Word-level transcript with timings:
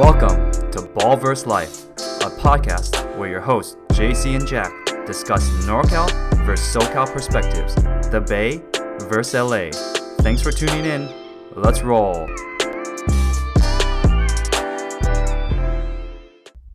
Welcome 0.00 0.50
to 0.70 0.80
Ball 0.80 1.18
Ballverse 1.18 1.44
Life, 1.44 1.84
a 2.22 2.30
podcast 2.40 3.18
where 3.18 3.28
your 3.28 3.42
hosts 3.42 3.76
JC 3.88 4.34
and 4.34 4.48
Jack 4.48 4.72
discuss 5.04 5.46
NorCal 5.66 6.10
versus 6.46 6.74
SoCal 6.74 7.06
perspectives, 7.12 7.74
the 8.10 8.24
Bay 8.26 8.62
versus 9.10 9.34
LA. 9.34 9.68
Thanks 10.22 10.40
for 10.40 10.52
tuning 10.52 10.86
in. 10.86 11.06
Let's 11.54 11.82
roll. 11.82 12.26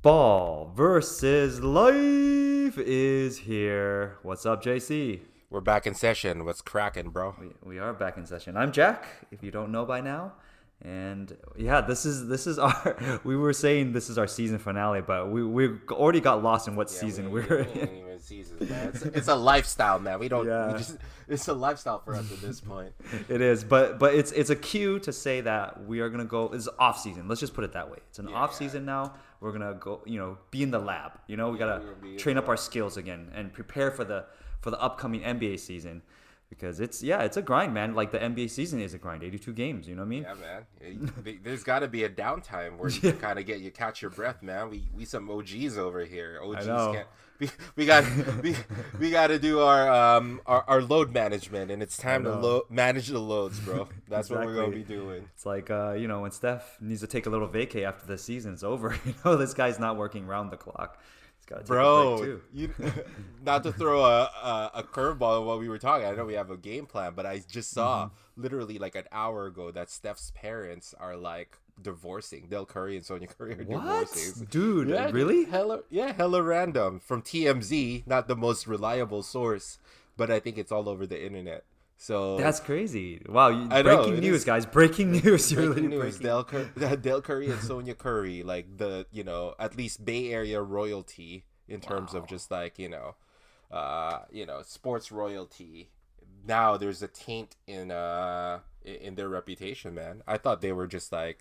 Ball 0.03 0.71
versus 0.75 1.61
Life 1.61 2.77
is 2.77 3.39
here. 3.39 4.19
What's 4.21 4.45
up, 4.45 4.63
JC? 4.63 5.21
We're 5.49 5.61
back 5.61 5.87
in 5.87 5.95
session. 5.95 6.45
What's 6.45 6.61
cracking, 6.61 7.09
bro? 7.09 7.33
We, 7.41 7.47
we 7.63 7.79
are 7.79 7.91
back 7.91 8.17
in 8.17 8.27
session. 8.27 8.55
I'm 8.55 8.71
Jack, 8.71 9.07
if 9.31 9.41
you 9.41 9.49
don't 9.49 9.71
know 9.71 9.83
by 9.83 9.99
now. 9.99 10.33
And 10.81 11.35
yeah, 11.57 11.81
this 11.81 12.05
is 12.05 12.27
this 12.27 12.45
is 12.47 12.59
our. 12.59 13.19
We 13.23 13.35
were 13.37 13.53
saying 13.53 13.93
this 13.93 14.09
is 14.09 14.17
our 14.17 14.27
season 14.27 14.59
finale, 14.59 15.01
but 15.01 15.31
we 15.31 15.43
we 15.43 15.69
already 15.89 16.19
got 16.19 16.43
lost 16.43 16.67
in 16.67 16.75
what 16.75 16.91
Yeah, 16.91 16.99
season 16.99 17.31
we, 17.31 17.41
we 17.41 17.57
in. 17.59 17.97
even 17.97 18.19
seasons, 18.19 18.69
man. 18.69 18.89
It's, 18.89 19.01
it's 19.03 19.27
a 19.29 19.35
lifestyle, 19.35 19.99
man. 19.99 20.19
We 20.19 20.27
don't. 20.27 20.45
Yeah. 20.45 20.73
We 20.73 20.77
just, 20.77 20.97
it's 21.27 21.47
a 21.47 21.53
lifestyle 21.53 21.99
for 21.99 22.13
us 22.13 22.29
at 22.31 22.39
this 22.41 22.59
point. 22.61 22.91
It 23.29 23.41
is, 23.41 23.63
but 23.63 23.97
but 23.99 24.13
it's 24.15 24.31
it's 24.33 24.49
a 24.49 24.55
cue 24.55 24.99
to 24.99 25.13
say 25.13 25.41
that 25.41 25.85
we 25.85 26.01
are 26.01 26.09
gonna 26.09 26.25
go. 26.25 26.49
It's 26.53 26.67
off 26.77 26.99
season. 26.99 27.27
Let's 27.29 27.39
just 27.41 27.53
put 27.53 27.63
it 27.63 27.71
that 27.73 27.89
way. 27.89 27.99
It's 28.09 28.19
an 28.19 28.27
Yeah. 28.27 28.35
off 28.35 28.53
season 28.53 28.85
now. 28.85 29.13
We're 29.39 29.53
gonna 29.53 29.75
go. 29.75 30.01
You 30.05 30.19
know, 30.19 30.37
be 30.51 30.61
in 30.61 30.71
the 30.71 30.79
lab. 30.79 31.13
You 31.27 31.37
know, 31.37 31.49
we 31.51 31.57
gotta 31.57 31.79
we're 31.79 31.91
gonna 31.93 32.01
be 32.03 32.11
in 32.13 32.17
train 32.17 32.37
up 32.37 32.49
our 32.49 32.57
skills 32.57 32.97
again 32.97 33.31
and 33.33 33.51
prepare 33.53 33.91
for 33.91 34.03
the 34.03 34.25
for 34.59 34.71
the 34.71 34.79
upcoming 34.81 35.21
NBA 35.21 35.57
season. 35.59 36.01
Because 36.49 36.79
it's 36.79 37.01
yeah, 37.03 37.23
it's 37.23 37.37
a 37.37 37.41
grind, 37.41 37.73
man. 37.73 37.95
Like 37.95 38.11
the 38.11 38.19
NBA 38.19 38.49
season 38.49 38.79
is 38.79 38.93
a 38.93 38.97
grind. 38.97 39.23
82 39.23 39.53
games. 39.53 39.87
You 39.87 39.95
know 39.95 40.03
what 40.03 40.07
I 40.07 40.09
mean? 40.09 40.23
Yeah, 40.23 40.35
man. 40.83 41.39
There's 41.43 41.63
got 41.63 41.79
to 41.79 41.87
be 41.87 42.03
a 42.03 42.09
downtime 42.09 42.77
where 42.77 42.89
you 42.89 43.13
kind 43.13 43.39
of 43.39 43.45
get 43.45 43.59
you 43.59 43.71
catch 43.71 44.01
your 44.01 44.11
breath, 44.11 44.41
man. 44.41 44.69
We 44.69 44.87
we 44.93 45.05
some 45.05 45.29
OGs 45.29 45.77
over 45.77 46.05
here. 46.05 46.39
OGs 46.43 46.67
know. 46.67 46.93
can't. 46.93 47.07
We, 47.37 47.49
we 47.75 47.85
got 47.85 48.05
we, 48.41 48.55
we 48.99 49.11
got 49.11 49.27
to 49.27 49.39
do 49.39 49.59
our 49.59 49.91
um 49.91 50.39
our, 50.45 50.63
our 50.67 50.81
load 50.81 51.11
management, 51.11 51.71
and 51.71 51.83
it's 51.83 51.97
time 51.97 52.23
to 52.23 52.63
manage 52.69 53.07
the 53.07 53.19
loads, 53.19 53.59
bro. 53.59 53.89
That's 54.07 54.29
what 54.29 54.45
we're 54.45 54.55
gonna 54.55 54.69
be 54.69 54.83
doing. 54.83 55.27
It's 55.33 55.45
like 55.45 55.69
uh, 55.69 55.93
you 55.93 56.07
know 56.07 56.21
when 56.21 56.31
Steph 56.31 56.77
needs 56.79 57.01
to 57.01 57.07
take 57.07 57.25
a 57.25 57.29
little 57.29 57.49
vacay 57.49 57.83
after 57.83 58.05
the 58.05 58.17
season's 58.17 58.63
over. 58.63 58.97
You 59.05 59.13
know 59.23 59.35
this 59.35 59.53
guy's 59.53 59.79
not 59.79 59.97
working 59.97 60.25
round 60.25 60.51
the 60.51 60.57
clock. 60.57 60.99
He's 61.47 61.55
got 61.55 61.57
to 61.57 61.61
take 61.61 61.65
a 61.65 61.67
break 61.67 61.77
Bro, 61.77 62.17
too. 62.23 62.41
you 62.53 62.73
not 63.43 63.63
to 63.63 63.71
throw 63.71 64.03
a 64.03 64.23
a, 64.23 64.71
a 64.75 64.83
curveball 64.83 65.41
on 65.41 65.45
what 65.45 65.59
we 65.59 65.69
were 65.69 65.77
talking. 65.77 66.07
I 66.07 66.11
know 66.15 66.25
we 66.25 66.33
have 66.33 66.49
a 66.49 66.57
game 66.57 66.85
plan, 66.85 67.13
but 67.15 67.25
I 67.25 67.41
just 67.49 67.71
saw 67.71 68.05
Mm-hmm. 68.05 68.41
literally 68.41 68.77
like 68.79 68.95
an 68.95 69.05
hour 69.11 69.45
ago 69.45 69.71
that 69.71 69.89
Steph's 69.89 70.31
parents 70.35 70.93
are 70.99 71.15
like 71.15 71.57
divorcing. 71.81 72.47
Del 72.47 72.65
Curry 72.65 72.95
and 72.95 73.05
Sonia 73.05 73.27
Curry 73.27 73.53
are 73.59 73.63
What, 73.63 73.81
divorcing. 74.11 74.47
dude? 74.49 74.89
Yeah, 74.89 75.09
really? 75.11 75.45
Hella, 75.45 75.81
yeah, 75.89 76.13
hella 76.13 76.41
random 76.41 76.99
from 76.99 77.21
TMZ, 77.21 78.07
not 78.07 78.27
the 78.27 78.35
most 78.35 78.65
reliable 78.65 79.21
source, 79.23 79.77
but 80.17 80.31
I 80.31 80.39
think 80.39 80.57
it's 80.57 80.71
all 80.71 80.87
over 80.89 81.05
the 81.05 81.23
internet. 81.23 81.63
So 81.97 82.37
That's 82.37 82.59
crazy. 82.59 83.21
Wow, 83.27 83.49
you, 83.49 83.67
know, 83.67 83.83
breaking 83.83 84.19
news, 84.19 84.37
is- 84.37 84.45
guys. 84.45 84.65
Breaking 84.65 85.11
news. 85.11 85.51
You're 85.51 85.73
breaking 85.73 85.89
news: 85.89 86.17
breaking. 86.17 86.21
Del, 86.21 86.43
Cur- 86.45 86.95
Del 87.01 87.21
Curry 87.21 87.49
and 87.49 87.61
Sonia 87.61 87.95
Curry, 87.95 88.43
like 88.43 88.77
the 88.77 89.07
you 89.11 89.23
know 89.23 89.55
at 89.59 89.77
least 89.77 90.03
Bay 90.03 90.31
Area 90.31 90.61
royalty 90.61 91.45
in 91.67 91.79
terms 91.79 92.13
of 92.13 92.27
just 92.27 92.51
like 92.51 92.77
you 92.77 92.89
know, 92.89 93.15
uh, 93.71 94.19
you 94.31 94.45
know 94.45 94.61
sports 94.61 95.11
royalty. 95.11 95.89
Now 96.47 96.77
there's 96.77 97.01
a 97.01 97.07
taint 97.07 97.55
in 97.65 97.91
uh 97.91 98.59
in 98.83 99.15
their 99.15 99.29
reputation, 99.29 99.95
man. 99.95 100.21
I 100.27 100.37
thought 100.37 100.61
they 100.61 100.71
were 100.71 100.87
just 100.87 101.11
like, 101.11 101.39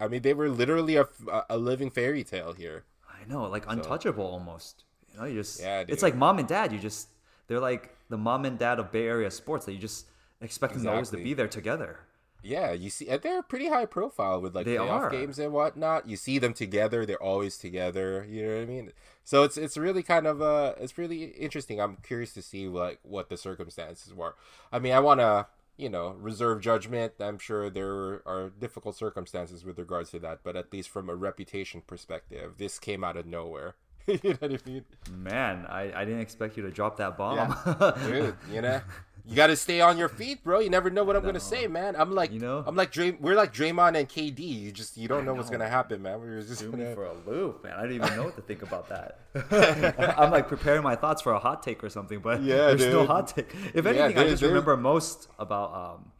I 0.00 0.06
mean, 0.06 0.22
they 0.22 0.34
were 0.34 0.48
literally 0.48 0.96
a, 0.96 1.08
a 1.50 1.58
living 1.58 1.90
fairy 1.90 2.22
tale 2.22 2.52
here. 2.52 2.84
I 3.08 3.28
know, 3.28 3.44
like 3.48 3.64
untouchable 3.66 4.24
almost. 4.26 4.84
You 5.12 5.18
know, 5.18 5.24
you 5.26 5.34
just 5.34 5.60
Yeah, 5.60 5.84
it's 5.88 6.02
like 6.02 6.14
mom 6.14 6.38
and 6.38 6.46
dad. 6.46 6.72
You 6.72 6.78
just 6.78 7.08
they're 7.46 7.60
like 7.60 7.93
the 8.08 8.18
mom 8.18 8.44
and 8.44 8.58
dad 8.58 8.78
of 8.78 8.92
Bay 8.92 9.06
Area 9.06 9.30
sports 9.30 9.66
that 9.66 9.72
you 9.72 9.78
just 9.78 10.06
expect 10.40 10.74
them 10.74 10.86
always 10.88 11.10
to 11.10 11.16
be 11.16 11.34
there 11.34 11.48
together. 11.48 12.00
Yeah, 12.42 12.72
you 12.72 12.90
see, 12.90 13.08
and 13.08 13.22
they're 13.22 13.42
pretty 13.42 13.68
high 13.68 13.86
profile 13.86 14.38
with 14.38 14.54
like 14.54 14.66
They 14.66 14.76
playoff 14.76 14.90
are. 14.90 15.10
games 15.10 15.38
and 15.38 15.50
whatnot. 15.50 16.06
You 16.06 16.16
see 16.16 16.38
them 16.38 16.52
together; 16.52 17.06
they're 17.06 17.22
always 17.22 17.56
together. 17.56 18.26
You 18.28 18.46
know 18.46 18.54
what 18.56 18.62
I 18.62 18.66
mean? 18.66 18.92
So 19.24 19.44
it's 19.44 19.56
it's 19.56 19.78
really 19.78 20.02
kind 20.02 20.26
of 20.26 20.42
uh, 20.42 20.74
it's 20.78 20.98
really 20.98 21.24
interesting. 21.24 21.80
I'm 21.80 21.96
curious 22.02 22.34
to 22.34 22.42
see 22.42 22.68
like 22.68 22.98
what 23.02 23.30
the 23.30 23.38
circumstances 23.38 24.12
were. 24.12 24.34
I 24.70 24.78
mean, 24.78 24.92
I 24.92 25.00
want 25.00 25.20
to 25.20 25.46
you 25.78 25.88
know 25.88 26.10
reserve 26.20 26.60
judgment. 26.60 27.14
I'm 27.18 27.38
sure 27.38 27.70
there 27.70 28.20
are 28.28 28.50
difficult 28.50 28.94
circumstances 28.96 29.64
with 29.64 29.78
regards 29.78 30.10
to 30.10 30.18
that, 30.18 30.40
but 30.44 30.54
at 30.54 30.70
least 30.70 30.90
from 30.90 31.08
a 31.08 31.14
reputation 31.14 31.80
perspective, 31.86 32.54
this 32.58 32.78
came 32.78 33.02
out 33.02 33.16
of 33.16 33.24
nowhere. 33.24 33.74
you 34.06 34.18
know 34.22 34.36
what 34.38 34.52
I 34.52 34.58
mean? 34.70 34.84
Man, 35.16 35.66
I, 35.68 35.92
I 35.94 36.04
didn't 36.04 36.20
expect 36.20 36.56
you 36.56 36.62
to 36.64 36.70
drop 36.70 36.96
that 36.98 37.16
bomb. 37.16 37.54
dude. 38.06 38.34
You 38.52 38.60
know, 38.62 38.80
you 39.26 39.34
got 39.34 39.46
to 39.46 39.56
stay 39.56 39.80
on 39.80 39.96
your 39.96 40.10
feet, 40.10 40.44
bro. 40.44 40.58
You 40.60 40.68
never 40.68 40.90
know 40.90 41.04
what 41.04 41.16
I'm 41.16 41.24
gonna 41.24 41.40
say, 41.40 41.66
man. 41.66 41.96
I'm 41.96 42.12
like, 42.14 42.30
You 42.30 42.40
know? 42.40 42.62
I'm 42.66 42.76
like 42.76 42.90
Dray- 42.92 43.12
we're 43.18 43.34
like 43.34 43.54
Draymond 43.54 43.96
and 43.98 44.06
KD. 44.08 44.40
You 44.40 44.72
just 44.72 44.98
you 44.98 45.08
don't 45.08 45.22
I 45.22 45.24
know, 45.24 45.34
what's 45.34 45.48
gonna 45.48 45.68
happen, 45.68 46.02
man. 46.02 46.20
We're 46.20 46.42
just 46.42 46.60
Threw 46.60 46.72
gonna, 46.72 46.94
for 46.94 47.06
a 47.06 47.14
loop, 47.26 47.64
man. 47.64 47.72
I 47.74 47.82
didn't 47.86 48.04
even 48.04 48.16
know 48.16 48.24
what 48.24 48.36
to 48.36 48.42
think 48.42 48.60
about 48.62 48.88
that. 48.90 49.20
I'm 50.18 50.30
like 50.30 50.48
preparing 50.48 50.82
my 50.82 50.96
thoughts 50.96 51.22
for 51.22 51.32
a 51.32 51.38
hot 51.38 51.62
take 51.62 51.82
or 51.82 51.88
something, 51.88 52.18
but 52.20 52.42
Yeah, 52.42 52.74
there's 52.74 52.92
no 52.92 53.06
hot 53.06 53.28
take. 53.28 53.54
If 53.72 53.84
Yeah, 53.86 53.90
anything, 53.92 54.18
I 54.18 54.28
just 54.28 54.40
there- 54.42 54.50
remember 54.50 54.76
most 54.76 55.28
about 55.38 55.72
um, 55.74 56.12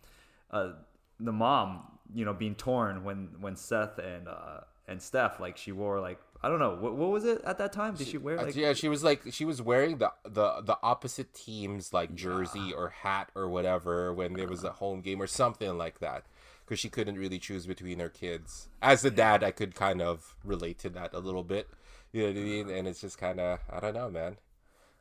uh, 0.50 0.72
the 1.20 1.32
mom, 1.32 1.82
you 2.14 2.24
know, 2.24 2.32
being 2.32 2.54
torn 2.54 3.04
when 3.04 3.28
when 3.40 3.56
Seth 3.56 3.98
and 3.98 4.28
uh, 4.28 4.60
and 4.88 5.02
Steph, 5.02 5.40
like 5.40 5.58
she 5.58 5.72
wore 5.72 6.00
like 6.00 6.18
I 6.44 6.48
don't 6.48 6.58
know 6.58 6.76
what, 6.78 6.94
what 6.94 7.10
was 7.10 7.24
it 7.24 7.40
at 7.44 7.58
that 7.58 7.72
time? 7.72 7.94
Did 7.94 8.06
she 8.08 8.18
wear 8.18 8.38
Uh, 8.38 8.44
like 8.46 8.56
yeah, 8.56 8.72
she 8.74 8.88
was 8.88 9.02
like 9.02 9.22
she 9.30 9.44
was 9.44 9.62
wearing 9.62 9.98
the 9.98 10.12
the 10.24 10.60
the 10.60 10.78
opposite 10.82 11.32
team's 11.32 11.92
like 11.92 12.14
jersey 12.14 12.72
or 12.72 12.90
hat 12.90 13.30
or 13.34 13.48
whatever 13.48 14.12
when 14.12 14.34
there 14.34 14.48
was 14.48 14.62
a 14.64 14.72
home 14.72 15.00
game 15.00 15.20
or 15.22 15.26
something 15.26 15.78
like 15.78 16.00
that. 16.00 16.24
Because 16.64 16.78
she 16.80 16.88
couldn't 16.88 17.16
really 17.18 17.38
choose 17.38 17.66
between 17.66 17.98
her 17.98 18.08
kids. 18.08 18.68
As 18.80 19.04
a 19.04 19.10
dad, 19.10 19.44
I 19.44 19.50
could 19.50 19.74
kind 19.74 20.00
of 20.00 20.34
relate 20.44 20.78
to 20.80 20.90
that 20.90 21.12
a 21.12 21.18
little 21.18 21.44
bit. 21.44 21.68
You 22.12 22.22
know 22.22 22.28
what 22.28 22.36
I 22.38 22.42
mean? 22.42 22.70
And 22.70 22.88
it's 22.88 23.00
just 23.00 23.18
kind 23.18 23.38
of 23.40 23.58
I 23.70 23.80
don't 23.80 23.94
know, 23.94 24.10
man. 24.10 24.36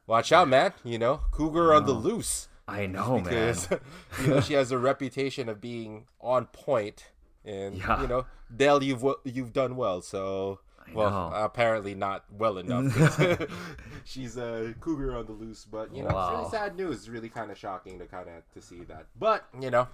Watch 0.07 0.31
out, 0.31 0.47
man. 0.49 0.73
You 0.83 0.97
know, 0.97 1.21
cougar 1.31 1.73
on 1.73 1.85
the 1.85 1.93
loose. 1.93 2.47
I 2.67 2.85
know, 2.85 3.19
man. 3.25 3.55
you 4.21 4.27
know 4.27 4.39
she 4.41 4.53
has 4.53 4.71
a 4.71 4.77
reputation 4.77 5.47
of 5.49 5.59
being 5.61 6.05
on 6.21 6.45
point, 6.47 7.11
and 7.45 7.75
Yeah. 7.75 8.01
you 8.01 8.07
know 8.07 8.25
Del, 8.55 8.83
you've 8.83 9.03
you've 9.25 9.51
done 9.53 9.75
well. 9.75 10.01
So 10.01 10.59
well, 10.93 11.31
apparently 11.35 11.95
not 11.95 12.25
well 12.37 12.57
enough. 12.57 13.19
She's 14.05 14.37
a 14.37 14.73
cougar 14.81 15.15
on 15.15 15.25
the 15.25 15.31
loose, 15.31 15.65
but 15.69 15.93
you 15.95 16.03
know, 16.03 16.09
it's 16.09 16.31
really 16.31 16.49
sad 16.51 16.75
news. 16.77 17.09
Really 17.09 17.29
kind 17.29 17.51
of 17.51 17.57
shocking 17.57 17.99
to 17.99 18.05
kind 18.05 18.27
of 18.27 18.43
to 18.53 18.61
see 18.61 18.83
that. 18.85 19.05
But 19.19 19.45
you 19.59 19.71
know, 19.71 19.87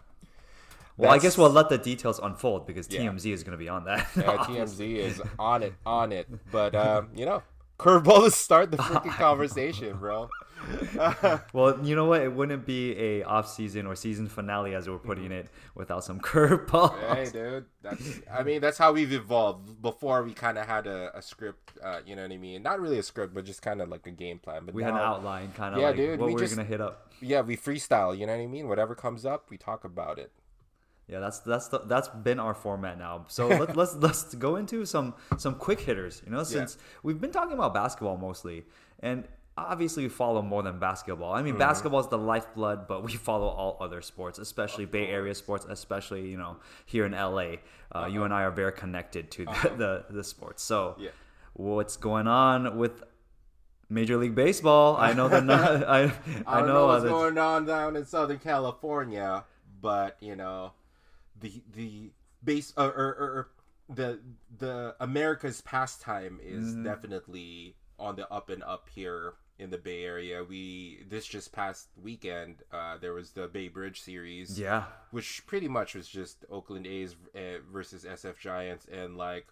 Well, 0.98 1.12
I 1.12 1.20
guess 1.20 1.38
we'll 1.38 1.50
let 1.50 1.70
the 1.70 1.78
details 1.78 2.20
unfold 2.20 2.66
because 2.68 2.88
Yeah. 2.92 3.02
TMZ 3.02 3.32
is 3.32 3.44
going 3.44 3.54
to 3.54 3.58
be 3.58 3.70
on 3.70 3.86
that. 3.86 4.08
yeah, 4.16 4.24
TMZ 4.38 4.96
is 4.96 5.22
on 5.38 5.64
it, 5.64 5.74
on 5.86 6.12
it. 6.12 6.28
But 6.52 6.76
um, 6.76 7.10
you 7.16 7.26
know, 7.26 7.44
curveball 7.78 8.26
to 8.26 8.32
start 8.32 8.72
the 8.72 8.78
freaking 8.78 9.12
conversation, 9.12 9.98
bro. 9.98 10.30
Well, 11.54 11.80
you 11.84 11.96
know 11.96 12.06
what? 12.06 12.22
It 12.22 12.32
wouldn't 12.34 12.66
be 12.66 12.98
a 12.98 13.24
off 13.24 13.50
season 13.50 13.86
or 13.88 13.96
season 13.96 14.28
finale 14.28 14.76
as 14.76 14.90
we're 14.90 14.98
putting 14.98 15.32
it 15.32 15.48
without 15.76 16.04
some 16.04 16.20
curveball. 16.22 16.98
hey, 17.16 17.30
dude. 17.32 17.66
That's. 17.82 18.22
I 18.32 18.44
mean, 18.44 18.62
that's 18.62 18.78
how 18.78 18.92
we've 18.94 19.12
evolved. 19.14 19.82
Before 19.82 20.24
we 20.24 20.34
kind 20.34 20.58
of 20.58 20.66
had 20.68 20.88
a, 20.88 21.12
a 21.18 21.22
script. 21.22 21.72
Uh, 21.84 22.00
you 22.06 22.16
know 22.16 22.24
what 22.24 22.32
I 22.32 22.38
mean? 22.38 22.64
Not 22.64 22.80
really 22.80 23.00
a 23.00 23.04
script, 23.04 23.34
but 23.34 23.46
just 23.46 23.62
kind 23.62 23.82
of 23.82 23.90
like 23.90 24.06
a 24.08 24.12
game 24.12 24.40
plan. 24.40 24.66
But 24.66 24.76
We 24.76 24.84
now, 24.84 24.94
had 24.94 24.96
an 25.02 25.08
outline, 25.08 25.52
kind 25.54 25.76
of 25.76 25.82
Yeah, 25.82 25.88
like 25.88 25.96
dude, 25.96 26.20
what 26.20 26.28
we 26.28 26.34
we 26.36 26.42
are 26.42 26.44
just- 26.46 26.56
gonna 26.56 26.68
hit 26.68 26.82
up. 26.82 27.12
Yeah, 27.22 27.42
we 27.42 27.58
freestyle. 27.58 28.18
You 28.18 28.26
know 28.26 28.36
what 28.36 28.44
I 28.44 28.48
mean? 28.48 28.68
Whatever 28.68 28.96
comes 28.96 29.26
up, 29.26 29.50
we 29.50 29.58
talk 29.58 29.84
about 29.84 30.20
it. 30.20 30.32
Yeah, 31.08 31.20
that's 31.20 31.40
that's 31.40 31.70
the, 31.70 31.80
that's 31.80 32.08
been 32.08 32.40
our 32.40 32.54
format 32.54 33.00
now. 33.00 33.26
So 33.30 33.48
let, 33.48 33.76
let's 33.76 33.96
let's 34.00 34.36
go 34.36 34.58
into 34.58 34.86
some 34.86 35.16
some 35.38 35.56
quick 35.56 35.80
hitters. 35.82 36.22
You 36.24 36.32
know, 36.32 36.44
since 36.44 36.78
we've 37.02 37.20
been 37.20 37.32
talking 37.32 37.54
about 37.54 37.74
basketball 37.74 38.18
mostly, 38.18 38.66
and 39.00 39.24
obviously 39.68 40.04
we 40.04 40.10
follow 40.10 40.42
more 40.42 40.64
than 40.64 40.80
basketball. 40.80 41.34
I 41.34 41.42
mean, 41.42 41.54
Mm-hmm. 41.54 41.60
basketball 41.60 42.00
is 42.00 42.08
the 42.08 42.18
lifeblood, 42.18 42.88
but 42.88 43.04
we 43.04 43.14
follow 43.14 43.48
all 43.48 43.78
other 43.80 44.02
sports, 44.02 44.40
especially 44.40 44.86
Bay 44.86 45.08
Area 45.08 45.36
sports, 45.36 45.66
especially 45.70 46.30
you 46.30 46.38
know 46.38 46.58
here 46.86 47.06
in 47.06 47.12
LA. 47.14 47.56
Uh, 47.94 48.08
You 48.12 48.24
and 48.24 48.34
I 48.34 48.44
are 48.44 48.52
very 48.52 48.72
connected 48.74 49.32
to 49.32 49.46
the 49.46 49.72
the, 49.78 50.14
the 50.14 50.24
sports. 50.24 50.64
So, 50.64 50.96
Yeah. 51.00 51.10
what's 51.54 51.98
going 51.98 52.28
on 52.28 52.78
with 52.78 53.04
Major 53.90 54.18
League 54.18 54.36
Baseball? 54.36 54.96
I 54.98 55.14
know 55.14 55.28
they're 55.28 55.42
not. 55.42 55.84
I 55.88 56.04
I, 56.04 56.12
I 56.46 56.60
don't 56.60 56.68
know, 56.68 56.74
know, 56.74 56.84
uh, 56.84 56.88
what's 56.88 57.04
that's- 57.04 57.20
going 57.20 57.38
on 57.38 57.66
down 57.66 57.96
in 57.96 58.06
Southern 58.06 58.40
California, 58.40 59.44
but 59.82 60.18
you 60.22 60.36
know, 60.36 60.74
the 61.40 61.62
the 61.74 62.12
base 62.44 62.74
or, 62.78 62.86
or, 62.88 63.10
or 63.20 63.50
the 63.90 64.20
the 64.58 64.96
America's 65.00 65.62
pastime 65.62 66.40
is 66.44 66.66
Mm-hmm. 66.74 66.84
definitely 66.84 67.76
on 67.98 68.16
the 68.16 68.32
up 68.32 68.50
and 68.50 68.64
up 68.64 68.88
here 68.94 69.34
in 69.60 69.70
the 69.70 69.78
Bay 69.78 70.04
Area. 70.04 70.44
We 70.44 71.04
this 71.10 71.26
just 71.28 71.52
past 71.52 71.90
weekend, 72.02 72.64
uh, 72.72 72.98
there 72.98 73.14
was 73.14 73.32
the 73.32 73.48
Bay 73.48 73.68
Bridge 73.68 74.02
series, 74.02 74.60
Yeah. 74.60 74.86
which 75.12 75.46
pretty 75.46 75.68
much 75.68 75.94
was 75.96 76.08
just 76.08 76.46
Oakland 76.50 76.88
A's 76.88 77.16
uh, 77.36 77.60
versus 77.72 78.06
SF 78.06 78.40
Giants, 78.40 78.88
and 78.92 79.18
like 79.18 79.48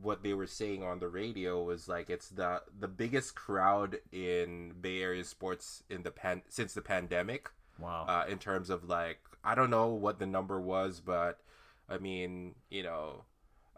what 0.00 0.22
they 0.22 0.32
were 0.32 0.46
saying 0.46 0.82
on 0.82 0.98
the 1.00 1.08
radio 1.08 1.62
was 1.62 1.86
like 1.86 2.08
it's 2.08 2.30
the 2.30 2.62
the 2.80 2.88
biggest 2.88 3.34
crowd 3.34 3.98
in 4.10 4.72
Bay 4.80 5.02
Area 5.02 5.22
sports 5.24 5.82
in 5.90 6.02
the 6.02 6.10
pan 6.10 6.42
since 6.48 6.72
the 6.74 6.80
pandemic. 6.82 7.50
Wow. 7.78 8.06
Uh, 8.08 8.24
in 8.30 8.38
terms 8.38 8.70
of 8.70 8.84
like 8.88 9.18
I 9.44 9.54
don't 9.54 9.70
know 9.70 9.88
what 9.88 10.18
the 10.18 10.26
number 10.26 10.60
was, 10.60 11.00
but 11.00 11.40
I 11.88 11.98
mean, 11.98 12.54
you 12.70 12.82
know, 12.84 13.24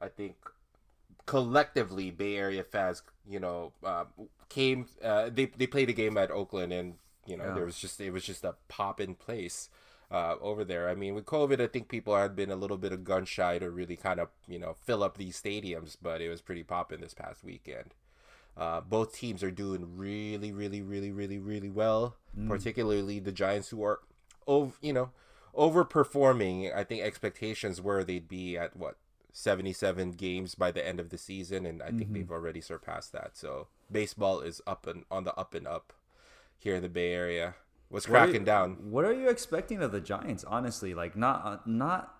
I 0.00 0.08
think 0.08 0.36
collectively 1.26 2.10
Bay 2.10 2.36
Area 2.36 2.62
fans, 2.64 3.02
you 3.28 3.40
know, 3.40 3.72
uh, 3.82 4.04
came. 4.48 4.86
Uh, 5.02 5.30
they 5.32 5.46
they 5.46 5.66
played 5.66 5.88
a 5.90 5.92
game 5.94 6.16
at 6.18 6.30
Oakland, 6.30 6.72
and 6.72 6.94
you 7.26 7.36
know, 7.36 7.44
Yeah. 7.46 7.54
there 7.54 7.64
was 7.64 7.78
just 7.78 8.00
it 8.00 8.10
was 8.12 8.24
just 8.24 8.44
a 8.44 8.54
pop 8.68 9.00
in 9.00 9.14
place. 9.14 9.68
Uh, 10.10 10.36
over 10.40 10.64
there, 10.64 10.88
I 10.88 10.94
mean, 10.94 11.14
with 11.14 11.24
COVID, 11.24 11.60
I 11.60 11.66
think 11.66 11.88
people 11.88 12.14
had 12.14 12.36
been 12.36 12.50
a 12.50 12.56
little 12.56 12.76
bit 12.76 12.92
of 12.92 13.02
gun 13.02 13.24
shy 13.24 13.58
to 13.58 13.68
really 13.70 13.96
kind 13.96 14.20
of 14.20 14.28
you 14.46 14.58
know 14.58 14.74
fill 14.84 15.02
up 15.02 15.16
these 15.16 15.40
stadiums, 15.40 15.96
but 16.00 16.20
it 16.20 16.28
was 16.28 16.40
pretty 16.42 16.62
popping 16.62 17.00
this 17.00 17.14
past 17.14 17.42
weekend. 17.42 17.94
Uh, 18.56 18.80
both 18.80 19.12
teams 19.16 19.42
are 19.42 19.50
doing 19.50 19.96
really, 19.96 20.52
really, 20.52 20.82
really, 20.82 21.10
really, 21.10 21.38
really 21.38 21.70
well. 21.70 22.16
Particularly 22.48 23.18
the 23.18 23.32
Giants, 23.32 23.70
who 23.70 23.82
are, 23.82 24.00
over, 24.46 24.72
you 24.80 24.92
know, 24.92 25.10
overperforming. 25.56 26.74
I 26.74 26.84
think 26.84 27.02
expectations 27.02 27.80
were 27.80 28.04
they'd 28.04 28.28
be 28.28 28.56
at 28.56 28.76
what 28.76 28.96
seventy-seven 29.34 30.12
games 30.12 30.54
by 30.54 30.70
the 30.70 30.86
end 30.86 30.98
of 31.00 31.10
the 31.10 31.18
season, 31.18 31.66
and 31.66 31.82
I 31.82 31.90
think 31.90 32.12
they've 32.14 32.30
already 32.30 32.62
surpassed 32.62 33.12
that. 33.12 33.36
So 33.36 33.66
baseball 33.92 34.40
is 34.40 34.62
up 34.66 34.86
and 34.86 35.04
on 35.10 35.24
the 35.24 35.34
up 35.34 35.54
and 35.54 35.66
up 35.66 35.92
here 36.56 36.74
in 36.76 36.82
the 36.82 36.88
Bay 36.88 37.12
Area. 37.12 37.56
What's 37.90 38.08
What 38.08 38.14
cracking 38.20 38.42
you- 38.42 38.46
down? 38.46 38.90
What 38.90 39.04
are 39.04 39.12
you 39.12 39.28
expecting 39.28 39.82
of 39.82 39.92
the 39.92 40.00
Giants? 40.00 40.44
Honestly, 40.44 40.94
like 40.94 41.16
not 41.16 41.42
uh, 41.44 41.58
not 41.66 42.14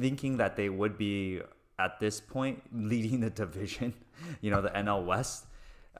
thinking 0.00 0.38
that 0.38 0.56
they 0.56 0.68
would 0.68 0.96
be 0.98 1.40
at 1.78 2.00
this 2.00 2.20
point 2.20 2.62
leading 2.72 3.20
the 3.20 3.30
division. 3.30 3.94
You 4.40 4.52
know, 4.52 4.62
the 4.62 4.68
NL 4.70 5.04
West. 5.04 5.46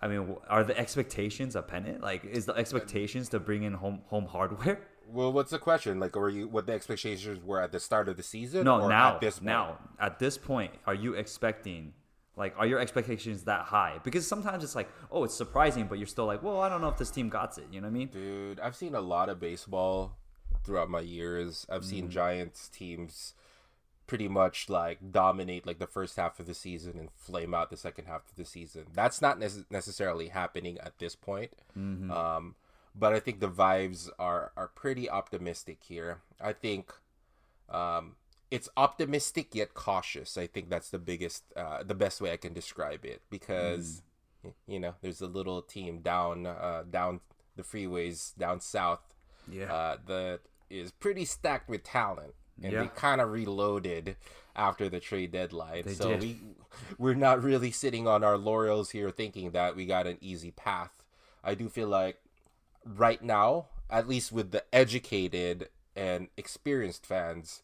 I 0.00 0.06
mean, 0.06 0.36
are 0.48 0.62
the 0.62 0.78
expectations 0.78 1.56
a 1.56 1.62
pennant? 1.62 2.02
Like, 2.02 2.24
is 2.24 2.44
the 2.46 2.52
expectations 2.54 3.28
to 3.30 3.40
bring 3.40 3.64
in 3.64 3.72
home 3.72 4.02
home 4.06 4.26
hardware? 4.26 4.78
Well, 5.12 5.32
what's 5.32 5.50
the 5.50 5.58
question? 5.58 6.00
Like, 6.00 6.16
were 6.16 6.28
you 6.28 6.48
what 6.48 6.66
the 6.66 6.72
expectations 6.72 7.44
were 7.44 7.60
at 7.60 7.72
the 7.72 7.80
start 7.80 8.08
of 8.08 8.16
the 8.16 8.22
season? 8.22 8.64
No, 8.64 8.80
or 8.80 8.88
now, 8.88 9.14
at 9.14 9.20
this 9.20 9.38
point? 9.38 9.46
now, 9.46 9.78
at 10.00 10.18
this 10.18 10.38
point, 10.38 10.72
are 10.86 10.94
you 10.94 11.14
expecting? 11.14 11.92
Like, 12.34 12.54
are 12.56 12.66
your 12.66 12.78
expectations 12.78 13.44
that 13.44 13.66
high? 13.66 14.00
Because 14.04 14.26
sometimes 14.26 14.64
it's 14.64 14.74
like, 14.74 14.88
oh, 15.10 15.24
it's 15.24 15.34
surprising, 15.34 15.86
but 15.86 15.98
you're 15.98 16.06
still 16.06 16.24
like, 16.24 16.42
well, 16.42 16.62
I 16.62 16.70
don't 16.70 16.80
know 16.80 16.88
if 16.88 16.96
this 16.96 17.10
team 17.10 17.28
got 17.28 17.58
it. 17.58 17.66
You 17.70 17.82
know 17.82 17.88
what 17.88 17.94
I 17.94 17.98
mean? 17.98 18.08
Dude, 18.08 18.58
I've 18.58 18.74
seen 18.74 18.94
a 18.94 19.02
lot 19.02 19.28
of 19.28 19.38
baseball 19.38 20.16
throughout 20.64 20.88
my 20.88 21.00
years. 21.00 21.66
I've 21.68 21.84
seen 21.84 22.08
Giants 22.08 22.68
teams 22.68 23.34
pretty 24.06 24.28
much 24.28 24.68
like 24.68 25.12
dominate 25.12 25.66
like 25.66 25.78
the 25.78 25.86
first 25.86 26.16
half 26.16 26.40
of 26.40 26.46
the 26.46 26.54
season 26.54 26.98
and 26.98 27.10
flame 27.14 27.52
out 27.54 27.70
the 27.70 27.76
second 27.76 28.06
half 28.06 28.22
of 28.28 28.36
the 28.36 28.44
season. 28.44 28.84
That's 28.94 29.20
not 29.20 29.38
nece- 29.38 29.64
necessarily 29.70 30.28
happening 30.28 30.78
at 30.78 30.98
this 30.98 31.14
point. 31.14 31.50
Um, 32.10 32.54
but 32.94 33.12
I 33.12 33.20
think 33.20 33.40
the 33.40 33.48
vibes 33.50 34.08
are 34.18 34.52
are 34.56 34.68
pretty 34.68 35.08
optimistic 35.08 35.78
here. 35.82 36.20
I 36.40 36.52
think 36.52 36.92
um, 37.68 38.16
it's 38.50 38.68
optimistic 38.76 39.54
yet 39.54 39.74
cautious. 39.74 40.36
I 40.36 40.46
think 40.46 40.68
that's 40.68 40.90
the 40.90 40.98
biggest, 40.98 41.44
uh, 41.56 41.82
the 41.82 41.94
best 41.94 42.20
way 42.20 42.32
I 42.32 42.36
can 42.36 42.52
describe 42.52 43.04
it 43.04 43.22
because 43.30 44.02
y- 44.44 44.52
you 44.66 44.78
know 44.80 44.94
there's 45.00 45.20
a 45.20 45.26
little 45.26 45.62
team 45.62 46.00
down 46.00 46.46
uh, 46.46 46.84
down 46.90 47.20
the 47.56 47.62
freeways 47.62 48.36
down 48.36 48.60
south 48.60 49.14
Yeah. 49.50 49.72
uh, 49.72 49.96
that 50.06 50.40
is 50.70 50.90
pretty 50.92 51.24
stacked 51.24 51.68
with 51.68 51.82
talent, 51.84 52.34
and 52.62 52.72
Yeah. 52.72 52.82
they 52.82 52.88
kind 52.88 53.20
of 53.20 53.30
reloaded 53.30 54.16
after 54.56 54.88
the 54.88 55.00
trade 55.00 55.32
deadline. 55.32 55.84
They 55.86 55.94
so 55.94 56.10
did. 56.10 56.20
we 56.20 56.40
we're 56.98 57.14
not 57.14 57.42
really 57.42 57.70
sitting 57.70 58.06
on 58.06 58.22
our 58.24 58.36
laurels 58.38 58.90
here, 58.90 59.10
thinking 59.10 59.50
that 59.52 59.76
we 59.76 59.86
got 59.86 60.06
an 60.06 60.18
easy 60.20 60.50
path. 60.50 60.90
I 61.44 61.54
do 61.54 61.68
feel 61.68 61.88
like 61.88 62.18
right 62.84 63.22
now, 63.22 63.66
at 63.90 64.08
least 64.08 64.32
with 64.32 64.50
the 64.50 64.64
educated 64.74 65.68
and 65.94 66.28
experienced 66.36 67.06
fans, 67.06 67.62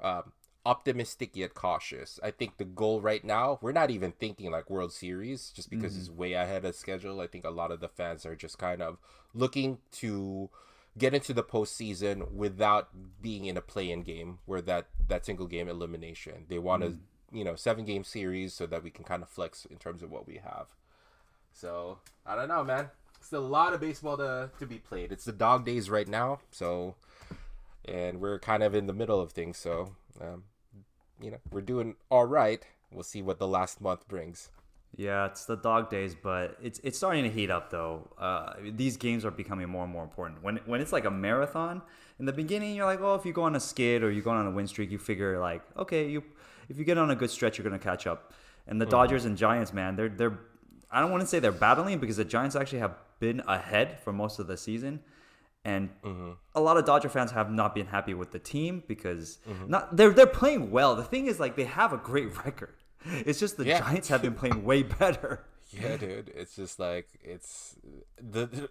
um, 0.00 0.32
optimistic 0.66 1.30
yet 1.34 1.54
cautious. 1.54 2.18
I 2.22 2.30
think 2.30 2.56
the 2.56 2.64
goal 2.64 3.00
right 3.00 3.22
now, 3.24 3.58
we're 3.60 3.72
not 3.72 3.90
even 3.90 4.12
thinking 4.12 4.50
like 4.50 4.70
World 4.70 4.92
Series 4.92 5.50
just 5.54 5.70
because 5.70 5.96
it's 5.96 6.10
way 6.10 6.32
ahead 6.32 6.64
of 6.64 6.74
schedule. 6.74 7.20
I 7.20 7.26
think 7.26 7.44
a 7.44 7.50
lot 7.50 7.70
of 7.70 7.80
the 7.80 7.88
fans 7.88 8.24
are 8.24 8.36
just 8.36 8.58
kind 8.58 8.80
of 8.80 8.98
looking 9.34 9.78
to 9.92 10.48
get 10.96 11.12
into 11.12 11.32
the 11.32 11.42
postseason 11.42 12.30
without 12.32 12.88
being 13.20 13.44
in 13.44 13.56
a 13.56 13.60
play-in 13.60 14.02
game 14.02 14.38
where 14.46 14.62
that 14.62 14.86
that 15.08 15.26
single 15.26 15.46
game 15.46 15.68
elimination. 15.68 16.46
They 16.48 16.58
want 16.58 16.84
a 16.84 16.96
you 17.32 17.44
know 17.44 17.56
seven 17.56 17.84
game 17.84 18.04
series 18.04 18.54
so 18.54 18.66
that 18.66 18.82
we 18.82 18.90
can 18.90 19.04
kind 19.04 19.22
of 19.22 19.28
flex 19.28 19.66
in 19.66 19.76
terms 19.76 20.02
of 20.02 20.10
what 20.10 20.26
we 20.26 20.36
have. 20.36 20.68
So 21.52 21.98
I 22.24 22.34
don't 22.36 22.48
know, 22.48 22.64
man. 22.64 22.90
Still 23.24 23.46
a 23.46 23.48
lot 23.48 23.72
of 23.72 23.80
baseball 23.80 24.18
to 24.18 24.50
to 24.58 24.66
be 24.66 24.76
played. 24.76 25.10
It's 25.10 25.24
the 25.24 25.32
dog 25.32 25.64
days 25.64 25.88
right 25.88 26.06
now, 26.06 26.40
so 26.50 26.94
and 27.86 28.20
we're 28.20 28.38
kind 28.38 28.62
of 28.62 28.74
in 28.74 28.86
the 28.86 28.92
middle 28.92 29.18
of 29.18 29.32
things. 29.32 29.56
So 29.56 29.94
um, 30.20 30.44
you 31.22 31.30
know 31.30 31.38
we're 31.50 31.62
doing 31.62 31.96
all 32.10 32.26
right. 32.26 32.62
We'll 32.92 33.02
see 33.02 33.22
what 33.22 33.38
the 33.38 33.48
last 33.48 33.80
month 33.80 34.06
brings. 34.08 34.50
Yeah, 34.94 35.24
it's 35.24 35.46
the 35.46 35.56
dog 35.56 35.88
days, 35.88 36.14
but 36.14 36.58
it's 36.62 36.80
it's 36.84 36.98
starting 36.98 37.24
to 37.24 37.30
heat 37.30 37.50
up 37.50 37.70
though. 37.70 38.10
Uh, 38.18 38.52
these 38.72 38.98
games 38.98 39.24
are 39.24 39.30
becoming 39.30 39.70
more 39.70 39.84
and 39.84 39.92
more 39.92 40.04
important. 40.04 40.42
When 40.42 40.58
when 40.66 40.82
it's 40.82 40.92
like 40.92 41.06
a 41.06 41.10
marathon, 41.10 41.80
in 42.18 42.26
the 42.26 42.32
beginning 42.32 42.76
you're 42.76 42.84
like, 42.84 43.00
oh, 43.00 43.14
if 43.14 43.24
you 43.24 43.32
go 43.32 43.44
on 43.44 43.56
a 43.56 43.60
skid 43.60 44.02
or 44.02 44.10
you 44.10 44.20
go 44.20 44.32
on 44.32 44.46
a 44.46 44.50
win 44.50 44.66
streak, 44.66 44.90
you 44.90 44.98
figure 44.98 45.38
like, 45.38 45.62
okay, 45.78 46.08
you 46.10 46.22
if 46.68 46.78
you 46.78 46.84
get 46.84 46.98
on 46.98 47.10
a 47.10 47.16
good 47.16 47.30
stretch, 47.30 47.56
you're 47.56 47.64
gonna 47.64 47.78
catch 47.78 48.06
up. 48.06 48.34
And 48.66 48.80
the 48.80 48.86
Dodgers 48.86 49.24
and 49.24 49.36
Giants, 49.36 49.72
man, 49.72 49.96
they're 49.96 50.10
they're 50.10 50.38
I 50.94 51.00
don't 51.00 51.10
want 51.10 51.22
to 51.22 51.26
say 51.26 51.40
they're 51.40 51.52
battling 51.52 51.98
because 51.98 52.16
the 52.16 52.24
Giants 52.24 52.54
actually 52.54 52.78
have 52.78 52.94
been 53.18 53.42
ahead 53.48 53.98
for 54.00 54.12
most 54.12 54.38
of 54.38 54.46
the 54.46 54.56
season. 54.56 55.00
And 55.64 55.90
mm-hmm. 56.02 56.32
a 56.54 56.60
lot 56.60 56.76
of 56.76 56.84
Dodger 56.84 57.08
fans 57.08 57.32
have 57.32 57.50
not 57.50 57.74
been 57.74 57.86
happy 57.86 58.14
with 58.14 58.30
the 58.32 58.38
team 58.38 58.82
because 58.86 59.38
mm-hmm. 59.48 59.70
not 59.70 59.96
they're 59.96 60.10
they're 60.10 60.26
playing 60.26 60.70
well. 60.70 60.94
The 60.94 61.04
thing 61.04 61.26
is 61.26 61.40
like 61.40 61.56
they 61.56 61.64
have 61.64 61.92
a 61.92 61.96
great 61.96 62.36
record. 62.44 62.74
It's 63.04 63.40
just 63.40 63.56
the 63.56 63.64
Yeah. 63.64 63.80
Giants 63.80 64.08
have 64.08 64.22
been 64.22 64.34
playing 64.34 64.64
way 64.64 64.82
better. 65.00 65.44
Yeah, 65.70 65.96
dude. 65.96 66.30
It's 66.34 66.54
just 66.54 66.78
like 66.78 67.08
it's 67.22 67.76
the. 68.16 68.46
the- 68.46 68.70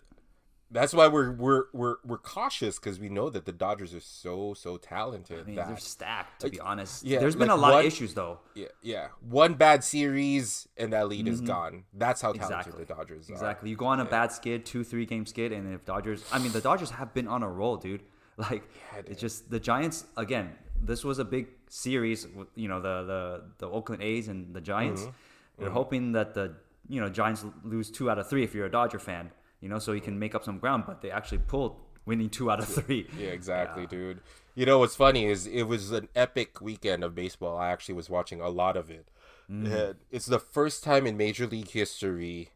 that's 0.73 0.93
why 0.93 1.07
we're 1.07 1.31
we're 1.31 1.63
we're 1.71 1.95
we're 2.03 2.17
cautious 2.17 2.79
because 2.79 2.99
we 2.99 3.07
know 3.07 3.29
that 3.29 3.45
the 3.45 3.51
Dodgers 3.53 3.93
are 3.93 3.99
so 4.01 4.53
so 4.53 4.77
talented. 4.77 5.39
I 5.39 5.43
mean, 5.43 5.55
that 5.55 5.67
they're 5.67 5.77
stacked 5.77 6.41
to 6.41 6.49
be 6.49 6.59
honest. 6.59 7.05
yeah, 7.05 7.19
There's 7.19 7.35
been 7.35 7.49
a 7.49 7.55
lot 7.55 7.71
one- 7.71 7.79
of 7.81 7.85
issues 7.85 8.13
though. 8.13 8.39
yeah, 8.55 8.67
yeah, 8.81 9.07
one 9.21 9.53
bad 9.53 9.83
series 9.83 10.67
and 10.77 10.91
that 10.93 11.07
lead 11.07 11.27
is 11.27 11.39
gone. 11.41 11.83
That's 11.93 12.21
how 12.21 12.33
talented 12.33 12.73
Mm-hmm. 12.73 12.81
Exactly. 12.81 12.83
the 12.85 12.93
Dodgers 12.93 13.29
are. 13.29 13.33
Exactly. 13.33 13.69
You 13.69 13.75
go 13.77 13.85
on 13.85 13.99
a 13.99 14.05
bad 14.05 14.31
skid, 14.31 14.65
two, 14.65 14.83
three 14.83 15.05
game 15.05 15.25
skid, 15.25 15.51
and 15.53 15.73
if 15.73 15.85
Dodgers, 15.85 16.23
I 16.31 16.39
mean, 16.39 16.51
the 16.51 16.61
Dodgers 16.61 16.89
have 16.91 17.13
been 17.13 17.27
on 17.27 17.43
a 17.43 17.49
roll, 17.49 17.77
dude. 17.77 18.03
Like, 18.37 18.63
dude. 18.95 19.09
it's 19.09 19.21
just 19.21 19.51
the 19.51 19.59
Giants 19.59 20.05
again. 20.17 20.53
This 20.81 21.03
was 21.03 21.19
a 21.19 21.23
big 21.25 21.47
series. 21.69 22.25
You 22.55 22.67
know, 22.67 22.81
the 22.81 23.03
the 23.03 23.43
the 23.59 23.69
Oakland 23.69 24.01
A's 24.01 24.27
and 24.27 24.55
the 24.55 24.59
Giants. 24.61 25.01
Mm-hmm. 25.03 25.61
You're 25.61 25.71
hoping 25.71 26.13
that 26.13 26.33
the 26.33 26.55
you 26.89 26.99
know 26.99 27.09
Giants 27.09 27.45
lose 27.63 27.91
two 27.91 28.09
out 28.09 28.17
of 28.17 28.27
three 28.27 28.43
if 28.43 28.55
you're 28.55 28.65
a 28.65 28.71
Dodger 28.71 28.97
fan. 28.97 29.29
You 29.63 29.69
know, 29.69 29.79
so 29.79 29.93
you 29.93 30.01
can 30.01 30.19
make 30.19 30.35
up 30.35 30.43
some 30.43 30.59
ground. 30.59 30.83
But 30.85 31.01
they 31.01 31.09
actually 31.09 31.37
pulled 31.37 31.77
winning 32.05 32.29
two 32.29 32.51
out 32.51 32.59
of 32.59 32.67
three. 32.67 33.07
Yeah, 33.17 33.27
exactly, 33.39 33.83
Yeah. 33.83 33.89
dude. 33.89 34.19
You 34.55 34.65
know 34.65 34.77
what's 34.79 34.95
funny 34.95 35.25
is 35.25 35.47
it 35.47 35.63
was 35.63 35.91
an 35.91 36.09
epic 36.15 36.59
weekend 36.59 37.01
of 37.03 37.15
baseball. 37.15 37.57
I 37.57 37.69
actually 37.69 37.95
was 37.95 38.09
watching 38.09 38.41
a 38.41 38.49
lot 38.49 38.75
of 38.75 38.91
it. 38.91 39.07
Mm. 39.49 39.95
It's 40.11 40.25
the 40.25 40.37
first 40.37 40.83
time 40.83 41.07
in 41.07 41.15
Major 41.15 41.47
League 41.47 41.69
history, 41.69 42.49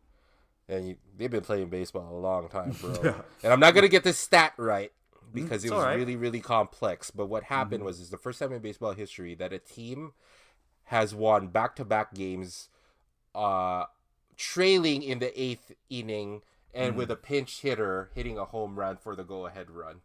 and 0.68 0.90
you, 0.90 0.96
they've 1.18 1.32
been 1.32 1.42
playing 1.44 1.70
baseball 1.70 2.16
a 2.16 2.20
long 2.20 2.50
time, 2.50 2.72
bro. 2.82 2.92
And 3.44 3.54
I'm 3.54 3.60
not 3.62 3.74
gonna 3.74 3.88
get 3.88 4.04
this 4.04 4.18
stat 4.20 4.54
right 4.58 4.92
because 5.34 5.64
it's 5.64 5.72
it 5.72 5.76
was 5.76 5.84
alright. 5.84 5.98
really, 5.98 6.18
really 6.18 6.42
complex. 6.42 7.10
But 7.10 7.28
what 7.28 7.44
happened 7.44 7.84
was 7.84 8.00
it's 8.02 8.10
the 8.10 8.18
first 8.18 8.38
time 8.40 8.52
in 8.52 8.62
baseball 8.62 8.92
history 8.94 9.34
that 9.36 9.52
a 9.54 9.60
team 9.60 10.12
has 10.86 11.16
won 11.16 11.48
back-to-back 11.48 12.14
games, 12.14 12.70
uh, 13.34 13.86
trailing 14.36 15.02
in 15.04 15.20
the 15.20 15.42
eighth 15.42 15.72
inning 15.90 16.42
and 16.78 16.96
with 16.96 17.12
a 17.12 17.16
pinch 17.16 17.62
hitter 17.62 18.10
hitting 18.16 18.38
a 18.38 18.46
home 18.46 18.78
run 18.80 18.98
for 18.98 19.16
the 19.16 19.24
go-ahead 19.24 19.70
run. 19.72 20.02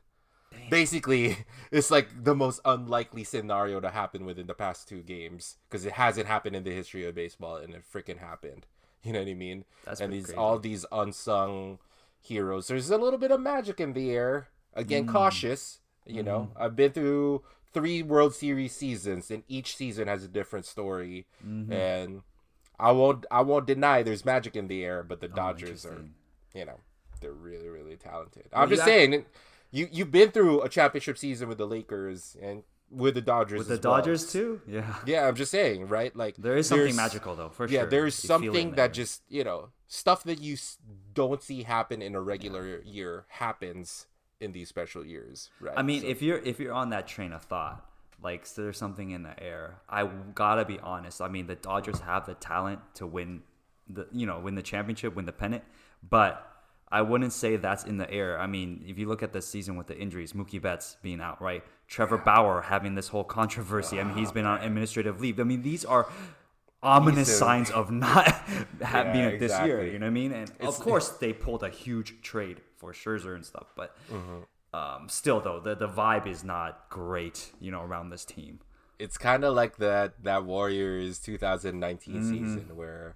Basically, 0.70 1.38
it's 1.70 1.90
like 1.90 2.24
the 2.24 2.34
most 2.34 2.60
unlikely 2.64 3.24
scenario 3.24 3.80
to 3.80 3.90
happen 3.90 4.24
within 4.24 4.46
the 4.46 4.54
past 4.54 4.88
two 4.88 5.02
games 5.02 5.56
because 5.68 5.84
it 5.86 5.92
hasn't 5.92 6.26
happened 6.26 6.56
in 6.56 6.64
the 6.64 6.70
history 6.74 7.04
of 7.06 7.14
baseball, 7.14 7.56
and 7.56 7.74
it 7.74 7.82
freaking 7.92 8.18
happened. 8.18 8.66
You 9.04 9.12
know 9.12 9.18
what 9.18 9.28
I 9.28 9.34
mean? 9.34 9.64
That's 9.84 10.00
and 10.00 10.12
these 10.12 10.26
crazy. 10.26 10.36
all 10.38 10.60
these 10.60 10.86
unsung 10.92 11.80
heroes. 12.20 12.68
There's 12.68 12.88
a 12.88 12.96
little 12.96 13.18
bit 13.18 13.32
of 13.32 13.40
magic 13.40 13.80
in 13.80 13.94
the 13.94 14.12
air. 14.12 14.46
Again, 14.74 15.06
Mm. 15.08 15.12
cautious. 15.12 15.80
You 16.06 16.22
know, 16.22 16.50
Mm-hmm. 16.52 16.62
I've 16.62 16.76
been 16.76 16.92
through 16.92 17.42
three 17.74 18.00
World 18.04 18.32
Series 18.32 18.76
seasons, 18.76 19.28
and 19.28 19.42
each 19.48 19.74
season 19.76 20.06
has 20.06 20.22
a 20.22 20.28
different 20.28 20.66
story. 20.66 21.26
Mm-hmm. 21.44 21.72
And 21.72 22.22
I 22.78 22.92
won't, 22.92 23.26
I 23.28 23.40
won't 23.40 23.66
deny 23.66 24.04
there's 24.04 24.24
magic 24.24 24.54
in 24.54 24.68
the 24.68 24.84
air, 24.84 25.02
but 25.02 25.20
the 25.20 25.26
Oh, 25.26 25.34
Dodgers 25.34 25.84
are. 25.84 26.04
You 26.54 26.64
know, 26.64 26.78
they're 27.20 27.32
really, 27.32 27.68
really 27.68 27.96
talented. 27.96 28.44
I'm 28.52 28.68
just 28.68 28.84
saying, 28.84 29.24
you 29.70 29.88
you've 29.90 30.10
been 30.10 30.30
through 30.30 30.62
a 30.62 30.68
championship 30.68 31.18
season 31.18 31.48
with 31.48 31.58
the 31.58 31.66
Lakers, 31.66 32.36
and 32.40 32.62
with 32.90 33.14
the 33.14 33.20
Dodgers. 33.22 33.58
With 33.58 33.68
the 33.68 33.74
as 33.74 33.80
well. 33.82 33.96
Dodgers 33.96 34.30
too? 34.32 34.60
Yeah. 34.66 34.94
Yeah, 35.06 35.26
I'm 35.26 35.34
just 35.34 35.50
saying, 35.50 35.88
right? 35.88 36.14
Like 36.14 36.36
There 36.36 36.56
is 36.56 36.66
something 36.68 36.94
magical 36.94 37.34
though, 37.34 37.48
for 37.48 37.64
yeah, 37.66 37.70
sure. 37.70 37.80
Yeah, 37.84 37.88
there's 37.90 38.22
You 38.22 38.28
feel 38.28 38.36
something 38.38 38.66
there. 38.70 38.88
that 38.88 38.92
just 38.92 39.22
you 39.28 39.44
know 39.44 39.68
stuff 39.86 40.24
that 40.24 40.40
you 40.40 40.56
don't 41.14 41.42
see 41.42 41.62
happen 41.62 42.02
in 42.02 42.14
a 42.14 42.20
regular 42.20 42.82
year 42.84 43.24
happens 43.28 44.06
in 44.40 44.52
these 44.52 44.68
special 44.68 45.04
years, 45.06 45.50
right? 45.60 45.74
I 45.76 45.82
mean, 45.82 46.02
So- 46.02 46.08
if 46.08 46.20
you're 46.22 46.38
if 46.38 46.60
you're 46.60 46.74
on 46.74 46.90
that 46.90 47.06
train 47.06 47.32
of 47.32 47.42
thought, 47.44 47.88
like 48.22 48.44
so 48.44 48.62
there's 48.62 48.76
something 48.78 49.10
in 49.10 49.22
the 49.22 49.42
air. 49.42 49.80
I 49.88 50.04
gotta 50.34 50.64
be 50.66 50.78
honest. 50.80 51.22
I 51.22 51.28
mean, 51.28 51.46
the 51.46 51.54
Dodgers 51.56 52.00
have 52.00 52.26
the 52.26 52.34
talent 52.34 52.80
to 52.96 53.06
win 53.06 53.42
the 53.88 54.06
you 54.12 54.26
know 54.26 54.38
win 54.38 54.54
the 54.54 54.62
championship, 54.62 55.14
win 55.14 55.24
the 55.24 55.32
pennant, 55.32 55.64
but 56.08 56.48
I 56.90 57.00
wouldn't 57.02 57.32
say 57.32 57.56
that's 57.56 57.84
in 57.84 57.96
the 57.96 58.10
air. 58.10 58.38
I 58.38 58.46
mean, 58.46 58.84
if 58.86 58.98
you 58.98 59.06
look 59.08 59.22
at 59.22 59.32
this 59.32 59.46
season 59.48 59.76
with 59.76 59.86
the 59.86 59.96
injuries, 59.98 60.32
Mookie 60.34 60.60
Betts 60.60 60.96
being 61.02 61.20
out, 61.20 61.40
right? 61.40 61.64
Trevor 61.88 62.18
Bauer 62.18 62.60
having 62.62 62.94
this 62.94 63.08
whole 63.08 63.24
controversy. 63.24 63.98
I 64.00 64.04
mean, 64.04 64.16
he's 64.16 64.32
been 64.32 64.44
on 64.46 64.60
administrative 64.62 65.20
leave. 65.20 65.40
I 65.40 65.44
mean, 65.44 65.62
these 65.62 65.84
are 65.84 66.06
ominous 66.82 67.38
signs 67.38 67.70
of 67.70 67.90
not 67.90 68.26
Yeah, 68.80 69.12
being 69.12 69.24
it 69.26 69.38
this 69.40 69.52
year. 69.64 69.84
You 69.84 69.98
know 69.98 70.06
what 70.06 70.10
I 70.10 70.10
mean? 70.10 70.32
And 70.32 70.50
It's- 70.50 70.68
of 70.68 70.80
course, 70.84 71.08
they 71.10 71.32
pulled 71.32 71.62
a 71.62 71.68
huge 71.70 72.20
trade 72.22 72.60
for 72.76 72.92
Scherzer 72.92 73.34
and 73.34 73.44
stuff, 73.46 73.66
but 73.76 73.96
um, 74.74 75.08
still, 75.08 75.40
though, 75.40 75.60
the 75.60 75.74
the 75.74 75.88
vibe 75.88 76.26
is 76.26 76.42
not 76.44 76.86
great. 76.90 77.52
You 77.60 77.70
know, 77.70 77.82
around 77.82 78.10
this 78.10 78.24
team. 78.24 78.60
it's 78.98 79.16
kind 79.18 79.44
of 79.44 79.54
like 79.54 79.76
that 79.78 80.22
that 80.24 80.44
Warriors 80.44 81.18
2019 81.20 82.14
Mm-hmm. 82.14 82.30
season 82.30 82.76
where 82.76 83.12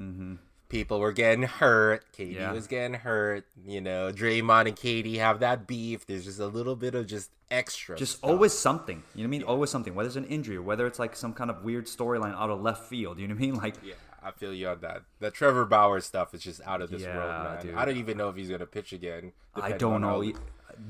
people 0.68 0.98
were 1.00 1.12
getting 1.12 1.44
hurt, 1.44 2.04
KD 2.12 2.34
Yeah. 2.34 2.52
was 2.52 2.66
getting 2.66 2.94
hurt, 2.94 3.44
you 3.64 3.80
know, 3.80 4.10
Draymond 4.12 4.66
and 4.68 4.76
KD 4.76 5.16
have 5.18 5.40
that 5.40 5.66
beef. 5.66 6.06
There's 6.06 6.24
just 6.24 6.40
a 6.40 6.46
little 6.46 6.76
bit 6.76 6.94
of 6.94 7.06
just 7.06 7.30
extra. 7.50 7.96
Just 7.96 8.18
stuff. 8.18 8.30
always 8.30 8.52
something. 8.52 9.02
You 9.14 9.22
know 9.22 9.28
what 9.28 9.36
I 9.36 9.38
mean? 9.38 9.42
Always 9.44 9.70
something. 9.70 9.94
Whether 9.94 10.08
it's 10.08 10.16
an 10.16 10.24
injury, 10.26 10.56
or 10.56 10.62
whether 10.62 10.86
it's 10.86 10.98
like 10.98 11.14
some 11.16 11.32
kind 11.32 11.50
of 11.50 11.62
weird 11.64 11.86
storyline 11.86 12.34
out 12.34 12.50
of 12.50 12.60
left 12.62 12.84
field. 12.88 13.18
You 13.18 13.28
know 13.28 13.34
what 13.34 13.42
I 13.42 13.46
mean? 13.46 13.54
Like, 13.62 13.74
Yeah, 13.84 13.94
I 14.22 14.32
feel 14.32 14.52
you 14.52 14.68
on 14.68 14.80
that. 14.80 15.02
The 15.20 15.30
Trevor 15.30 15.64
Bauer 15.64 16.00
stuff 16.00 16.34
is 16.34 16.42
just 16.42 16.60
out 16.66 16.82
of 16.82 16.90
this 16.90 17.02
Yeah, 17.02 17.16
world, 17.16 17.44
man. 17.54 17.62
dude. 17.66 17.74
I 17.76 17.84
don't 17.84 17.96
even 17.96 18.16
know 18.18 18.28
if 18.28 18.36
he's 18.36 18.50
gonna 18.50 18.66
pitch 18.66 18.92
again. 18.92 19.32
I 19.54 19.72
don't 19.72 20.00
know. 20.00 20.22
how- 20.22 20.32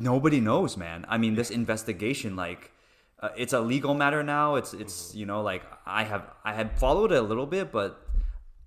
Nobody 0.01 0.41
knows, 0.41 0.77
man. 0.77 1.05
I 1.09 1.17
mean, 1.17 1.37
this 1.37 1.49
investigation, 1.51 2.35
like, 2.35 2.73
uh, 3.21 3.29
it's 3.37 3.53
a 3.53 3.61
legal 3.61 3.95
matter 3.95 4.23
now. 4.25 4.57
It's 4.57 4.75
it's 4.75 5.15
you 5.15 5.25
know 5.27 5.43
like 5.43 5.63
I 5.87 6.03
have 6.05 6.23
I 6.45 6.55
had 6.55 6.79
followed 6.79 7.13
it 7.13 7.19
a 7.19 7.23
little 7.23 7.47
bit, 7.47 7.71
but 7.73 8.01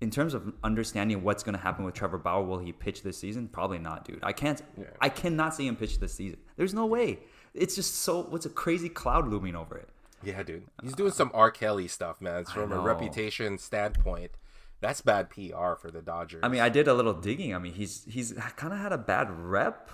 in 0.00 0.10
terms 0.10 0.32
of 0.34 0.52
understanding 0.64 1.22
what's 1.22 1.42
going 1.42 1.54
to 1.54 1.60
happen 1.60 1.84
with 1.84 1.94
Trevor 1.94 2.18
Bauer, 2.18 2.42
will 2.42 2.58
he 2.58 2.72
pitch 2.72 3.02
this 3.02 3.18
season? 3.18 3.48
Probably 3.48 3.78
not, 3.78 4.04
dude. 4.04 4.20
I 4.22 4.32
can't. 4.32 4.62
I 5.00 5.08
cannot 5.08 5.54
see 5.54 5.66
him 5.66 5.76
pitch 5.76 5.98
this 5.98 6.14
season. 6.14 6.38
There's 6.56 6.74
no 6.74 6.86
way. 6.86 7.20
It's 7.54 7.74
just 7.74 7.96
so. 7.96 8.22
What's 8.22 8.46
a 8.46 8.50
crazy 8.50 8.88
cloud 8.88 9.28
looming 9.28 9.54
over 9.54 9.76
it? 9.76 9.88
Yeah, 10.22 10.42
dude. 10.42 10.64
He's 10.82 10.94
doing 10.94 11.12
some 11.12 11.30
R. 11.34 11.50
Kelly 11.50 11.88
stuff, 11.88 12.20
man. 12.20 12.40
It's 12.40 12.52
from 12.52 12.72
a 12.72 12.80
reputation 12.80 13.58
standpoint. 13.58 14.32
That's 14.80 15.02
bad 15.02 15.28
PR 15.28 15.74
for 15.74 15.90
the 15.90 16.00
Dodgers. 16.00 16.40
I 16.42 16.48
mean, 16.48 16.60
I 16.60 16.70
did 16.70 16.88
a 16.88 16.94
little 16.94 17.12
digging. 17.12 17.54
I 17.54 17.58
mean, 17.58 17.74
he's 17.74 18.04
he's 18.08 18.32
kind 18.56 18.72
of 18.72 18.78
had 18.78 18.92
a 18.92 18.98
bad 18.98 19.30
rep. 19.30 19.90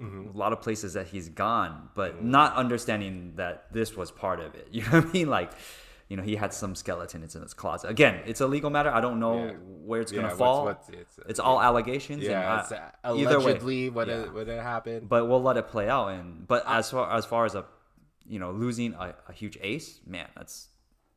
Mm-hmm. 0.00 0.34
A 0.34 0.38
lot 0.38 0.52
of 0.52 0.60
places 0.60 0.92
that 0.92 1.06
he's 1.06 1.28
gone, 1.30 1.88
but 1.94 2.22
not 2.22 2.54
understanding 2.54 3.32
that 3.36 3.72
this 3.72 3.96
was 3.96 4.10
part 4.10 4.40
of 4.40 4.54
it. 4.54 4.68
You 4.72 4.82
know 4.82 5.00
what 5.00 5.06
I 5.06 5.12
mean? 5.12 5.30
Like, 5.30 5.52
you 6.08 6.16
know, 6.16 6.22
he 6.22 6.36
had 6.36 6.52
some 6.54 6.74
skeletons 6.74 7.34
in 7.34 7.42
his 7.42 7.52
closet. 7.54 7.88
Again, 7.90 8.20
it's 8.26 8.40
a 8.40 8.46
legal 8.46 8.70
matter. 8.70 8.90
I 8.90 9.00
don't 9.00 9.18
know 9.18 9.46
Yeah. 9.46 9.52
where 9.84 10.00
it's 10.00 10.12
Yeah, 10.12 10.22
gonna 10.22 10.34
fall. 10.36 10.64
what's- 10.66 10.88
it's, 10.88 11.18
uh, 11.18 11.22
it's 11.28 11.40
all 11.40 11.60
allegations. 11.60 12.22
yeah, 12.22 12.52
and 12.52 12.60
it's 12.62 12.72
I- 12.72 12.92
uh, 13.08 13.14
either 13.16 13.38
way. 13.38 13.44
allegedly 13.44 13.90
when 13.90 14.08
Yeah. 14.08 14.22
it 14.22 14.32
when 14.32 14.48
it 14.48 14.62
happened. 14.62 15.08
But 15.08 15.26
we'll 15.26 15.42
let 15.42 15.56
it 15.56 15.66
play 15.68 15.88
out. 15.88 16.08
And 16.08 16.46
but 16.46 16.62
as 16.66 16.90
far 16.90 17.10
as 17.12 17.26
far 17.26 17.44
as 17.44 17.54
a, 17.56 17.64
you 18.24 18.38
know, 18.38 18.52
losing 18.52 18.94
a, 18.94 19.14
a 19.28 19.32
huge 19.32 19.58
ace, 19.60 20.00
man, 20.06 20.28
that's 20.36 20.68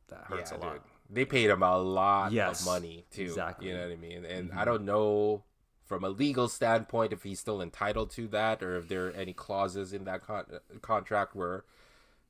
that 0.08 0.24
hurts 0.24 0.50
a 0.50 0.56
lot. 0.56 0.72
dude. 0.74 0.82
They 1.12 1.24
paid 1.24 1.50
him 1.50 1.62
a 1.62 1.76
lot 1.78 2.30
Yes, 2.32 2.60
of 2.60 2.66
money 2.66 3.04
too. 3.10 3.22
exactly. 3.22 3.66
Mm-hmm. 3.66 3.74
You 3.76 3.80
know 3.82 3.88
what 3.88 3.92
I 3.92 4.00
mean? 4.00 4.24
And 4.24 4.52
I 4.52 4.64
don't 4.64 4.84
know 4.84 5.44
from 5.84 6.04
a 6.04 6.08
legal 6.08 6.46
standpoint 6.48 7.12
if 7.12 7.22
he's 7.24 7.40
still 7.40 7.60
entitled 7.60 8.10
to 8.12 8.28
that 8.28 8.62
or 8.62 8.76
if 8.76 8.88
there 8.88 9.08
are 9.08 9.10
any 9.12 9.32
clauses 9.32 9.92
in 9.92 10.04
that 10.04 10.22
con- 10.22 10.46
contract 10.82 11.34
where 11.34 11.64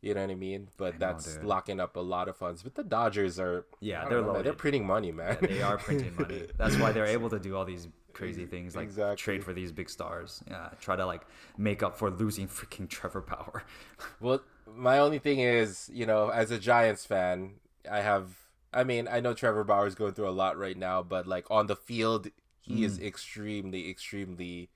you 0.03 0.15
know 0.15 0.23
what 0.23 0.31
I 0.31 0.35
mean? 0.35 0.69
But 0.77 0.99
that's 0.99 1.35
dude. 1.35 1.45
locking 1.45 1.81
up 1.81 1.97
a 1.97 2.01
lot 2.01 2.29
of 2.29 2.37
funds. 2.37 2.63
But 2.63 2.75
the 2.75 2.85
Dodgers 2.85 3.39
are 3.39 3.67
Yeah, 3.81 4.09
they're 4.09 4.23
know, 4.23 4.43
They're 4.43 4.53
printing 4.53 4.87
money, 4.87 5.13
man. 5.13 5.39
they 5.41 5.63
are 5.63 5.79
printing 5.79 6.15
money. 6.19 6.47
That's 6.57 6.77
why 6.77 6.93
they're 6.93 7.07
able 7.07 7.31
to 7.31 7.39
do 7.39 7.57
all 7.57 7.65
these 7.65 7.89
crazy 8.13 8.47
things 8.47 8.75
like 8.75 8.85
Exactly. 8.85 9.17
trade 9.17 9.45
for 9.45 9.53
these 9.53 9.73
big 9.73 9.91
stars. 9.91 10.43
Yeah, 10.49 10.71
try 10.81 10.97
to 10.97 11.07
like 11.07 11.23
make 11.57 11.83
up 11.83 11.97
for 11.97 12.11
losing 12.11 12.49
freaking 12.49 12.89
Trevor 12.89 13.21
Bauer. 13.21 13.65
Well, 14.21 14.43
my 14.67 14.99
only 14.99 15.19
thing 15.19 15.41
is, 15.41 15.91
you 15.93 16.07
know, 16.07 16.29
as 16.29 16.51
a 16.51 16.59
Giants 16.59 17.05
fan, 17.05 17.55
I 17.91 18.01
have. 18.01 18.37
I 18.73 18.85
mean, 18.85 19.09
I 19.11 19.21
know 19.21 19.35
Trevor 19.35 19.65
Bauer 19.65 19.87
is 19.87 19.95
going 19.95 20.13
through 20.13 20.29
a 20.29 20.31
lot 20.31 20.57
right 20.57 20.77
now, 20.77 21.03
but 21.03 21.27
like 21.27 21.51
on 21.51 21.67
the 21.67 21.75
field, 21.77 22.29
he 22.61 22.85
is 22.85 22.99
mm. 22.99 23.05
extremely, 23.05 23.91
extremely 23.91 24.71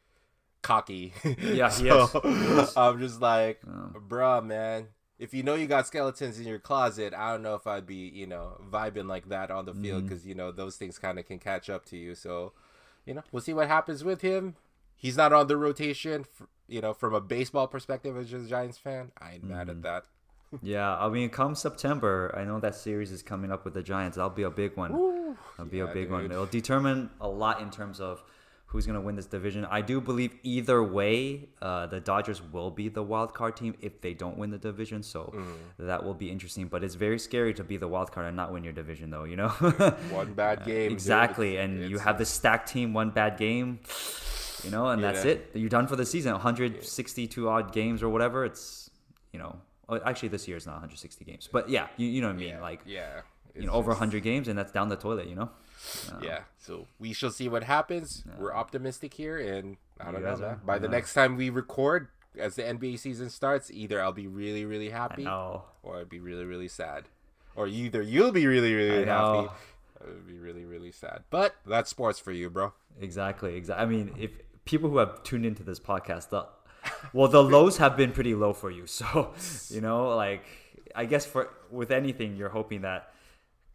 cocky. 0.62 1.12
Yeah, 1.40 1.70
he 1.70 1.88
so 1.88 2.20
is. 2.24 2.76
I'm 2.76 2.98
just 2.98 3.20
like, 3.20 3.60
oh. 3.68 3.92
bruh, 4.08 4.44
man. 4.44 4.88
If 5.18 5.32
you 5.32 5.42
know 5.42 5.54
you 5.54 5.66
got 5.66 5.86
skeletons 5.86 6.38
in 6.40 6.46
your 6.46 6.58
closet, 6.58 7.14
I 7.14 7.32
don't 7.32 7.42
know 7.42 7.54
if 7.54 7.66
I'd 7.66 7.86
be, 7.86 8.10
you 8.12 8.26
know, 8.26 8.60
vibing 8.70 9.06
like 9.06 9.28
that 9.28 9.50
on 9.50 9.64
the 9.64 9.72
field 9.72 10.00
mm-hmm. 10.00 10.08
because 10.08 10.26
you 10.26 10.34
know 10.34 10.50
those 10.50 10.76
things 10.76 10.98
kind 10.98 11.18
of 11.18 11.26
can 11.26 11.38
catch 11.38 11.70
up 11.70 11.84
to 11.86 11.96
you. 11.96 12.14
So, 12.14 12.52
you 13.06 13.14
know, 13.14 13.22
we'll 13.30 13.42
see 13.42 13.54
what 13.54 13.68
happens 13.68 14.02
with 14.02 14.22
him. 14.22 14.56
He's 14.96 15.16
not 15.16 15.32
on 15.32 15.46
the 15.46 15.56
rotation, 15.56 16.26
f- 16.40 16.48
you 16.66 16.80
know, 16.80 16.92
from 16.94 17.14
a 17.14 17.20
baseball 17.20 17.68
perspective 17.68 18.16
as 18.16 18.32
a 18.32 18.40
Giants 18.40 18.78
fan. 18.78 19.12
I 19.18 19.34
ain't 19.34 19.44
mad 19.44 19.68
at 19.68 19.76
mm-hmm. 19.76 19.82
that. 19.82 20.04
yeah, 20.62 20.96
I 20.96 21.08
mean, 21.08 21.30
come 21.30 21.54
September, 21.54 22.34
I 22.36 22.44
know 22.44 22.60
that 22.60 22.74
series 22.74 23.12
is 23.12 23.22
coming 23.22 23.52
up 23.52 23.64
with 23.64 23.74
the 23.74 23.82
Giants. 23.82 24.16
That'll 24.16 24.30
be 24.30 24.42
a 24.42 24.50
big 24.50 24.76
one. 24.76 25.36
That'll 25.56 25.70
be 25.70 25.80
a 25.80 25.86
yeah, 25.86 25.92
big 25.92 26.10
one. 26.10 26.24
It'll 26.26 26.46
determine 26.46 27.10
a 27.20 27.28
lot 27.28 27.60
in 27.60 27.70
terms 27.70 28.00
of 28.00 28.22
who's 28.74 28.86
gonna 28.88 29.00
win 29.00 29.14
this 29.14 29.26
division. 29.26 29.64
I 29.66 29.80
do 29.82 30.00
believe 30.00 30.34
either 30.42 30.82
way, 30.82 31.48
uh, 31.62 31.86
the 31.86 32.00
Dodgers 32.00 32.42
will 32.42 32.72
be 32.72 32.88
the 32.88 33.04
wild 33.04 33.32
card 33.32 33.54
team 33.56 33.76
if 33.80 34.00
they 34.00 34.14
don't 34.14 34.36
win 34.36 34.50
the 34.50 34.58
division. 34.58 35.04
So 35.04 35.32
Mm. 35.32 35.86
that 35.90 36.02
will 36.04 36.12
be 36.24 36.28
interesting. 36.28 36.66
But 36.66 36.82
it's 36.82 36.96
very 36.96 37.20
scary 37.20 37.54
to 37.54 37.62
be 37.62 37.76
the 37.76 37.86
wild 37.86 38.10
card 38.10 38.26
and 38.26 38.36
not 38.36 38.52
win 38.52 38.64
your 38.64 38.72
division, 38.72 39.10
though. 39.10 39.22
You 39.22 39.36
know. 39.36 39.48
One 40.10 40.34
bad 40.34 40.64
game. 40.64 40.88
dude. 40.88 40.92
Exactly, 40.92 41.50
It's- 41.54 41.64
and 41.64 41.88
you 41.90 41.98
have 41.98 42.18
the 42.18 42.24
stacked 42.26 42.68
team, 42.68 42.92
one 42.92 43.10
bad 43.10 43.36
game, 43.38 43.78
you 44.64 44.70
know, 44.72 44.88
and 44.88 45.00
that's 45.04 45.24
Yeah. 45.24 45.32
it. 45.32 45.50
You're 45.54 45.68
done 45.78 45.86
for 45.86 45.94
the 45.94 46.04
season. 46.04 46.32
162 46.32 47.48
odd 47.48 47.72
games 47.72 48.02
or 48.02 48.08
whatever. 48.08 48.44
It's 48.44 48.90
you 49.32 49.38
know, 49.38 49.52
oh, 49.88 50.00
actually 50.04 50.30
this 50.30 50.46
year 50.48 50.56
is 50.56 50.66
not 50.66 50.74
160 50.74 51.24
games, 51.24 51.48
but 51.50 51.68
yeah, 51.68 51.86
you, 51.96 52.06
you 52.08 52.20
know 52.22 52.28
what 52.28 52.34
I 52.36 52.38
mean. 52.38 52.48
yeah, 52.48 52.60
like 52.60 52.80
yeah, 52.86 53.16
you 53.54 53.62
It's 53.62 53.66
know, 53.66 53.72
over 53.72 53.90
100 53.92 54.22
games, 54.24 54.48
and 54.48 54.58
that's 54.58 54.72
down 54.72 54.88
the 54.88 54.96
toilet. 54.96 55.28
You 55.28 55.36
know. 55.36 55.50
Um, 56.12 56.22
yeah, 56.22 56.40
so 56.58 56.86
we 56.98 57.12
shall 57.12 57.30
see 57.30 57.48
what 57.48 57.64
happens. 57.64 58.24
We're 58.38 58.54
optimistic 58.54 59.14
here, 59.14 59.38
and 59.38 59.76
I 60.00 60.10
don't 60.12 60.22
know. 60.22 60.30
Are? 60.46 60.60
By 60.64 60.78
the 60.78 60.86
Yeah. 60.86 60.92
next 60.92 61.14
time 61.14 61.36
we 61.36 61.50
record, 61.50 62.08
as 62.38 62.56
the 62.56 62.62
NBA 62.62 62.96
season 62.98 63.30
starts, 63.30 63.70
either 63.70 64.00
I'll 64.02 64.12
be 64.12 64.26
really, 64.26 64.64
really 64.64 64.92
I 64.92 64.96
happy, 64.96 65.24
know. 65.24 65.64
or 65.82 65.98
I'll 65.98 66.04
be 66.04 66.20
really, 66.20 66.44
really 66.44 66.68
sad, 66.68 67.04
or 67.56 67.66
either 67.68 68.02
you'll 68.02 68.32
be 68.32 68.46
really, 68.46 68.74
really 68.74 69.04
happy. 69.04 69.48
I 70.00 70.06
would 70.06 70.26
be 70.26 70.38
really, 70.38 70.64
really 70.64 70.92
sad. 70.92 71.24
But 71.30 71.54
that's 71.66 71.88
sports 71.90 72.18
for 72.18 72.32
you, 72.32 72.50
bro. 72.50 72.72
Exactly. 73.00 73.56
Exactly. 73.56 73.82
I 73.82 73.88
mean, 73.88 74.14
if 74.18 74.32
people 74.64 74.90
who 74.90 74.98
have 74.98 75.22
tuned 75.22 75.46
into 75.46 75.62
this 75.62 75.80
podcast, 75.80 76.28
the 76.30 76.46
well, 77.12 77.28
the 77.28 77.42
lows 77.42 77.78
have 77.78 77.96
been 77.96 78.12
pretty 78.12 78.34
low 78.34 78.52
for 78.52 78.70
you. 78.70 78.86
So, 78.86 79.32
you 79.70 79.80
know, 79.80 80.14
like 80.16 80.44
I 80.94 81.04
guess 81.06 81.24
for 81.24 81.48
with 81.70 81.90
anything, 81.90 82.36
you're 82.36 82.50
hoping 82.50 82.82
that 82.82 83.14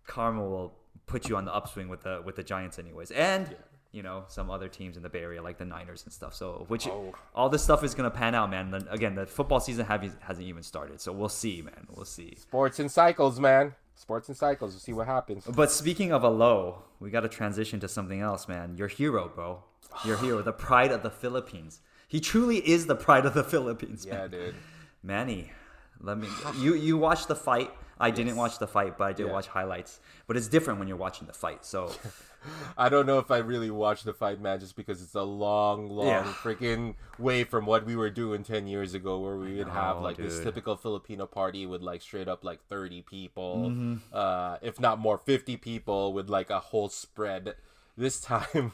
karma 0.05 0.41
will 0.47 0.73
put 1.09 1.27
you 1.27 1.35
on 1.37 1.45
the 1.45 1.53
upswing 1.53 1.89
with 1.89 2.01
the 2.03 2.21
with 2.23 2.35
the 2.35 2.43
Giants, 2.43 2.79
anyways, 2.79 3.11
and 3.11 3.55
you 3.91 4.03
know 4.03 4.23
some 4.27 4.49
other 4.51 4.67
teams 4.69 4.95
in 4.97 5.03
the 5.03 5.09
Bay 5.09 5.21
Area 5.21 5.41
like 5.41 5.57
the 5.57 5.65
Niners 5.65 6.03
and 6.03 6.13
stuff. 6.13 6.33
So, 6.35 6.65
which 6.67 6.87
Oh. 6.87 7.13
all 7.35 7.49
this 7.49 7.63
stuff 7.63 7.83
is 7.83 7.93
gonna 7.95 8.11
pan 8.11 8.35
out, 8.35 8.49
man. 8.49 8.71
Then 8.71 8.87
again, 8.89 9.15
the 9.15 9.25
football 9.25 9.59
season 9.59 9.85
have, 9.87 10.01
hasn't 10.21 10.45
even 10.47 10.63
started, 10.63 11.01
so 11.01 11.11
we'll 11.11 11.27
see, 11.43 11.61
man. 11.61 11.87
We'll 11.93 12.05
see. 12.05 12.35
Sports 12.37 12.79
and 12.79 12.89
cycles, 12.91 13.39
man. 13.39 13.75
Sports 13.95 14.29
and 14.29 14.37
cycles. 14.37 14.71
We'll 14.73 14.79
see 14.79 14.93
what 14.93 15.07
happens. 15.07 15.43
But 15.45 15.71
speaking 15.71 16.13
of 16.13 16.23
a 16.23 16.29
low, 16.29 16.83
we 17.01 17.09
got 17.09 17.21
to 17.21 17.27
transition 17.29 17.79
to 17.81 17.87
something 17.89 18.21
else, 18.21 18.47
man. 18.47 18.77
Your 18.77 18.87
hero, 18.87 19.29
bro. 19.33 19.63
Your 20.05 20.17
hero, 20.17 20.41
the 20.41 20.53
pride 20.53 20.91
of 20.91 21.01
the 21.03 21.09
Philippines. 21.09 21.81
He 22.07 22.19
truly 22.21 22.57
is 22.57 22.85
the 22.85 22.95
pride 22.95 23.25
of 23.25 23.33
the 23.33 23.43
Philippines, 23.43 24.05
Yeah, 24.05 24.19
man. 24.19 24.29
dude. 24.31 24.55
Manny, 25.03 25.51
let 25.99 26.17
me. 26.17 26.27
You 26.59 26.75
you 26.75 26.97
watched 26.97 27.27
the 27.27 27.35
fight. 27.35 27.71
I 27.99 28.11
didn't 28.11 28.35
watch 28.37 28.59
the 28.59 28.67
fight, 28.67 28.97
but 28.97 29.05
I 29.05 29.13
did 29.13 29.25
Yeah. 29.27 29.33
watch 29.33 29.47
highlights. 29.47 29.99
But 30.27 30.37
it's 30.37 30.47
different 30.47 30.79
when 30.79 30.87
you're 30.87 30.97
watching 30.97 31.27
the 31.27 31.33
fight. 31.33 31.65
So 31.65 31.91
I 32.77 32.87
don't 32.87 33.05
know 33.05 33.19
if 33.19 33.29
I 33.31 33.39
really 33.39 33.69
watched 33.69 34.05
the 34.05 34.13
fight, 34.13 34.39
man, 34.39 34.59
just 34.59 34.75
because 34.75 35.01
it's 35.01 35.15
a 35.15 35.23
long, 35.23 35.89
long 35.89 36.07
Yeah. 36.07 36.23
freaking 36.23 36.95
way 37.17 37.43
from 37.43 37.65
what 37.65 37.85
we 37.85 37.95
were 37.97 38.09
doing 38.09 38.43
10 38.43 38.67
years 38.67 38.93
ago, 38.93 39.19
where 39.19 39.35
we 39.35 39.57
would 39.57 39.67
have 39.67 39.97
know, 39.97 40.03
like 40.03 40.17
this 40.17 40.39
typical 40.39 40.77
Filipino 40.77 41.25
party 41.25 41.65
with 41.65 41.81
like 41.81 42.01
straight 42.01 42.29
up 42.29 42.43
like 42.45 42.61
30 42.69 43.01
people, 43.01 43.71
Mm-hmm. 43.71 43.95
uh, 44.13 44.57
if 44.61 44.79
not 44.79 44.99
more, 44.99 45.17
50 45.17 45.57
people 45.57 46.13
with 46.13 46.29
like 46.29 46.49
a 46.49 46.59
whole 46.59 46.87
spread 46.89 47.55
this 47.99 48.19
time 48.21 48.71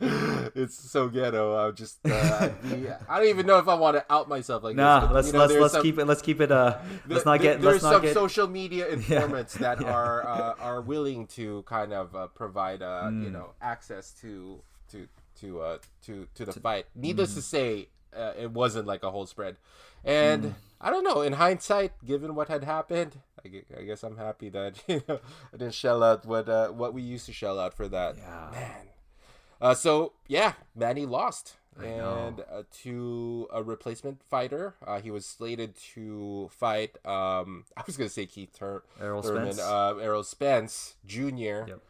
it's 0.00 0.76
so 0.78 1.08
ghetto. 1.08 1.56
I'm 1.56 1.74
just 1.74 1.98
uh, 2.06 2.48
be, 2.62 2.88
I 3.08 3.18
don't 3.18 3.28
even 3.28 3.46
know 3.46 3.58
if 3.58 3.68
I 3.68 3.74
want 3.74 3.96
to 3.96 4.04
out 4.12 4.28
myself 4.28 4.62
like 4.62 4.76
nah, 4.76 5.00
this. 5.00 5.08
but, 5.08 5.14
let's 5.14 5.26
you 5.28 5.32
know, 5.34 5.38
let's 5.40 5.54
let's 5.54 5.72
some- 5.74 5.82
keep 5.82 5.98
it 5.98 6.04
let's 6.06 6.22
keep 6.22 6.40
it 6.40 6.50
uh 6.52 6.78
let's 7.08 7.24
th- 7.24 7.26
not 7.26 7.40
get 7.40 7.60
there's 7.60 7.74
let's 7.74 7.84
not 7.84 7.92
some 7.94 8.02
get 8.02 8.14
social 8.14 8.46
media 8.46 8.88
informants 8.96 9.54
that 9.54 9.80
Yeah. 9.80 9.92
are 9.92 10.26
uh, 10.26 10.54
are 10.60 10.80
willing 10.80 11.26
to 11.28 11.62
kind 11.64 11.92
of 11.92 12.14
uh, 12.14 12.28
provide 12.28 12.82
uh, 12.82 13.04
Mm. 13.10 13.24
you 13.24 13.30
know 13.30 13.50
access 13.60 14.12
to 14.22 14.60
to 14.92 15.08
to 15.40 15.60
uh 15.60 15.78
to 16.06 16.26
to 16.34 16.44
the 16.44 16.52
fight. 16.52 16.86
Needless 16.94 17.32
Mm. 17.32 17.34
to 17.36 17.42
say, 17.42 17.88
uh, 18.16 18.32
it 18.38 18.50
wasn't 18.52 18.86
like 18.86 19.02
a 19.02 19.10
whole 19.10 19.26
spread, 19.26 19.56
and 20.04 20.42
Mm. 20.44 20.54
I 20.82 20.88
don't 20.90 21.04
know. 21.04 21.20
In 21.20 21.34
hindsight, 21.34 21.92
given 22.06 22.34
what 22.34 22.48
had 22.48 22.64
happened, 22.64 23.18
I 23.44 23.82
guess 23.82 24.02
I'm 24.02 24.16
happy 24.16 24.48
that 24.50 24.82
you 24.88 25.02
know 25.06 25.20
I 25.52 25.56
didn't 25.56 25.74
shell 25.74 26.02
out 26.02 26.24
what 26.24 26.48
uh, 26.48 26.68
what 26.68 26.94
we 26.94 27.02
used 27.02 27.26
to 27.26 27.32
shell 27.32 27.58
out 27.60 27.74
for 27.74 27.86
that. 27.88 28.16
Yeah. 28.16 28.48
Man. 28.52 28.86
Uh, 29.60 29.74
so 29.74 30.12
yeah, 30.26 30.54
Manny 30.74 31.04
lost. 31.06 31.56
I. 31.78 31.84
And 31.84 32.40
uh, 32.40 32.62
to 32.82 33.46
a 33.52 33.62
replacement 33.62 34.22
fighter, 34.28 34.74
uh, 34.86 35.00
he 35.00 35.10
was 35.10 35.24
slated 35.26 35.76
to 35.94 36.48
fight. 36.50 36.96
Um, 37.06 37.64
I 37.76 37.82
was 37.86 37.96
gonna 37.96 38.08
say 38.10 38.26
Keith 38.26 38.52
Tur- 38.58 38.82
Errol 39.00 39.22
Thurman, 39.22 39.52
Spence. 39.52 39.60
uh, 39.60 39.96
Errol 40.00 40.24
Spence 40.24 40.96
Jr., 41.06 41.68
Yep. 41.68 41.80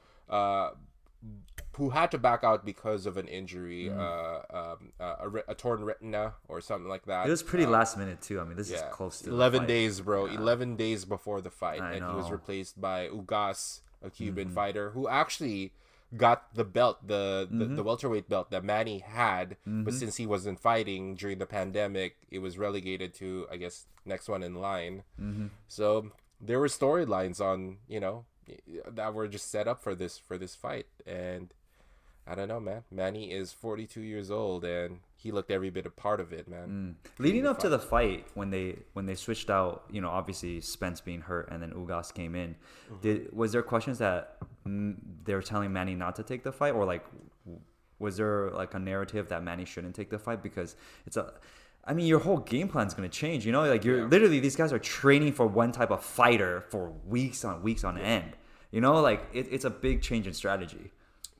Who 1.76 1.90
had 1.90 2.10
to 2.10 2.18
back 2.18 2.42
out 2.44 2.64
because 2.64 3.06
of 3.06 3.16
an 3.16 3.26
injury, 3.28 3.88
Mm. 3.88 3.98
uh, 3.98 4.56
um, 4.58 4.92
uh, 5.00 5.16
a, 5.46 5.52
a 5.52 5.54
torn 5.54 5.84
retina 5.84 6.34
or 6.48 6.60
something 6.60 6.88
like 6.88 7.04
that. 7.06 7.26
it 7.26 7.30
was 7.30 7.42
pretty 7.42 7.64
Uh, 7.64 7.70
last 7.70 7.96
minute 7.96 8.20
too. 8.20 8.40
I 8.40 8.44
mean, 8.44 8.56
this 8.56 8.70
yeah, 8.70 8.78
is 8.88 8.94
close 8.94 9.18
to 9.20 9.26
the 9.26 9.30
11 9.32 9.60
fight. 9.60 9.68
days, 9.68 10.00
bro. 10.00 10.26
Yeah. 10.26 10.38
11 10.38 10.76
days 10.76 11.04
before 11.04 11.40
the 11.40 11.50
fight, 11.50 11.80
I 11.80 11.92
and 11.94 12.04
he 12.04 12.12
was 12.14 12.30
replaced 12.30 12.80
by 12.80 13.08
Ugas, 13.08 13.80
a 14.02 14.10
Cuban 14.10 14.46
Mm-hmm. 14.46 14.54
fighter 14.54 14.90
who 14.90 15.08
actually 15.08 15.72
got 16.16 16.52
the 16.54 16.64
belt, 16.64 17.06
the 17.06 17.46
the, 17.50 17.64
Mm-hmm. 17.64 17.76
the 17.76 17.82
welterweight 17.84 18.28
belt 18.28 18.50
that 18.50 18.64
Manny 18.64 18.98
had, 18.98 19.56
but 19.64 19.94
since 19.94 20.16
he 20.16 20.26
wasn't 20.26 20.58
fighting 20.60 21.14
during 21.14 21.38
the 21.38 21.46
pandemic, 21.46 22.16
it 22.30 22.40
was 22.40 22.58
relegated 22.58 23.14
to 23.14 23.46
I 23.50 23.56
guess 23.56 23.86
next 24.04 24.28
one 24.28 24.42
in 24.42 24.54
line. 24.56 25.04
Mm-hmm. 25.20 25.46
So 25.68 26.10
there 26.40 26.58
were 26.58 26.68
storylines 26.68 27.40
on 27.40 27.78
you 27.88 28.00
know 28.00 28.24
that 28.88 29.14
were 29.14 29.28
just 29.28 29.50
set 29.50 29.66
up 29.68 29.82
for 29.82 29.94
this 29.94 30.18
for 30.18 30.38
this 30.38 30.54
fight, 30.54 30.86
and 31.06 31.52
I 32.26 32.34
don't 32.34 32.48
know, 32.48 32.60
man. 32.60 32.84
Manny 32.90 33.32
is 33.32 33.52
42 33.52 34.00
years 34.02 34.30
old, 34.30 34.64
and 34.64 35.00
he 35.16 35.32
looked 35.32 35.50
every 35.50 35.70
bit 35.70 35.84
a 35.86 35.90
part 35.90 36.20
of 36.20 36.32
it, 36.32 36.46
man. 36.48 36.96
Leading 37.18 37.46
up 37.46 37.58
to 37.60 37.68
the 37.68 37.78
fight, 37.78 38.26
when 38.34 38.50
they 38.50 38.76
when 38.92 39.06
they 39.06 39.14
switched 39.14 39.50
out, 39.50 39.84
you 39.90 40.00
know, 40.00 40.08
obviously 40.10 40.60
Spence 40.60 41.00
being 41.00 41.20
hurt 41.22 41.48
and 41.50 41.60
then 41.62 41.72
Ugas 41.72 42.12
came 42.14 42.34
in, 42.34 42.54
Mm-hmm. 42.90 43.00
did 43.02 43.32
was 43.32 43.52
there 43.52 43.62
questions 43.62 43.98
that 43.98 44.36
mm, 44.66 44.96
they 45.24 45.34
were 45.34 45.42
telling 45.42 45.72
Manny 45.72 45.94
not 45.94 46.16
to 46.16 46.22
take 46.22 46.42
the 46.44 46.52
fight, 46.52 46.74
or 46.74 46.84
like 46.84 47.04
was 47.98 48.16
there 48.16 48.50
like 48.50 48.72
a 48.74 48.78
narrative 48.78 49.28
that 49.28 49.42
Manny 49.42 49.64
shouldn't 49.64 49.94
take 49.94 50.08
the 50.10 50.18
fight 50.18 50.42
because 50.42 50.76
it's 51.06 51.16
a 51.16 51.34
I 51.82 51.94
mean, 51.94 52.06
your 52.06 52.18
whole 52.20 52.36
game 52.36 52.68
plan 52.68 52.86
is 52.86 52.92
going 52.94 53.08
to 53.08 53.14
change. 53.18 53.46
You 53.46 53.52
know, 53.52 53.64
like 53.66 53.84
you're 53.84 54.00
Yeah. 54.00 54.04
literally 54.06 54.38
these 54.38 54.54
guys 54.56 54.70
are 54.72 54.78
training 54.78 55.32
for 55.32 55.46
one 55.46 55.72
type 55.72 55.90
of 55.90 56.04
fighter 56.04 56.60
for 56.70 56.90
weeks 57.06 57.42
on 57.44 57.62
weeks 57.62 57.84
on 57.84 57.96
end. 57.98 58.36
You 58.70 58.80
know, 58.80 59.00
like 59.00 59.26
it, 59.32 59.48
it's 59.50 59.64
a 59.64 59.70
big 59.70 60.02
change 60.02 60.26
in 60.26 60.34
strategy. 60.34 60.92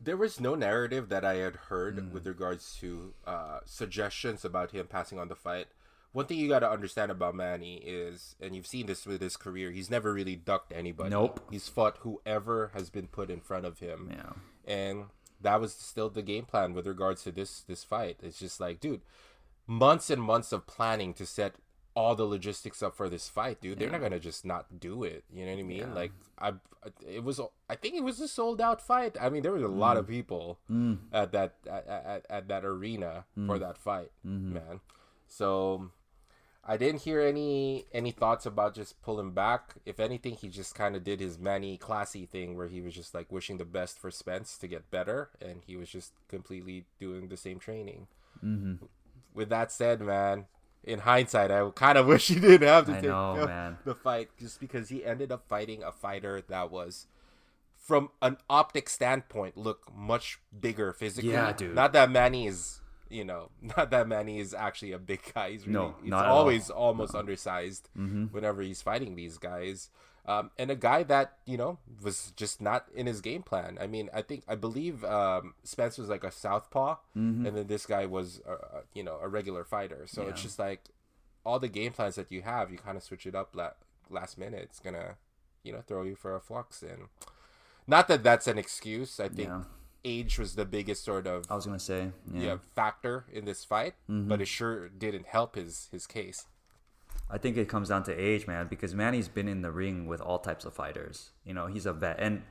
There 0.02 0.16
was 0.16 0.40
no 0.40 0.54
narrative 0.54 1.08
that 1.10 1.24
I 1.24 1.34
had 1.34 1.56
heard 1.68 1.96
Mm. 1.96 2.12
with 2.12 2.26
regards 2.26 2.76
to 2.80 3.12
uh, 3.26 3.60
suggestions 3.66 4.44
about 4.44 4.70
him 4.72 4.86
passing 4.86 5.18
on 5.18 5.28
the 5.28 5.36
fight. 5.36 5.66
One 6.12 6.26
thing 6.26 6.38
you 6.38 6.48
got 6.48 6.60
to 6.60 6.70
understand 6.70 7.12
about 7.12 7.36
Manny 7.36 7.76
is, 7.76 8.34
and 8.40 8.56
you've 8.56 8.66
seen 8.66 8.86
this 8.86 9.06
with 9.06 9.20
his 9.20 9.36
career, 9.36 9.70
he's 9.70 9.90
never 9.90 10.12
really 10.12 10.34
ducked 10.34 10.72
anybody. 10.72 11.10
Nope. 11.10 11.46
He's 11.50 11.68
fought 11.68 11.98
whoever 12.00 12.72
has 12.74 12.90
been 12.90 13.06
put 13.06 13.30
in 13.30 13.40
front 13.40 13.64
of 13.64 13.78
him. 13.78 14.10
Yeah. 14.10 14.32
And 14.64 15.04
that 15.40 15.60
was 15.60 15.72
still 15.72 16.08
the 16.08 16.22
game 16.22 16.46
plan 16.46 16.74
with 16.74 16.86
regards 16.86 17.22
to 17.24 17.30
this 17.30 17.60
this 17.60 17.84
fight. 17.84 18.16
It's 18.22 18.40
just 18.40 18.58
like, 18.58 18.80
dude, 18.80 19.02
months 19.66 20.10
and 20.10 20.20
months 20.20 20.50
of 20.50 20.66
planning 20.66 21.14
to 21.14 21.24
set 21.26 21.54
all 21.94 22.14
the 22.14 22.24
logistics 22.24 22.82
up 22.82 22.94
for 22.96 23.08
this 23.08 23.28
fight, 23.28 23.60
dude. 23.60 23.78
They're 23.78 23.90
not 23.90 24.00
gonna 24.00 24.20
just 24.20 24.44
not 24.44 24.78
do 24.80 25.02
it. 25.04 25.24
You 25.32 25.44
know 25.44 25.52
what 25.52 25.58
I 25.60 25.62
mean? 25.62 25.78
Yeah. 25.78 25.92
Like, 25.92 26.12
I, 26.38 26.52
it 27.06 27.24
was, 27.24 27.40
I 27.68 27.74
think 27.76 27.94
it 27.96 28.04
was 28.04 28.20
a 28.20 28.28
sold 28.28 28.60
out 28.60 28.80
fight. 28.80 29.16
I 29.20 29.28
mean, 29.28 29.42
there 29.42 29.52
was 29.52 29.62
a 29.62 29.68
lot 29.68 29.96
Mm. 29.96 30.00
of 30.00 30.08
people 30.08 30.58
at 31.12 31.32
that 31.32 31.56
at, 31.68 31.86
at, 31.86 32.26
at 32.30 32.48
that 32.48 32.64
arena 32.64 33.24
for 33.34 33.56
Mm. 33.56 33.60
that 33.60 33.76
fight, 33.78 34.10
Mm-hmm. 34.26 34.54
man. 34.54 34.80
So. 35.28 35.90
I 36.62 36.76
didn't 36.76 37.00
hear 37.02 37.22
any 37.22 37.86
any 37.90 38.10
thoughts 38.10 38.44
about 38.44 38.74
just 38.74 39.00
pulling 39.02 39.30
back. 39.32 39.76
If 39.86 39.98
anything, 39.98 40.34
he 40.34 40.48
just 40.50 40.74
kind 40.74 40.94
of 40.94 41.02
did 41.02 41.18
his 41.18 41.38
Manny 41.38 41.78
classy 41.78 42.26
thing 42.26 42.54
where 42.54 42.68
he 42.68 42.82
was 42.82 42.94
just 42.94 43.14
like 43.14 43.32
wishing 43.32 43.56
the 43.56 43.64
best 43.64 43.98
for 43.98 44.10
Spence 44.10 44.58
to 44.58 44.68
get 44.68 44.90
better, 44.90 45.30
and 45.40 45.62
he 45.66 45.74
was 45.76 45.88
just 45.88 46.12
completely 46.28 46.84
doing 47.00 47.28
the 47.28 47.36
same 47.38 47.58
training. 47.58 48.08
Mm-hmm. 48.44 48.84
With 49.32 49.48
that 49.48 49.72
said, 49.72 50.02
man, 50.02 50.44
in 50.84 51.00
hindsight, 51.00 51.50
I 51.50 51.68
kind 51.74 51.98
of 51.98 52.06
wish 52.12 52.28
he 52.28 52.36
didn't 52.40 52.66
have 52.68 52.86
to 52.86 52.92
I 52.92 52.94
take 53.00 53.04
know, 53.10 53.36
the, 53.36 53.76
the 53.84 53.94
fight 53.94 54.30
just 54.38 54.60
because 54.60 54.88
he 54.88 55.04
ended 55.04 55.30
up 55.32 55.46
fighting 55.48 55.82
a 55.82 55.92
fighter 55.92 56.40
that 56.48 56.70
was. 56.70 57.06
From 57.76 58.10
an 58.22 58.36
optic 58.48 58.88
standpoint, 58.88 59.56
look 59.56 59.90
much 59.94 60.38
bigger 60.60 60.92
physically. 60.92 61.32
Yeah, 61.32 61.52
dude. 61.52 61.74
Not 61.74 61.92
that 61.94 62.08
Manny 62.10 62.46
is, 62.46 62.80
you 63.08 63.24
know, 63.24 63.50
not 63.76 63.90
that 63.90 64.06
Manny 64.06 64.38
is 64.38 64.54
actually 64.54 64.92
a 64.92 64.98
big 64.98 65.20
guy. 65.34 65.50
He's 65.52 65.66
really, 65.66 65.72
No, 65.72 65.94
he's 66.00 66.10
not 66.10 66.26
at 66.26 66.30
all. 66.30 66.38
always 66.38 66.70
almost 66.70 67.14
undersized 67.16 67.88
Mm-hmm. 67.98 68.26
whenever 68.26 68.62
he's 68.62 68.80
fighting 68.80 69.16
these 69.16 69.38
guys. 69.38 69.90
Um, 70.30 70.50
and 70.58 70.70
a 70.70 70.76
guy 70.76 71.02
that 71.14 71.38
you 71.46 71.56
know 71.56 71.78
was 72.02 72.32
just 72.36 72.60
not 72.60 72.86
in 72.94 73.06
his 73.06 73.20
game 73.20 73.42
plan. 73.42 73.78
I 73.80 73.86
mean, 73.94 74.06
I 74.14 74.22
think 74.22 74.44
I 74.46 74.54
believe 74.66 75.02
um, 75.04 75.54
Spence 75.64 75.98
was 75.98 76.08
like 76.08 76.24
a 76.24 76.30
southpaw, 76.30 76.96
and 77.14 77.46
then 77.56 77.66
this 77.66 77.84
guy 77.86 78.04
was 78.06 78.40
uh, 78.46 78.52
uh, 78.52 78.80
you 78.94 79.02
know 79.02 79.18
a 79.20 79.28
regular 79.28 79.64
fighter. 79.64 80.02
So 80.06 80.28
it's 80.28 80.42
just 80.42 80.58
like 80.58 80.80
all 81.44 81.58
the 81.58 81.68
game 81.68 81.92
plans 81.92 82.14
that 82.16 82.30
you 82.30 82.42
have, 82.42 82.70
you 82.70 82.78
kind 82.78 82.96
of 82.96 83.02
switch 83.02 83.26
it 83.26 83.34
up 83.34 83.48
la- 83.54 83.78
last 84.08 84.38
minute. 84.38 84.62
It's 84.70 84.78
gonna 84.86 85.16
you 85.64 85.72
know 85.72 85.80
throw 85.88 86.02
you 86.04 86.14
for 86.14 86.36
a 86.36 86.40
flux, 86.40 86.82
and 86.82 87.08
not 87.86 88.06
that 88.08 88.22
that's 88.22 88.46
an 88.46 88.58
excuse. 88.58 89.18
I 89.20 89.28
think 89.28 89.48
Yeah. 89.48 89.62
age 90.04 90.38
was 90.38 90.54
the 90.54 90.64
biggest 90.64 91.02
sort 91.04 91.26
of 91.26 91.44
I 91.50 91.54
was 91.56 91.66
gonna 91.66 91.78
say, 91.92 92.12
yeah. 92.32 92.42
yeah, 92.42 92.56
factor 92.74 93.24
in 93.32 93.44
this 93.46 93.64
fight, 93.64 93.94
Mm-hmm. 94.08 94.28
but 94.28 94.40
it 94.40 94.48
sure 94.48 94.88
didn't 94.90 95.26
help 95.26 95.56
his 95.56 95.88
his 95.90 96.06
case. 96.06 96.46
I 97.32 97.38
think 97.38 97.56
it 97.56 97.68
comes 97.68 97.88
down 97.88 98.02
to 98.04 98.12
age, 98.14 98.46
man, 98.46 98.66
because 98.68 98.94
Manny's 98.94 99.28
been 99.28 99.48
in 99.48 99.62
the 99.62 99.70
ring 99.70 100.06
with 100.06 100.20
all 100.20 100.38
types 100.38 100.64
of 100.64 100.72
fighters. 100.74 101.30
You 101.44 101.54
know, 101.54 101.66
he's 101.66 101.86
a 101.86 101.92
vet 101.92 102.16
and 102.18 102.42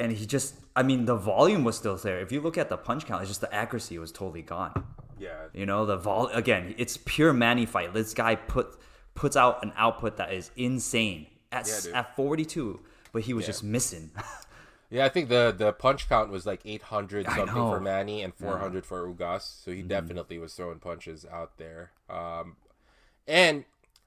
and 0.00 0.12
he 0.12 0.26
just 0.26 0.54
I 0.74 0.82
mean 0.82 1.04
the 1.04 1.16
volume 1.16 1.64
was 1.64 1.76
still 1.76 1.96
there. 1.96 2.20
If 2.20 2.32
you 2.32 2.40
look 2.40 2.56
at 2.58 2.68
the 2.68 2.76
punch 2.76 3.06
count, 3.06 3.22
it's 3.22 3.30
just 3.30 3.40
the 3.40 3.52
accuracy 3.54 3.98
was 3.98 4.12
totally 4.12 4.42
gone. 4.42 4.84
Yeah, 5.18 5.34
You 5.52 5.66
know, 5.66 5.86
the 5.86 5.96
vol 5.96 6.26
again, 6.28 6.74
it's 6.78 6.96
pure 6.96 7.32
Manny 7.32 7.66
fight. 7.66 7.92
This 7.94 8.12
guy 8.14 8.34
put 8.34 8.76
puts 9.14 9.36
out 9.36 9.62
an 9.64 9.72
output 9.76 10.16
that 10.16 10.32
is 10.32 10.50
insane 10.56 11.26
at 11.52 11.68
Yeah, 11.68 11.98
at 12.00 12.16
42, 12.16 12.80
but 13.12 13.22
he 13.22 13.34
was 13.34 13.42
Yeah. 13.44 13.46
just 13.48 13.62
missing. 13.64 14.10
Yeah, 14.90 15.06
I 15.06 15.08
think 15.08 15.30
the 15.30 15.54
the 15.56 15.72
punch 15.72 16.06
count 16.06 16.30
was 16.30 16.44
like 16.44 16.60
800 16.66 17.24
something 17.24 17.46
for. 17.54 17.80
Manny 17.80 18.20
and 18.22 18.34
400 18.34 18.84
for 18.84 19.08
Ugas. 19.08 19.40
So 19.64 19.70
he 19.70 19.80
definitely 19.80 20.36
was 20.36 20.52
throwing 20.52 20.80
punches 20.80 21.24
out 21.24 21.56
there. 21.56 21.92
Um, 22.10 22.56
and 23.26 23.64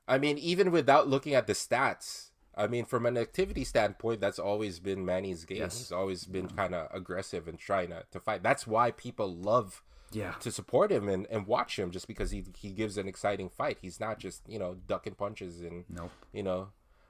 I 0.08 0.18
mean, 0.18 0.38
even 0.38 0.72
without 0.72 1.08
looking 1.08 1.34
at 1.34 1.48
the 1.48 1.54
stats, 1.54 2.30
I 2.56 2.68
mean, 2.68 2.86
from 2.86 3.06
an 3.06 3.18
activity 3.18 3.63
standpoint, 3.63 4.22
that's 4.22 4.39
always 4.39 4.80
been 4.80 5.04
Manny's 5.06 5.46
game. 5.46 5.58
Yes. 5.60 5.78
He's 5.80 5.91
always 5.91 6.26
been 6.26 6.48
kind 6.48 6.74
of 6.76 6.88
aggressive 6.94 7.48
and 7.48 7.58
trying 7.60 7.89
to, 7.89 8.04
to 8.12 8.20
fight. 8.20 8.44
That's 8.44 8.65
why 8.68 8.91
people 8.91 9.34
love 9.36 9.82
yeah. 10.12 10.34
to 10.39 10.52
support 10.52 10.91
him 10.91 11.10
and, 11.10 11.28
and 11.30 11.48
watch 11.48 11.78
him 11.78 11.91
just 11.91 12.08
because 12.08 12.32
he, 12.32 12.46
he 12.58 12.70
gives 12.70 12.98
an 12.98 13.08
exciting 13.08 13.50
fight. 13.50 13.80
He's 13.82 14.00
not 14.00 14.20
just, 14.20 14.41
you 14.48 14.60
know, 14.60 14.78
ducking 14.88 15.15
punches 15.15 15.62
and 15.62 15.84
Nope. 15.89 16.12
you 16.32 16.44
know, 16.44 16.70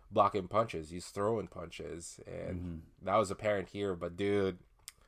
blocking 0.09 0.47
punches. 0.47 0.89
He's 0.89 1.07
throwing 1.07 1.47
punches, 1.47 2.19
and 2.25 2.55
Mm-hmm. 2.59 2.75
that 3.05 3.17
was 3.17 3.29
apparent 3.29 3.69
here. 3.69 3.93
But 3.95 4.15
dude, 4.17 4.57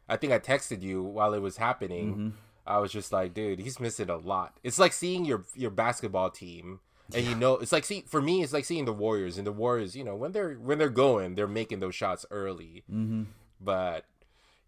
I 0.09 0.17
think 0.17 0.33
I 0.33 0.39
texted 0.39 0.81
you 0.81 1.01
while 1.01 1.33
it 1.33 1.41
was 1.41 1.57
happening. 1.57 2.11
Mm-hmm. 2.11 2.29
I 2.67 2.79
was 2.79 2.91
just 2.91 3.11
like, 3.13 3.33
dude, 3.33 3.59
he's 3.59 3.79
missing 3.79 4.09
a 4.09 4.17
lot. 4.17 4.59
It's 4.63 4.77
like 4.77 4.91
seeing 4.93 5.23
your 5.25 5.45
your 5.55 5.71
basketball 5.71 6.29
team, 6.29 6.81
and 7.13 7.25
you 7.25 7.35
know, 7.35 7.53
it's 7.57 7.71
like 7.71 7.85
see 7.85 8.03
for 8.07 8.21
me, 8.21 8.43
it's 8.43 8.53
like 8.53 8.65
seeing 8.65 8.85
the 8.85 8.93
Warriors, 8.93 9.37
and 9.37 9.45
the 9.47 9.51
Warriors, 9.51 9.95
you 9.95 10.03
know, 10.03 10.15
when 10.15 10.31
they're 10.31 10.55
when 10.55 10.77
they're 10.77 10.89
going, 10.89 11.35
they're 11.35 11.47
making 11.47 11.79
those 11.79 11.95
shots 11.95 12.25
early, 12.31 12.83
Mm-hmm. 12.91 13.23
but. 13.61 14.05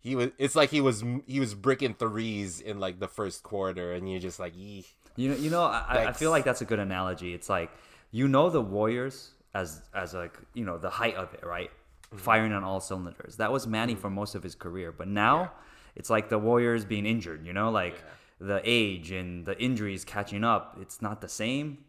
He 0.02 0.16
was. 0.16 0.30
It's 0.38 0.56
like 0.56 0.70
he 0.70 0.80
was. 0.80 1.04
He 1.28 1.42
was 1.42 1.54
bricking 1.54 1.94
threes 1.94 2.62
in 2.62 2.80
like 2.80 3.02
the 3.02 3.08
first 3.10 3.44
quarter, 3.44 3.92
and 3.92 4.10
you're 4.10 4.22
just 4.22 4.40
like, 4.40 4.56
Eeh. 4.56 4.86
You 5.18 5.28
know, 5.32 5.36
you 5.36 5.50
know, 5.50 5.62
I, 5.64 6.06
I 6.08 6.14
feel 6.14 6.32
like 6.32 6.46
that's 6.46 6.62
a 6.62 6.66
good 6.66 6.80
analogy. 6.80 7.34
It's 7.34 7.50
like 7.50 7.70
you 8.12 8.30
know 8.30 8.50
the 8.50 8.62
Warriors 8.62 9.32
as 9.54 9.82
as 9.94 10.14
like 10.14 10.38
you 10.54 10.64
know 10.64 10.78
the 10.78 10.90
height 10.90 11.16
of 11.16 11.34
it, 11.34 11.44
right? 11.46 11.70
Mm-hmm. 11.70 12.18
Firing 12.18 12.54
on 12.54 12.64
all 12.64 12.80
cylinders. 12.80 13.36
That 13.36 13.52
was 13.52 13.68
Manny 13.68 13.94
for 13.94 14.10
most 14.10 14.36
of 14.36 14.42
his 14.42 14.56
career, 14.56 14.94
but 14.94 15.10
now 15.10 15.52
it's 15.98 16.10
like 16.10 16.30
the 16.30 16.40
Warriors 16.40 16.86
being 16.86 17.06
injured. 17.06 17.46
You 17.46 17.52
know, 17.52 17.70
like 17.70 18.02
the 18.40 18.62
age 18.64 19.12
and 19.12 19.46
the 19.46 19.62
injuries 19.62 20.06
catching 20.06 20.46
up. 20.46 20.78
It's 20.80 21.02
not 21.02 21.20
the 21.20 21.28
same, 21.28 21.80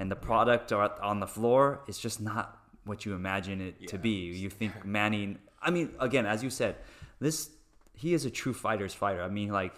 and 0.00 0.10
the 0.10 0.16
product 0.16 0.72
are 0.72 0.98
on 1.02 1.20
the 1.20 1.26
floor 1.26 1.82
is 1.86 1.98
just 1.98 2.22
not 2.22 2.58
what 2.84 3.04
you 3.04 3.12
imagine 3.14 3.60
it 3.60 3.88
to 3.88 3.98
be. 3.98 4.32
You 4.44 4.48
think 4.48 4.82
Manny. 4.82 5.36
I 5.60 5.70
mean, 5.70 5.90
again, 6.00 6.24
as 6.24 6.42
you 6.42 6.48
said, 6.48 6.76
this 7.20 7.50
he 7.92 8.14
is 8.14 8.24
a 8.24 8.30
true 8.30 8.54
fighter's 8.54 8.94
fighter. 8.94 9.22
I 9.22 9.28
mean, 9.28 9.50
like 9.50 9.74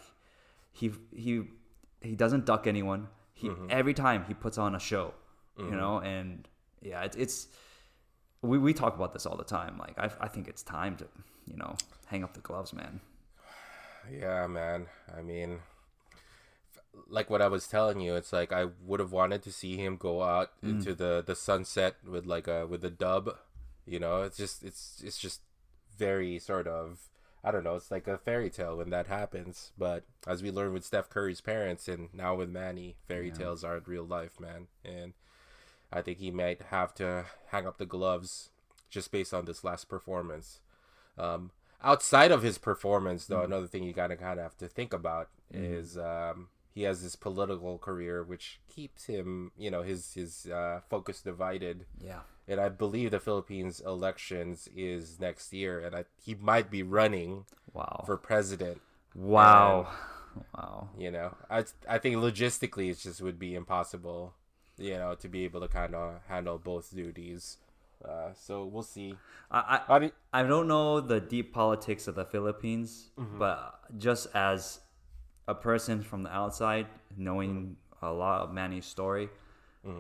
he 0.70 0.92
he 1.12 1.42
he 2.00 2.14
doesn't 2.14 2.46
duck 2.46 2.68
anyone. 2.68 3.08
He 3.35 3.48
mm-hmm. 3.48 3.66
every 3.68 3.94
time 3.94 4.24
he 4.28 4.35
puts 4.35 4.58
on 4.58 4.76
a 4.76 4.78
show, 4.78 5.12
you 5.58 5.64
mm-hmm. 5.64 5.76
know, 5.76 5.98
and 5.98 6.46
yeah, 6.80 7.02
it's 7.02 7.16
it's 7.16 7.48
we 8.42 8.58
we 8.58 8.72
talk 8.72 8.94
about 8.94 9.12
this 9.12 9.26
all 9.26 9.37
the 9.37 9.50
time. 9.58 9.76
Like 9.76 9.98
I 9.98 10.08
I 10.20 10.28
think 10.28 10.46
it's 10.46 10.62
time 10.62 10.94
to 10.98 11.06
you 11.48 11.56
know 11.56 11.74
hang 12.06 12.22
up 12.22 12.35
the 12.35 12.40
gloves, 12.40 12.72
man. 12.72 13.00
Yeah, 14.11 14.48
man. 14.48 14.87
I 15.16 15.22
mean, 15.22 15.61
like 17.09 17.31
what 17.31 17.42
I 17.42 17.48
was 17.48 17.66
telling 17.66 18.00
you, 18.00 18.16
it's 18.16 18.33
like 18.33 18.52
I 18.52 18.66
would 18.85 19.00
have 19.00 19.12
wanted 19.12 19.42
to 19.44 19.52
see 19.52 19.76
him 19.76 19.96
go 19.96 20.22
out 20.22 20.50
into 20.62 20.94
the 20.94 21.22
the 21.26 21.35
sunset 21.35 21.96
with 22.07 22.26
like 22.26 22.46
a 22.46 22.66
with 22.66 22.85
a 22.85 22.90
dub. 22.90 23.37
You 23.87 23.98
know, 23.98 24.22
it's 24.22 24.37
just 24.37 24.62
it's 24.62 25.02
it's 25.05 25.18
just 25.18 25.40
very 25.98 26.38
sort 26.38 26.66
of 26.66 27.09
I 27.44 27.50
don't 27.50 27.64
know. 27.64 27.74
It's 27.74 27.90
like 27.90 28.07
a 28.07 28.18
fairy 28.18 28.50
tale 28.50 28.76
when 28.76 28.90
that 28.90 29.09
happens. 29.09 29.72
But 29.76 30.05
as 30.26 30.42
we 30.42 30.50
learned 30.50 30.74
with 30.74 30.85
Steph 30.85 31.11
Curry's 31.11 31.40
parents, 31.40 31.88
and 31.88 32.09
now 32.12 32.35
with 32.37 32.50
Manny, 32.50 32.96
fairy 33.09 33.31
tales 33.31 33.64
aren't 33.64 33.88
real 33.88 34.05
life, 34.05 34.38
man. 34.38 34.68
And 34.85 35.14
I 35.92 36.02
think 36.02 36.18
he 36.18 36.31
might 36.31 36.62
have 36.70 36.94
to 36.94 37.24
hang 37.48 37.66
up 37.66 37.78
the 37.78 37.87
gloves 37.87 38.50
just 38.90 39.11
based 39.11 39.35
on 39.35 39.44
this 39.46 39.64
last 39.64 39.88
performance. 39.88 40.61
Um, 41.18 41.50
outside 41.83 42.31
of 42.31 42.42
his 42.42 42.59
performance, 42.59 43.26
though, 43.26 43.42
another 43.42 43.66
thing 43.66 43.83
you 43.83 43.92
gotta 43.92 44.16
kind 44.16 44.38
of 44.38 44.44
have 44.44 44.57
to 44.59 44.68
think 44.68 44.92
about 44.92 45.28
is 45.52 45.98
um, 45.98 46.48
he 46.74 46.82
has 46.82 47.02
this 47.02 47.16
political 47.16 47.78
career, 47.78 48.22
which 48.22 48.61
keeps 48.68 49.04
him, 49.06 49.52
you 49.56 49.70
know, 49.70 49.82
his 49.82 50.14
his 50.14 50.46
uh, 50.46 50.80
focus 50.88 51.20
divided. 51.22 51.87
Yeah. 52.00 52.20
And 52.48 52.58
I 52.61 52.68
believe 52.70 53.11
the 53.12 53.20
Philippines 53.20 53.80
elections 53.85 54.68
is 54.74 55.20
next 55.20 55.52
year, 55.52 55.78
and 55.80 55.94
I, 55.94 56.04
he 56.20 56.35
might 56.35 56.70
be 56.70 56.82
running 56.82 57.44
Wow. 57.72 58.02
for 58.04 58.16
president. 58.16 58.80
wow. 59.14 59.88
Wow. 60.56 60.88
You 60.98 61.11
know, 61.11 61.35
I 61.50 61.64
I 61.88 61.98
think 61.98 62.16
logistically 62.16 62.90
it 62.90 62.98
just 62.98 63.20
would 63.20 63.38
be 63.38 63.54
impossible, 63.54 64.32
you 64.78 64.96
know, 64.96 65.14
to 65.16 65.28
be 65.28 65.44
able 65.44 65.61
to 65.61 65.68
kind 65.68 65.94
of 65.94 66.20
handle 66.26 66.58
both 66.58 66.94
duties. 66.94 67.58
Uh, 68.02 68.32
so 68.35 68.64
we'll 68.64 68.82
see. 68.82 69.14
I, 69.50 69.58
I 69.76 69.80
How 69.87 69.98
do- 69.98 70.16
I 70.32 70.42
don't 70.42 70.66
know 70.68 71.00
the 71.00 71.20
deep 71.20 71.52
politics 71.52 72.08
of 72.08 72.14
the 72.16 72.24
Philippines, 72.24 73.11
but 73.38 73.78
just 73.98 74.26
as 74.35 74.80
a 75.48 75.55
person 75.55 76.02
from 76.02 76.22
the 76.22 76.31
outside, 76.31 76.87
knowing 77.16 77.76
a 78.00 78.12
lot 78.12 78.42
of 78.42 78.52
Manny's 78.52 78.87
story, 78.87 79.28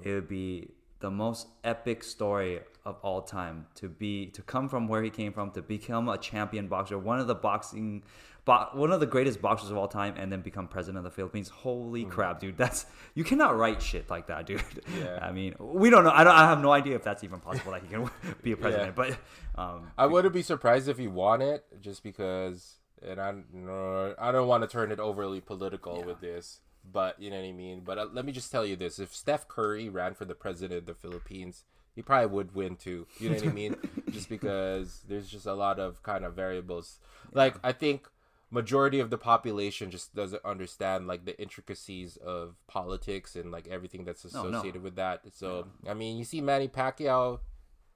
it 0.04 0.12
would 0.12 0.28
be 0.28 0.68
the 1.00 1.10
most 1.10 1.48
epic 1.64 2.04
story 2.04 2.60
of 2.84 2.96
all 3.02 3.22
time 3.22 3.66
to 3.74 3.88
be 3.88 4.26
to 4.26 4.42
come 4.42 4.68
from 4.68 4.86
where 4.88 5.02
he 5.02 5.10
came 5.10 5.32
from 5.32 5.50
to 5.50 5.62
become 5.62 6.08
a 6.08 6.16
champion 6.18 6.68
boxer, 6.68 6.98
one 6.98 7.18
of 7.18 7.26
the 7.26 7.34
boxing 7.34 8.02
bo- 8.44 8.68
one 8.72 8.92
of 8.92 9.00
the 9.00 9.06
greatest 9.06 9.40
boxers 9.40 9.70
of 9.70 9.76
all 9.76 9.88
time 9.88 10.14
and 10.16 10.30
then 10.32 10.40
become 10.40 10.68
president 10.68 10.98
of 10.98 11.04
the 11.04 11.10
Philippines. 11.10 11.48
Holy 11.48 12.04
crap, 12.04 12.40
dude. 12.40 12.56
That's 12.56 12.86
you 13.14 13.24
cannot 13.24 13.56
write 13.56 13.82
shit 13.82 14.10
like 14.10 14.26
that, 14.28 14.46
dude. 14.46 14.62
Yeah. 14.98 15.18
I 15.22 15.32
mean, 15.32 15.54
we 15.58 15.90
don't 15.90 16.04
know. 16.04 16.10
I 16.10 16.24
don't 16.24 16.34
I 16.34 16.48
have 16.48 16.60
no 16.60 16.72
idea 16.72 16.96
if 16.96 17.02
that's 17.02 17.24
even 17.24 17.40
possible 17.40 17.72
that 17.72 17.82
he 17.82 17.88
can 17.88 18.10
be 18.42 18.52
a 18.52 18.56
president, 18.56 18.94
but 18.94 19.16
um 19.56 19.90
I 19.98 20.06
wouldn't 20.06 20.34
be 20.34 20.42
surprised 20.42 20.88
if 20.88 20.98
he 20.98 21.08
won 21.08 21.42
it, 21.42 21.64
just 21.80 22.02
because. 22.02 22.76
And 23.06 23.20
I, 23.20 23.34
no, 23.52 24.14
I 24.18 24.30
don't 24.32 24.46
want 24.48 24.62
to 24.62 24.68
turn 24.68 24.92
it 24.92 25.00
overly 25.00 25.40
political 25.40 26.02
with 26.04 26.20
this, 26.20 26.60
but 26.90 27.20
you 27.20 27.30
know 27.30 27.36
what 27.36 27.46
I 27.46 27.52
mean. 27.52 27.80
But 27.84 27.98
uh, 27.98 28.06
let 28.12 28.24
me 28.24 28.32
just 28.32 28.50
tell 28.52 28.64
you 28.64 28.76
this: 28.76 28.98
if 28.98 29.14
Steph 29.14 29.48
Curry 29.48 29.88
ran 29.88 30.14
for 30.14 30.24
the 30.24 30.34
president 30.34 30.78
of 30.80 30.86
the 30.86 30.94
Philippines, 30.94 31.64
he 31.94 32.02
probably 32.02 32.26
would 32.28 32.54
win 32.54 32.76
too. 32.76 33.06
You 33.18 33.30
know 33.30 33.36
what 33.36 33.48
I 33.48 33.52
mean? 33.52 33.76
just 34.10 34.28
because 34.28 35.00
there's 35.08 35.28
just 35.28 35.46
a 35.46 35.54
lot 35.54 35.78
of 35.80 36.02
kind 36.02 36.24
of 36.24 36.34
variables. 36.34 36.98
Like 37.32 37.56
I 37.64 37.72
think 37.72 38.08
majority 38.50 39.00
of 39.00 39.08
the 39.10 39.16
population 39.18 39.90
just 39.90 40.14
doesn't 40.14 40.44
understand 40.44 41.06
like 41.06 41.24
the 41.24 41.40
intricacies 41.40 42.18
of 42.18 42.54
politics 42.68 43.34
and 43.34 43.50
like 43.50 43.66
everything 43.68 44.04
that's 44.04 44.30
No, 44.32 44.42
no. 44.42 44.48
associated 44.50 44.82
with 44.82 44.96
that. 44.96 45.22
So 45.34 45.66
I 45.88 45.94
mean, 45.94 46.18
you 46.18 46.24
see 46.24 46.40
Manny 46.40 46.68
Pacquiao 46.68 47.40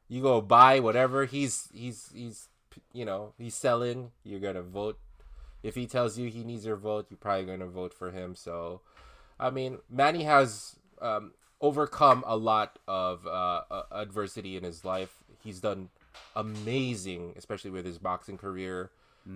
you 0.08 0.22
go 0.22 0.40
buy 0.40 0.78
whatever 0.80 1.24
he's 1.26 1.68
he's 1.72 2.10
he's 2.14 2.48
you 2.92 3.04
know 3.04 3.32
he's 3.38 3.54
selling 3.54 4.10
you're 4.24 4.40
gonna 4.40 4.62
vote. 4.62 4.98
If 5.62 5.74
he 5.74 5.86
tells 5.86 6.18
you 6.18 6.28
he 6.30 6.44
needs 6.44 6.64
your 6.66 6.76
vote 6.76 7.06
you're 7.10 7.18
probably 7.18 7.44
gonna 7.46 7.66
vote 7.66 7.94
for 7.94 8.10
him. 8.10 8.34
So 8.34 8.80
i 9.38 9.50
mean 9.50 9.78
manny 9.90 10.24
has 10.24 10.76
um, 11.02 11.32
overcome 11.60 12.24
a 12.26 12.36
lot 12.36 12.78
of 12.88 13.26
uh, 13.26 13.62
uh, 13.70 13.82
adversity 13.92 14.56
in 14.56 14.64
his 14.64 14.84
life. 14.84 15.14
He's 15.42 15.60
done 15.60 15.90
amazing 16.34 17.34
especially 17.36 17.70
with 17.70 17.84
his 17.84 17.98
boxing 17.98 18.38
career. 18.38 18.90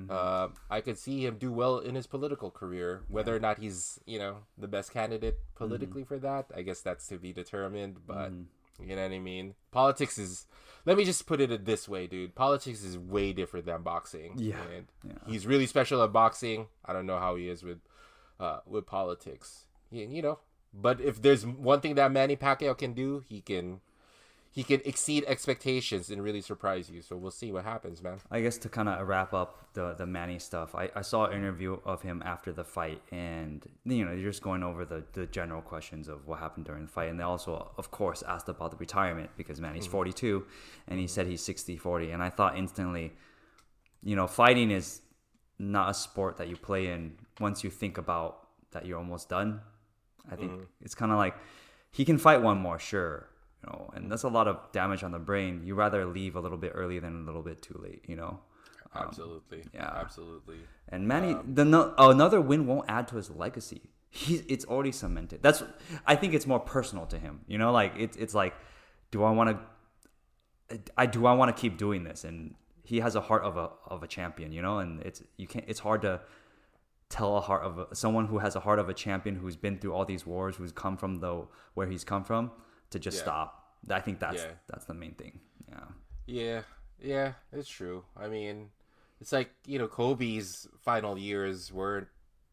Uh, 0.09 0.49
I 0.71 0.81
could 0.81 0.99
see 0.99 1.27
him 1.27 1.37
do 1.37 1.51
well 1.51 1.79
in 1.79 1.97
his 1.97 2.07
political 2.07 2.51
career. 2.51 3.03
Whether 3.09 3.35
or 3.35 3.41
not 3.41 3.59
he's, 3.59 3.99
you 4.07 4.21
know, 4.21 4.37
the 4.57 4.69
best 4.69 4.93
candidate 4.93 5.39
politically 5.57 6.05
for 6.05 6.19
that, 6.21 6.47
I 6.55 6.63
guess 6.63 6.81
that's 6.81 7.09
to 7.09 7.19
be 7.19 7.33
determined. 7.33 8.07
But 8.07 8.31
you 8.85 8.97
know 8.97 9.03
what 9.03 9.13
I 9.13 9.19
mean? 9.19 9.55
Politics 9.71 10.19
is. 10.19 10.47
Let 10.87 10.97
me 10.97 11.05
just 11.05 11.27
put 11.27 11.43
it 11.43 11.67
this 11.67 11.89
way, 11.89 12.07
dude. 12.07 12.35
Politics 12.35 12.83
is 12.83 12.97
way 12.97 13.35
different 13.35 13.67
than 13.67 13.83
boxing. 13.83 14.33
Yeah. 14.39 14.57
Yeah. 15.05 15.13
he's 15.27 15.47
really 15.47 15.67
special 15.67 16.03
at 16.03 16.11
boxing. 16.13 16.69
I 16.85 16.95
don't 16.95 17.05
know 17.05 17.19
how 17.19 17.37
he 17.37 17.51
is 17.51 17.63
with, 17.63 17.81
uh, 18.39 18.61
with 18.67 18.87
politics. 18.87 19.67
You, 19.91 20.09
you 20.09 20.23
know, 20.23 20.39
but 20.73 21.01
if 21.01 21.21
there's 21.21 21.45
one 21.45 21.81
thing 21.81 21.97
that 21.97 22.11
Manny 22.11 22.37
Pacquiao 22.37 22.77
can 22.77 22.95
do, 22.95 23.23
he 23.29 23.41
can. 23.43 23.81
He 24.53 24.65
can 24.65 24.81
exceed 24.85 25.25
expectations 25.29 26.11
and 26.11 26.23
really 26.23 26.41
surprise 26.41 26.91
you. 26.91 27.03
So 27.03 27.17
we'll 27.17 27.31
see 27.31 27.53
what 27.53 27.65
happens, 27.65 28.03
man. 28.03 28.19
I 28.33 28.41
guess 28.41 28.59
to 28.59 28.69
kind 28.69 28.89
of 28.89 29.07
wrap 29.07 29.33
up 29.33 29.73
the 29.75 29.95
the 29.95 30.07
Manny 30.07 30.41
stuff, 30.41 30.75
I, 30.75 30.91
I 30.97 31.03
saw 31.03 31.27
an 31.27 31.39
interview 31.39 31.79
of 31.85 32.03
him 32.03 32.21
after 32.27 32.53
the 32.53 32.65
fight, 32.65 33.01
and 33.13 33.65
you 33.85 34.05
know, 34.05 34.13
you're 34.13 34.31
just 34.31 34.43
going 34.43 34.65
over 34.65 34.85
the, 34.85 35.05
the 35.13 35.27
general 35.27 35.63
questions 35.63 36.09
of 36.09 36.27
what 36.27 36.41
happened 36.41 36.67
during 36.67 36.83
the 36.83 36.91
fight, 36.91 37.11
and 37.11 37.21
they 37.21 37.25
also, 37.25 37.71
of 37.79 37.93
course, 37.93 38.25
asked 38.27 38.49
about 38.49 38.73
the 38.73 38.77
retirement 38.79 39.31
because 39.37 39.61
Manny's 39.61 39.85
mm-hmm. 39.85 39.93
42, 39.93 40.45
and 40.89 40.99
he 40.99 41.07
said 41.07 41.29
he's 41.29 41.43
60 41.43 41.77
40, 41.77 42.11
and 42.11 42.21
I 42.21 42.31
thought 42.31 42.59
instantly, 42.59 43.13
you 44.03 44.17
know, 44.17 44.27
fighting 44.27 44.73
is 44.73 45.03
not 45.61 45.91
a 45.91 45.95
sport 45.95 46.39
that 46.39 46.49
you 46.49 46.57
play 46.57 46.89
in 46.89 47.13
once 47.39 47.63
you 47.63 47.71
think 47.71 47.99
about 47.99 48.49
that 48.73 48.87
you're 48.87 48.99
almost 48.99 49.29
done. 49.29 49.61
I 50.31 50.37
think 50.37 50.53
mm-hmm. 50.53 50.65
it's 50.81 50.95
kind 50.95 51.13
of 51.13 51.19
like 51.19 51.35
he 51.93 52.05
can 52.05 52.19
fight 52.19 52.43
one 52.43 52.59
more, 52.59 52.79
sure, 52.79 53.29
you 53.63 53.71
know, 53.71 53.91
and 53.95 54.11
that's 54.11 54.23
a 54.23 54.29
lot 54.29 54.49
of 54.49 54.73
damage 54.73 55.03
on 55.03 55.13
the 55.13 55.19
brain. 55.19 55.63
You 55.65 55.75
rather 55.75 56.05
leave 56.05 56.37
a 56.37 56.41
little 56.41 56.59
bit 56.59 56.73
early 56.75 56.99
than 56.99 57.23
a 57.23 57.25
little 57.25 57.43
bit 57.43 57.63
too 57.63 57.79
late, 57.83 58.05
you 58.07 58.17
know. 58.17 58.41
Um, 58.95 59.07
Absolutely. 59.09 59.65
yeah. 59.73 59.93
Absolutely. 59.95 60.59
And 60.89 61.07
Manny, 61.07 61.35
um, 61.35 61.55
the 61.55 61.65
no, 61.65 61.95
another 61.99 62.41
win 62.41 62.67
won't 62.67 62.87
add 62.89 63.07
to 63.09 63.17
his 63.17 63.31
legacy. 63.31 63.83
He's 64.09 64.43
it's 64.49 64.65
already 64.65 64.91
cemented. 64.91 65.43
That's 65.43 65.63
I 66.07 66.17
think 66.17 66.35
it's 66.35 66.47
more 66.47 66.59
personal 66.59 67.07
to 67.07 67.19
him. 67.19 67.41
You 67.47 67.59
know, 67.59 67.71
like 67.71 67.95
it's 67.97 68.17
it's 68.17 68.35
like, 68.35 68.55
do 69.13 69.23
I 69.23 69.31
want 69.31 69.59
to, 70.71 70.81
I 70.97 71.07
do 71.07 71.27
I 71.27 71.35
want 71.35 71.55
to 71.55 71.61
keep 71.61 71.79
doing 71.79 72.03
this? 72.03 72.25
And 72.25 72.57
he 72.83 72.99
has 72.99 73.15
a 73.15 73.21
heart 73.21 73.45
of 73.45 73.57
a 73.57 73.71
of 73.87 74.03
a 74.03 74.09
champion. 74.09 74.51
You 74.51 74.63
know, 74.63 74.79
and 74.79 75.01
it's 75.03 75.23
you 75.37 75.47
can't. 75.47 75.65
It's 75.69 75.81
hard 75.81 76.03
to 76.03 76.21
tell 77.09 77.37
a 77.37 77.41
heart 77.41 77.63
of 77.63 77.79
a, 77.79 77.95
someone 77.95 78.27
who 78.27 78.39
has 78.39 78.57
a 78.57 78.61
heart 78.61 78.81
of 78.81 78.89
a 78.89 78.95
champion 78.95 79.37
who's 79.37 79.57
been 79.57 79.79
through 79.79 79.93
all 79.93 80.05
these 80.05 80.27
wars, 80.27 80.57
who's 80.57 80.73
come 80.73 80.97
from 80.97 81.21
the 81.21 81.47
where 81.75 81.87
he's 81.87 82.03
come 82.03 82.25
from, 82.25 82.51
to 82.91 82.99
just 82.99 83.19
Yeah. 83.19 83.23
stop. 83.23 83.77
I 83.91 84.01
think 84.01 84.19
that's 84.21 84.43
Yeah. 84.43 84.53
that's 84.67 84.85
the 84.85 84.95
main 84.95 85.15
thing. 85.15 85.41
Yeah. 85.69 85.85
Yeah, 86.27 86.63
yeah, 87.01 87.33
it's 87.53 87.69
true. 87.69 88.05
I 88.17 88.29
mean, 88.29 88.71
it's 89.21 89.33
like 89.33 89.51
you 89.67 89.79
know 89.79 89.89
Kobe's 89.89 90.69
final 90.81 91.19
years 91.19 91.73
weren't 91.73 92.09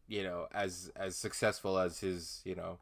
you 0.06 0.22
know 0.22 0.48
as 0.52 0.90
as 0.96 1.16
successful 1.16 1.78
as 1.78 2.00
his 2.00 2.40
you 2.44 2.54
know 2.54 2.78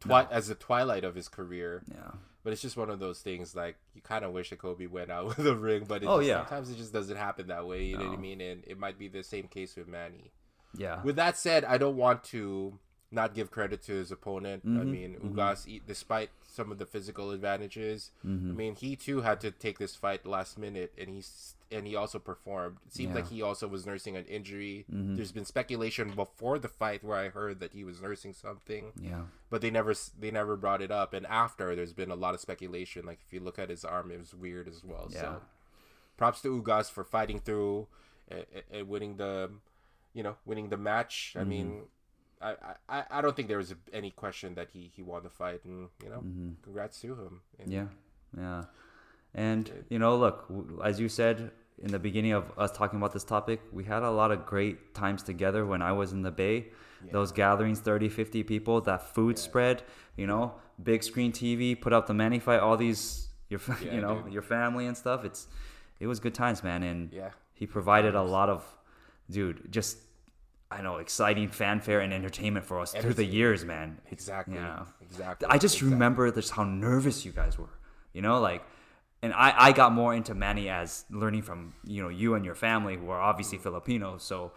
twi- 0.00 0.26
as 0.30 0.48
the 0.48 0.54
twilight 0.54 1.04
of 1.04 1.14
his 1.14 1.28
career. 1.28 1.82
Yeah. 1.90 2.12
But 2.42 2.52
it's 2.52 2.60
just 2.60 2.76
one 2.76 2.90
of 2.90 2.98
those 2.98 3.20
things 3.22 3.54
like 3.56 3.76
you 3.94 4.02
kind 4.02 4.22
of 4.24 4.32
wish 4.32 4.50
that 4.50 4.58
Kobe 4.58 4.86
went 4.86 5.10
out 5.10 5.26
with 5.38 5.46
a 5.46 5.54
ring, 5.56 5.84
but 5.88 6.02
it 6.02 6.06
Oh, 6.06 6.18
just, 6.18 6.28
yeah. 6.28 6.38
sometimes 6.40 6.70
it 6.70 6.76
just 6.76 6.92
doesn't 6.92 7.16
happen 7.16 7.46
that 7.46 7.66
way. 7.66 7.84
You 7.84 7.96
know 7.96 8.08
what 8.10 8.18
I 8.18 8.20
mean? 8.20 8.40
And 8.42 8.62
it 8.66 8.78
might 8.78 8.98
be 8.98 9.08
the 9.08 9.22
same 9.22 9.48
case 9.48 9.76
with 9.76 9.88
Manny. 9.88 10.30
Yeah. 10.76 11.02
With 11.02 11.16
that 11.16 11.38
said, 11.38 11.64
I 11.64 11.78
don't 11.78 11.96
want 11.96 12.22
to 12.24 12.78
not 13.10 13.32
give 13.32 13.50
credit 13.50 13.80
to 13.84 13.92
his 13.92 14.10
opponent. 14.12 14.64
I 14.66 14.68
Mhm, 14.68 14.90
mean, 14.90 15.16
Ugas, 15.20 15.66
e- 15.66 15.80
despite 15.86 16.28
some 16.54 16.70
of 16.72 16.78
the 16.78 16.86
physical 16.86 17.30
advantages, 17.32 18.10
Mm-hmm. 18.24 18.50
I 18.50 18.54
mean, 18.54 18.74
he 18.76 18.96
too 18.96 19.20
had 19.22 19.40
to 19.40 19.50
take 19.50 19.78
this 19.78 19.94
fight 19.96 20.24
last 20.26 20.58
minute, 20.58 20.92
and 20.98 21.08
he's 21.10 21.54
and 21.70 21.86
he 21.88 21.96
also 21.96 22.20
performed. 22.20 22.76
It 22.86 22.92
seemed 22.94 23.10
Yeah. 23.10 23.16
like 23.22 23.30
he 23.30 23.42
also 23.42 23.66
was 23.66 23.84
nursing 23.84 24.16
an 24.16 24.24
injury. 24.26 24.84
Mhm. 24.92 25.16
There's 25.16 25.32
been 25.32 25.44
speculation 25.44 26.10
before 26.14 26.58
the 26.60 26.68
fight 26.68 27.02
where 27.02 27.18
I 27.18 27.30
heard 27.30 27.58
that 27.60 27.72
he 27.72 27.82
was 27.82 28.00
nursing 28.00 28.32
something, 28.32 28.92
yeah. 29.00 29.22
but 29.50 29.60
they 29.60 29.70
never 29.70 29.92
they 30.18 30.30
never 30.30 30.56
brought 30.56 30.82
it 30.82 30.92
up. 30.92 31.12
And 31.12 31.26
after, 31.26 31.74
there's 31.74 31.92
been 31.92 32.12
a 32.12 32.14
lot 32.16 32.34
of 32.34 32.40
speculation. 32.40 33.04
Like 33.06 33.18
if 33.26 33.32
you 33.32 33.40
look 33.40 33.58
at 33.58 33.70
his 33.70 33.84
arm, 33.84 34.10
it 34.12 34.20
was 34.20 34.32
weird 34.34 34.68
as 34.68 34.84
well. 34.84 35.08
Yeah. 35.10 35.20
So, 35.20 35.42
props 36.16 36.40
to 36.42 36.62
Ugas 36.62 36.90
for 36.90 37.02
fighting 37.02 37.40
through 37.40 37.88
and, 38.28 38.44
and 38.70 38.88
winning 38.88 39.16
the, 39.16 39.50
you 40.12 40.22
know, 40.22 40.36
winning 40.46 40.68
the 40.68 40.76
match. 40.78 41.30
Mm-hmm. 41.30 41.40
I 41.40 41.44
mean, 41.44 41.82
I, 42.48 42.74
I 42.96 43.04
I 43.16 43.20
don't 43.22 43.34
think 43.36 43.48
there 43.48 43.58
was 43.64 43.74
any 43.92 44.10
question 44.10 44.54
that 44.56 44.68
he 44.74 44.90
he 44.94 45.02
won 45.02 45.22
the 45.22 45.30
fight, 45.30 45.60
and 45.64 45.88
you 46.02 46.10
know, 46.10 46.22
congrats 46.62 47.00
to 47.02 47.08
him. 47.22 47.40
And 47.58 47.68
Mm-hmm. 47.72 47.72
Yeah, 48.38 48.42
yeah. 48.44 48.64
And 49.34 49.70
you 49.88 49.98
know, 49.98 50.16
look, 50.16 50.46
as 50.84 51.00
you 51.00 51.08
said, 51.08 51.50
in 51.82 51.90
the 51.90 51.98
beginning 51.98 52.32
of 52.32 52.44
us 52.56 52.70
talking 52.70 52.98
about 52.98 53.12
this 53.12 53.24
topic, 53.24 53.60
we 53.72 53.84
had 53.84 54.02
a 54.02 54.10
lot 54.10 54.30
of 54.30 54.46
great 54.46 54.94
times 54.94 55.22
together 55.22 55.66
when 55.66 55.82
I 55.82 55.92
was 55.92 56.12
in 56.12 56.22
the 56.22 56.30
Bay. 56.30 56.66
Those 57.12 57.32
gatherings, 57.32 57.80
30, 57.80 58.08
50 58.08 58.42
people, 58.44 58.80
that 58.82 59.14
food 59.14 59.38
spread, 59.38 59.82
you 60.16 60.26
know, 60.26 60.54
big 60.82 61.02
screen 61.02 61.32
TV, 61.32 61.78
put 61.78 61.92
up 61.92 62.06
the 62.06 62.14
Manny 62.14 62.38
fight, 62.38 62.60
all 62.60 62.78
these, 62.78 63.28
your, 63.50 63.60
Yeah, 63.82 63.92
you 63.94 64.00
know, 64.00 64.22
dude. 64.22 64.32
your 64.32 64.40
family 64.40 64.86
and 64.86 64.96
stuff. 64.96 65.22
It's, 65.22 65.46
it 66.00 66.06
was 66.06 66.18
good 66.18 66.32
times, 66.32 66.62
man. 66.64 66.82
And 66.82 67.12
Yeah. 67.12 67.32
he 67.52 67.66
provided 67.66 68.14
a 68.14 68.22
lot 68.22 68.48
of, 68.48 68.64
dude, 69.30 69.70
just, 69.70 69.98
I 70.78 70.82
know, 70.82 70.96
exciting 70.96 71.48
fanfare 71.48 72.00
and 72.00 72.12
entertainment 72.12 72.66
for 72.66 72.80
us 72.80 72.92
through 72.92 73.14
the 73.14 73.24
years, 73.24 73.64
man. 73.64 73.88
It's- 74.06 74.12
Exactly. 74.12 74.54
Yeah. 74.56 74.84
Exactly. 75.00 75.46
I 75.48 75.58
just 75.58 75.76
exactly. 75.76 75.92
remember 75.92 76.30
just 76.32 76.50
how 76.52 76.64
nervous 76.64 77.24
you 77.24 77.32
guys 77.32 77.58
were. 77.58 77.74
You 78.12 78.22
know, 78.22 78.40
like, 78.40 78.62
and 79.22 79.32
I, 79.32 79.54
I 79.68 79.72
got 79.72 79.92
more 79.92 80.12
into 80.14 80.34
Manny 80.34 80.68
as 80.68 81.04
learning 81.10 81.42
from 81.42 81.74
you 81.84 82.02
know 82.02 82.08
you 82.08 82.34
and 82.34 82.44
your 82.44 82.54
family 82.54 82.96
who 82.96 83.08
are 83.10 83.20
obviously 83.20 83.58
Filipino. 83.58 84.18
So, 84.18 84.52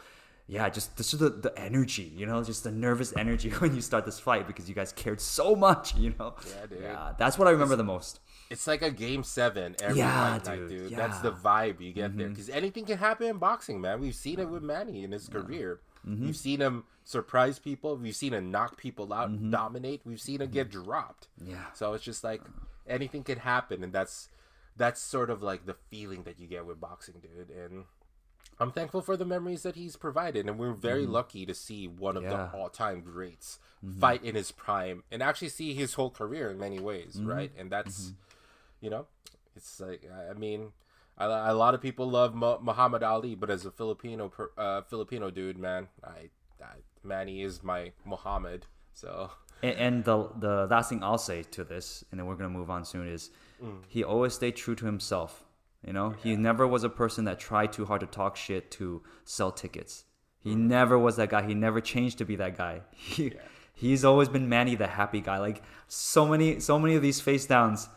yeah, 0.47 0.69
just 0.69 0.97
this 0.97 1.13
is 1.13 1.19
the 1.19 1.30
the 1.30 1.53
energy. 1.58 2.12
You 2.15 2.25
know, 2.25 2.43
just 2.43 2.63
the 2.63 2.71
nervous 2.71 3.15
energy 3.15 3.49
when 3.62 3.75
you 3.75 3.82
start 3.82 4.06
this 4.06 4.19
fight 4.19 4.45
because 4.47 4.67
you 4.69 4.75
guys 4.75 4.91
cared 4.91 5.21
so 5.21 5.56
much. 5.56 5.95
You 5.95 6.13
know. 6.19 6.34
Yeah, 6.49 6.65
dude. 6.67 6.80
Yeah, 6.82 7.13
that's 7.17 7.38
what 7.38 7.47
I 7.47 7.51
remember 7.51 7.75
the 7.75 7.84
most. 7.84 8.19
It's 8.49 8.65
like 8.67 8.82
a 8.82 8.91
game 8.91 9.23
seven 9.23 9.75
every 9.82 9.97
Yeah, 9.97 10.39
night, 10.43 10.43
dude, 10.43 10.69
dude. 10.69 10.95
That's 10.95 11.19
the. 11.19 11.32
Mm-hmm. 11.32 11.47
vibe 11.47 11.82
you 11.82 11.91
get 11.93 12.17
there. 12.17 12.30
Because 12.30 12.49
anything 12.49 12.86
can 12.86 12.97
happen 12.97 13.27
in 13.27 13.38
boxing, 13.38 13.82
man. 13.82 13.99
We've 13.99 14.15
seen 14.15 14.39
it 14.39 14.49
with 14.49 14.63
Manny 14.63 15.03
in 15.03 15.12
his 15.12 15.27
career. 15.27 15.80
Mm-hmm. 16.07 16.25
We've 16.25 16.37
seen 16.37 16.59
him 16.61 16.83
surprise 17.03 17.59
people. 17.59 17.97
We've 17.97 18.15
seen 18.15 18.33
him 18.33 18.49
knock 18.51 18.77
people 18.77 19.11
out, 19.13 19.29
Mm-hmm. 19.31 19.51
dominate. 19.51 20.01
We've 20.05 20.21
seen 20.21 20.41
him 20.41 20.49
get 20.51 20.69
dropped. 20.71 21.27
Yeah. 21.43 21.65
So 21.73 21.93
it's 21.93 22.03
just 22.03 22.23
like 22.23 22.41
anything 22.87 23.23
can 23.23 23.39
happen, 23.39 23.83
and 23.83 23.91
that's 23.91 24.29
that's 24.77 25.01
sort 25.01 25.29
of 25.29 25.41
like 25.43 25.65
the 25.65 25.73
feeling 25.89 26.23
that 26.23 26.39
you 26.39 26.47
get 26.47 26.65
with 26.65 26.79
boxing, 26.79 27.15
dude. 27.21 27.49
And 27.49 27.85
I'm 28.59 28.71
thankful 28.71 29.01
for 29.01 29.17
the 29.17 29.25
memories 29.25 29.63
that 29.63 29.75
he's 29.75 29.95
provided, 29.95 30.47
and 30.47 30.57
we're 30.57 30.73
very 30.73 31.05
lucky 31.05 31.45
to 31.45 31.53
see 31.53 31.87
one 31.87 32.15
of 32.17 32.23
Mm-hmm. 32.23 32.31
Yeah. 32.31 32.37
Mm-hmm. 32.37 32.51
the 32.57 32.61
all-time 32.63 33.01
greats 33.01 33.59
fight 33.99 34.23
in 34.23 34.33
his 34.35 34.51
prime, 34.51 35.03
and 35.11 35.21
actually 35.21 35.49
see 35.49 35.73
his 35.73 35.93
whole 35.95 36.09
career 36.09 36.49
in 36.49 36.57
many 36.57 36.79
ways, 36.79 37.19
right? 37.21 37.51
And 37.57 37.69
that's, 37.71 38.13
you 38.81 38.89
know, 38.89 39.07
it's 39.55 39.79
like 39.79 40.03
I 40.29 40.33
mean. 40.33 40.71
A 41.17 41.25
a 41.25 41.53
lot 41.53 41.73
of 41.73 41.82
people 41.82 42.10
love 42.10 42.36
Mu- 42.36 42.60
Muhammad 42.62 43.03
Ali, 43.03 43.36
but 43.36 43.49
as 43.49 43.65
a 43.65 43.71
Filipino 43.71 44.32
uh, 44.58 44.82
Filipino 44.84 45.30
dude, 45.32 45.58
man, 45.58 45.88
I, 46.03 46.30
I 46.62 46.75
Manny 47.03 47.41
is 47.41 47.63
my 47.63 47.91
Muhammad. 48.06 48.65
So 48.93 49.32
And, 49.63 49.75
and 49.77 50.03
the 50.06 50.30
the 50.39 50.67
last 50.69 50.89
thing 50.89 51.03
I'll 51.03 51.17
say 51.17 51.43
to 51.43 51.63
this, 51.63 52.03
and 52.12 52.19
then 52.19 52.27
we're 52.27 52.36
gonna 52.36 52.49
move 52.49 52.69
on 52.69 52.86
soon, 52.86 53.08
is 53.08 53.32
he 53.88 54.03
always 54.03 54.34
stayed 54.34 54.56
true 54.56 54.75
to 54.75 54.86
himself. 54.86 55.43
You 55.86 55.93
know, 55.93 56.10
he 56.23 56.36
never 56.36 56.67
was 56.67 56.84
a 56.84 56.89
person 56.89 57.25
that 57.25 57.39
tried 57.39 57.71
too 57.73 57.86
hard 57.86 58.01
to 58.01 58.08
talk 58.08 58.36
shit 58.36 58.71
to 58.71 59.03
sell 59.23 59.51
tickets. 59.51 60.06
He 60.39 60.56
never 60.56 60.97
was 60.97 61.15
that 61.15 61.30
guy. 61.30 61.45
He 61.47 61.53
never 61.53 61.82
changed 61.82 62.17
to 62.19 62.25
be 62.25 62.36
that 62.38 62.58
guy. 62.58 62.82
He, 62.91 63.34
He's 63.73 64.03
always 64.03 64.27
been 64.27 64.49
Manny, 64.49 64.73
the 64.73 64.88
happy 64.88 65.21
guy. 65.21 65.38
Like 65.38 65.62
so 65.88 66.25
many, 66.25 66.60
so 66.60 66.80
many 66.80 66.95
of 66.95 67.03
these 67.03 67.21
face 67.21 67.45
downs, 67.45 67.88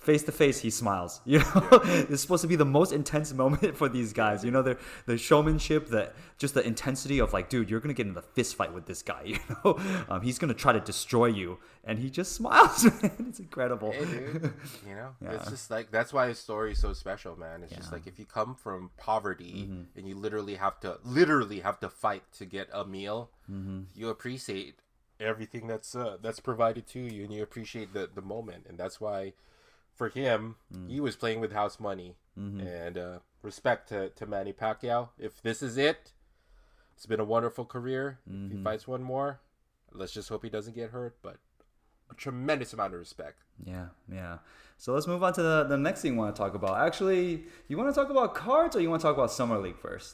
face 0.00 0.22
to 0.24 0.32
face, 0.32 0.60
he 0.60 0.70
smiles. 0.70 1.20
You 1.26 1.38
know, 1.40 1.68
it's 2.10 2.22
supposed 2.22 2.42
to 2.42 2.48
be 2.48 2.56
the 2.56 2.64
most 2.64 2.92
intense 2.92 3.32
moment 3.32 3.76
for 3.80 3.88
these 3.88 4.12
guys. 4.12 4.44
You 4.44 4.50
know, 4.50 4.62
the 4.62 4.76
the 5.06 5.16
showmanship, 5.18 5.88
that 5.90 6.14
just 6.38 6.54
the 6.54 6.66
intensity 6.66 7.18
of 7.20 7.32
like, 7.32 7.48
dude, 7.50 7.70
you're 7.70 7.80
gonna 7.80 7.94
get 7.94 8.06
in 8.06 8.16
a 8.16 8.22
fist 8.22 8.56
fight 8.56 8.72
with 8.72 8.86
this 8.86 9.02
guy. 9.02 9.22
You 9.26 9.38
know, 9.64 9.78
um, 10.08 10.22
he's 10.22 10.38
gonna 10.38 10.54
try 10.54 10.72
to 10.72 10.80
destroy 10.80 11.26
you, 11.26 11.58
and 11.84 11.98
he 11.98 12.08
just 12.10 12.32
smiles. 12.32 12.84
Man, 12.84 13.26
it's 13.28 13.38
incredible. 13.40 13.92
Hey, 13.92 14.04
dude. 14.06 14.52
You 14.88 14.94
know, 14.94 15.10
it's 15.20 15.48
just 15.50 15.70
like 15.70 15.90
that's 15.90 16.12
why 16.12 16.28
his 16.28 16.38
story 16.38 16.72
is 16.72 16.78
so 16.80 16.92
special, 16.94 17.36
man. 17.36 17.62
It's 17.62 17.72
just 17.72 17.82
Yeah. 17.82 17.86
Mm-hmm. 17.86 17.94
like 17.94 18.06
if 18.06 18.18
you 18.18 18.24
come 18.26 18.54
from 18.54 18.90
poverty 18.96 19.70
and 19.96 20.08
you 20.08 20.14
literally 20.16 20.54
have 20.56 20.80
to 20.80 20.98
literally 21.04 21.60
have 21.60 21.78
to 21.80 21.88
fight 21.90 22.22
to 22.38 22.44
get 22.46 22.68
a 22.72 22.84
meal, 22.84 23.30
Mm-hmm. 23.50 23.80
you 23.94 24.08
appreciate 24.08 24.76
everything 25.18 25.66
that's 25.66 25.94
uh, 25.94 26.16
that's 26.22 26.40
provided 26.40 26.86
to 26.94 27.00
you, 27.00 27.24
and 27.24 27.32
you 27.34 27.42
appreciate 27.42 27.92
the 27.92 28.08
the 28.18 28.22
moment, 28.22 28.64
and 28.68 28.78
that's 28.78 29.00
why 29.00 29.32
for 30.00 30.08
him 30.08 30.40
Mm. 30.74 30.88
he 30.94 30.98
was 31.06 31.14
playing 31.22 31.40
with 31.44 31.52
house 31.52 31.76
money. 31.88 32.10
Mm-hmm. 32.38 32.60
And 32.66 32.96
uh, 33.06 33.18
respect 33.50 33.82
to 33.90 33.98
to 34.18 34.24
Manny 34.34 34.52
Pacquiao. 34.62 35.00
If 35.18 35.42
this 35.42 35.58
is 35.68 35.74
it, 35.90 36.00
it's 36.96 37.06
been 37.12 37.20
a 37.26 37.28
wonderful 37.36 37.64
career. 37.74 38.04
If 38.26 38.32
Mm-hmm. 38.32 38.56
he 38.56 38.64
fights 38.68 38.86
one 38.94 39.02
more, 39.14 39.30
let's 40.00 40.12
just 40.18 40.28
hope 40.30 40.42
he 40.48 40.50
doesn't 40.56 40.74
get 40.80 40.88
hurt. 40.96 41.14
But 41.26 41.36
a 42.12 42.14
tremendous 42.14 42.72
amount 42.72 42.94
of 42.94 43.00
respect. 43.06 43.38
Yeah, 43.72 43.88
yeah. 44.20 44.38
So 44.78 44.94
let's 44.94 45.06
move 45.12 45.22
on 45.22 45.32
to 45.34 45.42
the, 45.42 45.58
the 45.72 45.76
next 45.86 46.00
thing 46.00 46.14
you 46.14 46.18
want 46.18 46.34
to 46.34 46.40
talk 46.42 46.54
about. 46.60 46.74
Actually, 46.88 47.44
you 47.68 47.76
want 47.80 47.88
to 47.92 47.96
talk 48.00 48.08
about 48.16 48.28
cards 48.34 48.74
or 48.74 48.80
you 48.80 48.88
want 48.92 49.00
to 49.02 49.06
talk 49.08 49.16
about 49.20 49.30
Summer 49.30 49.58
League 49.66 49.78
first? 49.88 50.12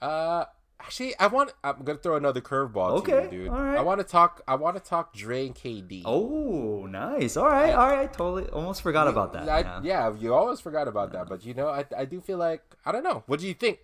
Uh, 0.00 0.44
actually, 0.80 1.16
I 1.18 1.26
want. 1.28 1.52
I'm 1.64 1.82
gonna 1.84 1.98
throw 1.98 2.16
another 2.16 2.40
curveball 2.40 2.98
Okay, 2.98 3.12
to 3.12 3.22
you, 3.36 3.42
dude. 3.44 3.48
all 3.48 3.62
right. 3.62 3.78
I 3.78 3.82
want 3.82 4.00
to 4.00 4.04
talk. 4.06 4.42
I 4.46 4.54
want 4.56 4.76
to 4.76 4.82
talk 4.82 5.14
Dre 5.14 5.46
and 5.46 5.54
KD. 5.54 6.02
Oh, 6.04 6.86
nice. 6.86 7.36
All 7.36 7.46
right, 7.46 7.72
all 7.72 7.88
right. 7.88 8.08
I 8.10 8.12
totally, 8.12 8.48
almost 8.50 8.82
forgot 8.82 9.08
about 9.08 9.32
that. 9.34 9.48
I- 9.48 9.60
yeah. 9.60 9.80
yeah. 9.82 10.14
you 10.18 10.34
always 10.34 10.60
forgot 10.60 10.88
about 10.88 11.12
that, 11.12 11.28
but 11.28 11.44
you 11.44 11.54
know, 11.54 11.68
I, 11.68 11.84
I 11.96 12.04
do 12.04 12.20
feel 12.20 12.38
like 12.38 12.62
I 12.84 12.92
don't 12.92 13.04
know. 13.04 13.22
What 13.26 13.40
do 13.40 13.46
you 13.46 13.54
think? 13.54 13.78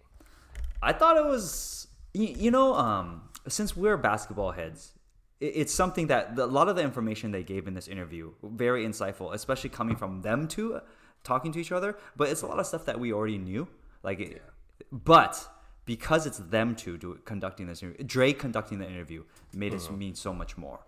I 0.83 0.93
thought 0.93 1.17
it 1.17 1.25
was, 1.25 1.87
you, 2.13 2.27
you 2.27 2.51
know, 2.51 2.75
um, 2.75 3.23
since 3.47 3.77
we're 3.77 3.97
basketball 3.97 4.51
heads, 4.51 4.93
it, 5.41 5.53
it's 5.57 5.73
something 5.73 6.09
that 6.09 6.35
the, 6.35 6.45
a 6.45 6.47
lot 6.47 6.69
of 6.69 6.75
the 6.77 6.83
information 6.83 7.31
they 7.31 7.45
gave 7.45 7.69
in 7.69 7.75
this 7.75 7.87
interview 7.87 8.33
very 8.43 8.85
insightful, 8.85 9.33
especially 9.33 9.71
coming 9.71 9.95
from 9.97 10.23
them 10.23 10.49
two 10.49 10.81
talking 11.23 11.53
to 11.53 11.61
each 11.61 11.71
other. 11.71 11.97
But 12.17 12.31
it's 12.31 12.43
a 12.43 12.47
lot 12.47 12.59
of 12.59 12.67
stuff 12.67 12.85
that 12.87 12.99
we 12.99 13.13
already 13.13 13.39
knew. 13.39 13.69
Like, 14.03 14.19
it, 14.19 14.43
but 14.91 15.47
because 15.85 16.27
it's 16.27 16.39
them 16.39 16.75
two 16.75 16.97
do, 16.99 17.19
conducting 17.25 17.67
this 17.67 17.83
interview, 17.83 18.05
Dre 18.05 18.33
conducting 18.33 18.79
the 18.79 18.89
interview 18.89 19.25
made 19.55 19.75
it 19.75 19.81
mm-hmm. 19.81 19.99
mean 19.99 20.15
so 20.15 20.33
much 20.33 20.57
more. 20.57 20.81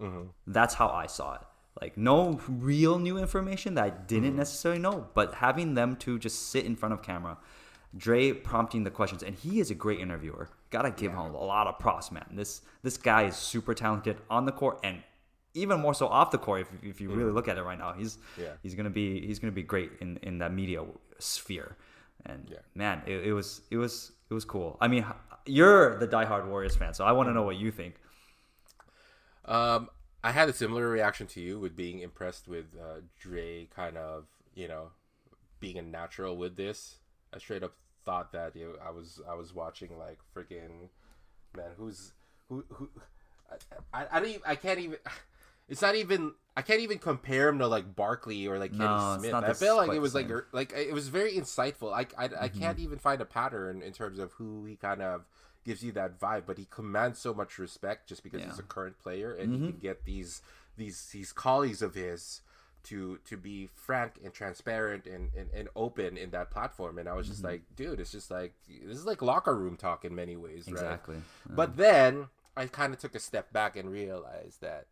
Mm-hmm. 0.00 0.28
That's 0.46 0.74
how 0.74 0.88
I 0.88 1.06
saw 1.06 1.34
it. 1.34 1.42
Like 1.80 1.96
no 1.96 2.40
real 2.48 2.98
new 2.98 3.16
information 3.18 3.74
that 3.74 3.84
I 3.84 3.90
didn't 3.90 4.30
mm-hmm. 4.30 4.38
necessarily 4.38 4.80
know, 4.80 5.08
but 5.14 5.34
having 5.34 5.74
them 5.74 5.96
two 5.96 6.18
just 6.18 6.50
sit 6.50 6.64
in 6.64 6.76
front 6.76 6.92
of 6.92 7.02
camera, 7.02 7.38
Dre 7.96 8.32
prompting 8.32 8.84
the 8.84 8.90
questions, 8.90 9.22
and 9.22 9.34
he 9.34 9.60
is 9.60 9.70
a 9.70 9.74
great 9.74 10.00
interviewer. 10.00 10.48
Gotta 10.70 10.90
give 10.90 11.12
him 11.12 11.18
a 11.18 11.44
lot 11.44 11.66
of 11.66 11.78
props, 11.78 12.12
man. 12.12 12.26
This 12.32 12.62
this 12.82 12.96
guy 12.96 13.24
is 13.24 13.36
super 13.36 13.74
talented 13.74 14.18
on 14.28 14.46
the 14.46 14.52
court 14.52 14.80
and 14.84 15.02
even 15.54 15.80
more 15.80 15.94
so 15.94 16.06
off 16.06 16.30
the 16.30 16.38
court. 16.38 16.60
If, 16.60 16.84
if 16.84 17.00
you 17.00 17.10
really 17.10 17.32
look 17.32 17.48
at 17.48 17.58
it 17.58 17.62
right 17.62 17.78
now, 17.78 17.92
he's 17.92 18.18
Yeah. 18.36 18.52
he's 18.62 18.74
gonna 18.74 18.90
be 18.90 19.26
he's 19.26 19.38
gonna 19.38 19.52
be 19.52 19.62
great 19.62 19.92
in 20.00 20.18
in 20.18 20.38
that 20.38 20.52
media 20.52 20.84
sphere. 21.18 21.76
And 22.26 22.48
Yeah. 22.50 22.58
man, 22.74 23.02
it, 23.06 23.26
it 23.26 23.32
was 23.32 23.62
it 23.70 23.76
was 23.76 24.12
it 24.30 24.34
was 24.34 24.44
cool. 24.44 24.76
I 24.80 24.88
mean, 24.88 25.04
you're 25.44 25.98
the 25.98 26.06
diehard 26.06 26.46
Warriors 26.46 26.76
fan, 26.76 26.94
so 26.94 27.04
I 27.04 27.12
want 27.12 27.28
to 27.28 27.32
know 27.32 27.42
what 27.42 27.56
you 27.56 27.70
think. 27.70 27.96
Um, 29.44 29.90
I 30.22 30.30
had 30.30 30.48
a 30.48 30.52
similar 30.52 30.88
reaction 30.88 31.26
to 31.28 31.40
you 31.40 31.58
with 31.58 31.74
being 31.74 31.98
impressed 32.00 32.46
with 32.46 32.66
uh, 32.80 33.00
Dre, 33.18 33.66
kind 33.74 33.96
of 33.96 34.26
you 34.54 34.68
know, 34.68 34.90
being 35.58 35.78
a 35.78 35.82
natural 35.82 36.36
with 36.36 36.56
this. 36.56 36.96
I 37.34 37.38
straight 37.38 37.62
up 37.62 37.74
thought 38.04 38.32
that 38.32 38.54
you 38.54 38.66
know, 38.66 38.72
I 38.86 38.90
was 38.90 39.20
I 39.28 39.34
was 39.34 39.54
watching 39.54 39.98
like 39.98 40.18
freaking 40.34 40.88
man, 41.56 41.70
who's 41.76 42.12
who 42.48 42.64
who. 42.68 42.88
I, 43.50 44.02
I, 44.02 44.06
I 44.12 44.20
don't 44.20 44.28
even, 44.28 44.42
I 44.46 44.54
can't 44.54 44.78
even 44.78 44.98
it's 45.70 45.80
not 45.80 45.94
even 45.94 46.34
I 46.56 46.62
can't 46.62 46.80
even 46.80 46.98
compare 46.98 47.48
him 47.48 47.58
to 47.60 47.66
like 47.66 47.96
Barkley 47.96 48.46
or 48.46 48.58
like 48.58 48.72
Kenny 48.72 48.84
No, 48.84 49.16
Smith. 49.18 49.32
I 49.32 49.52
feel 49.54 49.76
like 49.76 49.92
it 49.92 50.00
was 50.00 50.14
like 50.14 50.26
same. 50.26 50.36
er- 50.36 50.46
like 50.52 50.72
it 50.74 50.92
was 50.92 51.08
very 51.08 51.32
insightful. 51.32 51.92
I 51.94 52.06
I, 52.18 52.24
I 52.24 52.28
Mm-hmm. 52.48 52.58
can't 52.60 52.78
even 52.78 52.98
find 52.98 53.20
a 53.22 53.24
pattern 53.24 53.80
in 53.80 53.92
terms 53.92 54.18
of 54.18 54.32
who 54.32 54.66
he 54.66 54.76
kind 54.76 55.00
of 55.00 55.24
gives 55.64 55.82
you 55.84 55.92
that 55.92 56.18
vibe, 56.18 56.42
but 56.46 56.58
he 56.58 56.66
commands 56.70 57.18
so 57.18 57.32
much 57.34 57.58
respect 57.58 58.08
just 58.08 58.22
because 58.22 58.40
he's 58.40 58.48
Yeah. 58.48 58.52
Mm-hmm. 58.54 58.60
a 58.60 58.74
current 58.74 58.98
player 58.98 59.32
and 59.34 59.52
he 59.52 59.58
can 59.70 59.78
get 59.78 60.04
these 60.04 60.42
these 60.76 61.08
these 61.12 61.32
colleagues 61.32 61.82
of 61.82 61.94
his 61.94 62.42
to 62.84 63.18
to 63.26 63.36
be 63.36 63.68
frank 63.74 64.14
and 64.24 64.32
transparent 64.32 65.06
and, 65.06 65.28
and, 65.36 65.50
and 65.52 65.68
open 65.76 66.16
in 66.16 66.30
that 66.30 66.50
platform 66.50 66.96
and 66.98 67.10
i 67.10 67.12
was 67.12 67.26
Mm-hmm. 67.26 67.32
just 67.34 67.44
like 67.44 67.60
dude 67.76 68.00
it's 68.00 68.10
just 68.10 68.30
like 68.30 68.54
this 68.66 68.96
is 68.96 69.04
like 69.04 69.20
locker 69.20 69.54
room 69.54 69.76
talk 69.76 70.02
in 70.06 70.14
many 70.14 70.34
ways 70.34 70.64
right 70.66 70.72
Exactly. 70.72 71.16
but 71.46 71.76
then 71.76 72.28
I 72.56 72.66
kind 72.66 72.94
of 72.94 72.98
took 72.98 73.14
a 73.14 73.20
step 73.20 73.52
back 73.52 73.76
and 73.76 73.90
realized 73.90 74.60
that, 74.62 74.86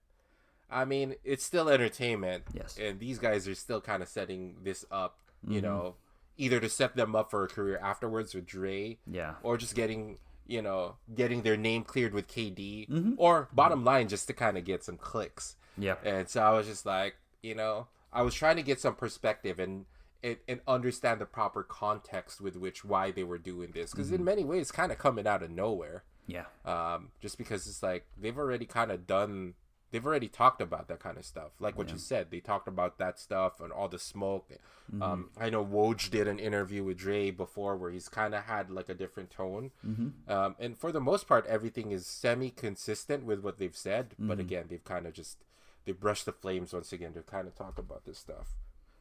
I 0.70 0.84
mean, 0.84 1.14
it's 1.24 1.44
still 1.44 1.68
entertainment. 1.68 2.44
Yes. 2.52 2.78
And 2.80 2.98
these 3.00 3.18
guys 3.18 3.48
are 3.48 3.54
still 3.54 3.80
kind 3.80 4.02
of 4.02 4.08
setting 4.08 4.56
this 4.62 4.84
up, 4.90 5.18
Mm-hmm. 5.44 5.54
you 5.54 5.60
know, 5.62 5.94
either 6.36 6.58
to 6.60 6.68
set 6.68 6.96
them 6.96 7.14
up 7.14 7.30
for 7.30 7.44
a 7.44 7.48
career 7.48 7.78
afterwards 7.82 8.34
with 8.34 8.44
Dre, 8.46 8.98
Yeah. 9.06 9.34
or 9.44 9.56
just 9.56 9.74
getting, 9.76 10.18
you 10.48 10.62
know, 10.62 10.96
getting 11.14 11.42
their 11.42 11.56
name 11.56 11.84
cleared 11.84 12.12
with 12.12 12.26
KD, 12.28 12.88
Mm-hmm. 12.88 13.12
or 13.18 13.48
bottom 13.52 13.84
line, 13.84 14.08
just 14.08 14.26
to 14.26 14.32
kind 14.32 14.58
of 14.58 14.64
get 14.64 14.82
some 14.84 14.96
clicks. 14.96 15.56
Yeah. 15.78 15.94
And 16.04 16.28
so 16.28 16.42
I 16.42 16.50
was 16.50 16.66
just 16.66 16.84
like, 16.84 17.14
you 17.42 17.54
know, 17.54 17.86
I 18.12 18.22
was 18.22 18.34
trying 18.34 18.56
to 18.56 18.62
get 18.62 18.80
some 18.80 18.94
perspective 18.94 19.58
and 19.58 19.86
and, 20.24 20.36
and 20.48 20.60
understand 20.66 21.20
the 21.20 21.26
proper 21.26 21.62
context 21.62 22.40
with 22.40 22.56
which 22.56 22.84
why 22.84 23.12
they 23.12 23.22
were 23.22 23.38
doing 23.38 23.70
this 23.72 23.92
because 23.92 24.06
Mm-hmm. 24.08 24.16
in 24.16 24.24
many 24.24 24.44
ways, 24.44 24.72
kind 24.72 24.90
of 24.90 24.98
coming 24.98 25.28
out 25.28 25.44
of 25.44 25.50
nowhere 25.52 26.02
Yeah. 26.26 26.46
um, 26.64 27.10
just 27.20 27.38
because 27.38 27.68
it's 27.68 27.80
like 27.84 28.04
they've 28.20 28.36
already 28.36 28.66
kind 28.66 28.90
of 28.90 29.06
done 29.06 29.54
they've 29.90 30.04
already 30.04 30.28
talked 30.28 30.60
about 30.60 30.88
that 30.88 31.00
kind 31.00 31.16
of 31.16 31.24
stuff. 31.24 31.52
Like 31.60 31.78
what 31.78 31.90
you 31.90 31.98
said, 31.98 32.30
they 32.30 32.40
talked 32.40 32.68
about 32.68 32.98
that 32.98 33.18
stuff 33.18 33.60
and 33.60 33.72
all 33.72 33.88
the 33.88 33.98
smoke. 33.98 34.50
Mm-hmm. 34.92 35.02
Um, 35.02 35.30
I 35.38 35.50
know 35.50 35.64
Woj 35.64 36.10
did 36.10 36.28
an 36.28 36.38
interview 36.38 36.84
with 36.84 36.98
Dre 36.98 37.30
before 37.30 37.76
where 37.76 37.90
he's 37.90 38.08
kind 38.08 38.34
of 38.34 38.44
had 38.44 38.70
like 38.70 38.88
a 38.88 38.94
different 38.94 39.30
tone. 39.30 39.70
Mm-hmm. 39.86 40.30
Um, 40.30 40.56
and 40.58 40.78
for 40.78 40.92
the 40.92 41.00
most 41.00 41.26
part, 41.26 41.46
everything 41.46 41.90
is 41.90 42.06
semi 42.06 42.50
consistent 42.50 43.24
with 43.24 43.40
what 43.40 43.58
they've 43.58 43.76
said. 43.76 44.10
Mm-hmm. 44.10 44.28
But 44.28 44.40
again, 44.40 44.66
they've 44.68 44.84
kind 44.84 45.06
of 45.06 45.14
just 45.14 45.38
they 45.84 45.92
brushed 45.92 46.26
the 46.26 46.32
flames 46.32 46.72
once 46.72 46.92
again 46.92 47.14
to 47.14 47.22
kind 47.22 47.48
of 47.48 47.54
talk 47.54 47.78
about 47.78 48.04
this 48.04 48.18
stuff. 48.18 48.56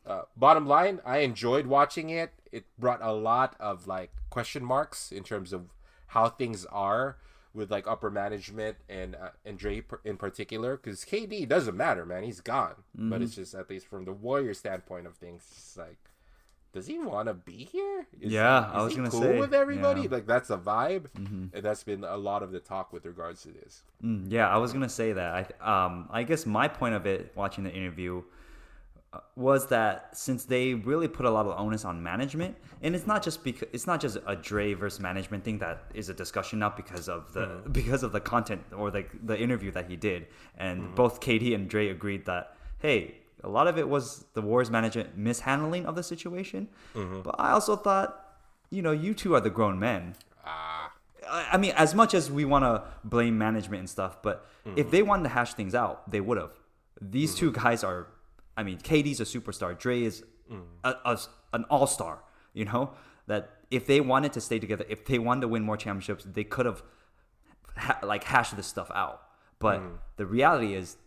Uh, 0.05 0.21
bottom 0.37 0.65
line, 0.65 1.01
I 1.05 1.17
enjoyed 1.17 1.67
watching 1.67 2.09
it. 2.09 2.31
It 2.51 2.65
brought 2.79 3.01
a 3.01 3.11
lot 3.11 3.55
of 3.59 3.87
like 3.87 4.11
question 4.29 4.63
marks 4.63 5.11
in 5.11 5.23
terms 5.23 5.51
of 5.51 5.73
how 6.07 6.29
things 6.29 6.65
are 6.67 7.17
with 7.57 7.71
like 7.71 7.87
upper 7.87 8.09
management 8.09 8.77
and 8.87 9.15
uh, 9.15 9.31
and 9.43 9.57
Dre 9.57 9.83
in 10.05 10.15
particular. 10.15 10.77
Because 10.77 11.03
KD 11.03 11.47
doesn't 11.49 11.75
matter, 11.75 12.05
man. 12.05 12.23
He's 12.23 12.39
gone. 12.39 12.75
But 12.95 13.21
it's 13.21 13.35
just 13.35 13.53
at 13.55 13.69
least 13.69 13.87
from 13.87 14.05
the 14.05 14.13
Warrior 14.13 14.53
standpoint 14.53 15.07
of 15.07 15.15
things, 15.15 15.43
it's 15.51 15.75
like, 15.75 15.97
does 16.73 16.85
he 16.87 16.99
want 16.99 17.27
to 17.27 17.33
be 17.33 17.67
here? 17.71 18.07
Is 18.21 18.31
Yeah, 18.31 18.69
he, 18.71 18.77
I 18.77 18.83
was 18.83 18.95
gonna 18.95 19.09
cool 19.09 19.21
say, 19.21 19.39
with 19.39 19.53
everybody. 19.53 20.01
yeah. 20.01 20.05
Mm-hmm. 20.05 20.13
Like 20.13 20.27
that's 20.27 20.49
a 20.51 20.57
vibe, 20.57 21.05
and 21.15 21.51
that's 21.63 21.83
been 21.83 22.03
a 22.03 22.17
lot 22.17 22.43
of 22.43 22.51
the 22.51 22.59
talk 22.59 22.93
with 22.93 23.05
regards 23.05 23.41
to 23.43 23.49
this. 23.49 23.83
Mm, 24.03 24.31
yeah, 24.31 24.47
I 24.47 24.57
was 24.57 24.71
gonna 24.73 24.87
say 24.87 25.13
that. 25.13 25.57
I 25.61 25.85
um, 25.85 26.07
I 26.11 26.23
guess 26.23 26.45
my 26.45 26.67
point 26.67 26.93
of 26.95 27.05
it, 27.05 27.31
watching 27.35 27.63
the 27.63 27.73
interview, 27.73 28.21
was 29.35 29.67
that 29.67 30.09
since 30.17 30.45
they 30.45 30.73
really 30.73 31.07
put 31.07 31.25
a 31.25 31.29
lot 31.29 31.45
of 31.45 31.59
onus 31.59 31.85
on 31.85 32.01
management, 32.01 32.55
and 32.81 32.95
it's 32.95 33.07
not 33.07 33.23
just 33.23 33.43
because 33.43 33.67
it's 33.73 33.87
not 33.87 33.99
just 34.01 34.17
a 34.25 34.35
Dre 34.35 34.73
versus 34.73 34.99
management 34.99 35.43
thing 35.43 35.57
that 35.59 35.83
is 35.93 36.09
a 36.09 36.13
discussion 36.13 36.59
now 36.59 36.69
because 36.75 37.07
of 37.09 37.33
the 37.33 37.61
because 37.71 38.03
of 38.03 38.11
the 38.11 38.19
content 38.19 38.61
or 38.75 38.91
like 38.91 39.09
the 39.25 39.37
interview 39.39 39.71
that 39.71 39.89
he 39.89 39.95
did, 39.95 40.27
and 40.57 40.95
both 40.95 41.19
KD 41.21 41.53
and 41.55 41.69
Dre 41.69 41.89
agreed 41.89 42.25
that 42.25 42.55
hey, 42.79 43.15
a 43.43 43.49
lot 43.49 43.67
of 43.67 43.77
it 43.77 43.87
was 43.87 44.25
the 44.33 44.41
Warriors 44.41 44.69
management 44.71 45.17
mishandling 45.17 45.85
of 45.85 45.95
the 45.95 46.03
situation, 46.03 46.67
but 46.93 47.35
I 47.39 47.51
also 47.51 47.75
thought, 47.75 48.09
you 48.69 48.81
know, 48.81 48.91
you 48.91 49.13
two 49.13 49.35
are 49.35 49.41
the 49.41 49.49
grown 49.49 49.79
men. 49.79 50.15
Ah, 50.45 50.91
I 51.29 51.49
I 51.53 51.57
mean, 51.57 51.73
as 51.75 51.93
much 51.95 52.13
as 52.13 52.29
we 52.31 52.45
want 52.45 52.63
to 52.63 52.83
blame 53.03 53.37
management 53.37 53.79
and 53.81 53.89
stuff, 53.89 54.21
but 54.21 54.45
Mm-hmm. 54.67 54.79
if 54.79 54.91
they 54.91 55.01
wanted 55.01 55.23
to 55.23 55.29
hash 55.29 55.53
things 55.53 55.73
out, 55.73 56.11
they 56.11 56.19
would 56.19 56.37
have. 56.37 56.51
These 56.99 57.35
two 57.35 57.53
guys 57.53 57.85
are, 57.85 58.07
I 58.57 58.63
mean, 58.63 58.77
KD's 58.79 59.19
a 59.21 59.23
superstar. 59.23 59.77
Dre 59.77 60.01
is 60.03 60.23
Mm. 60.51 60.63
a, 60.83 60.95
a- 61.05 61.19
an 61.53 61.63
all 61.69 61.87
star. 61.87 62.23
You 62.53 62.65
know 62.65 62.91
that 63.27 63.49
if 63.69 63.85
they 63.85 63.99
wanted 64.01 64.31
to 64.33 64.41
stay 64.41 64.59
together, 64.59 64.85
if 64.89 65.05
they 65.05 65.19
wanted 65.19 65.41
to 65.41 65.47
win 65.49 65.61
more 65.63 65.77
championships, 65.77 66.23
they 66.25 66.43
could 66.45 66.65
have 66.65 66.81
ha- 67.75 67.99
like 68.03 68.23
hashed 68.23 68.55
this 68.55 68.67
stuff 68.67 68.89
out. 68.93 69.21
But 69.59 69.81
Mm. 69.81 69.97
the 70.17 70.25
reality 70.25 70.73
is, 70.73 70.97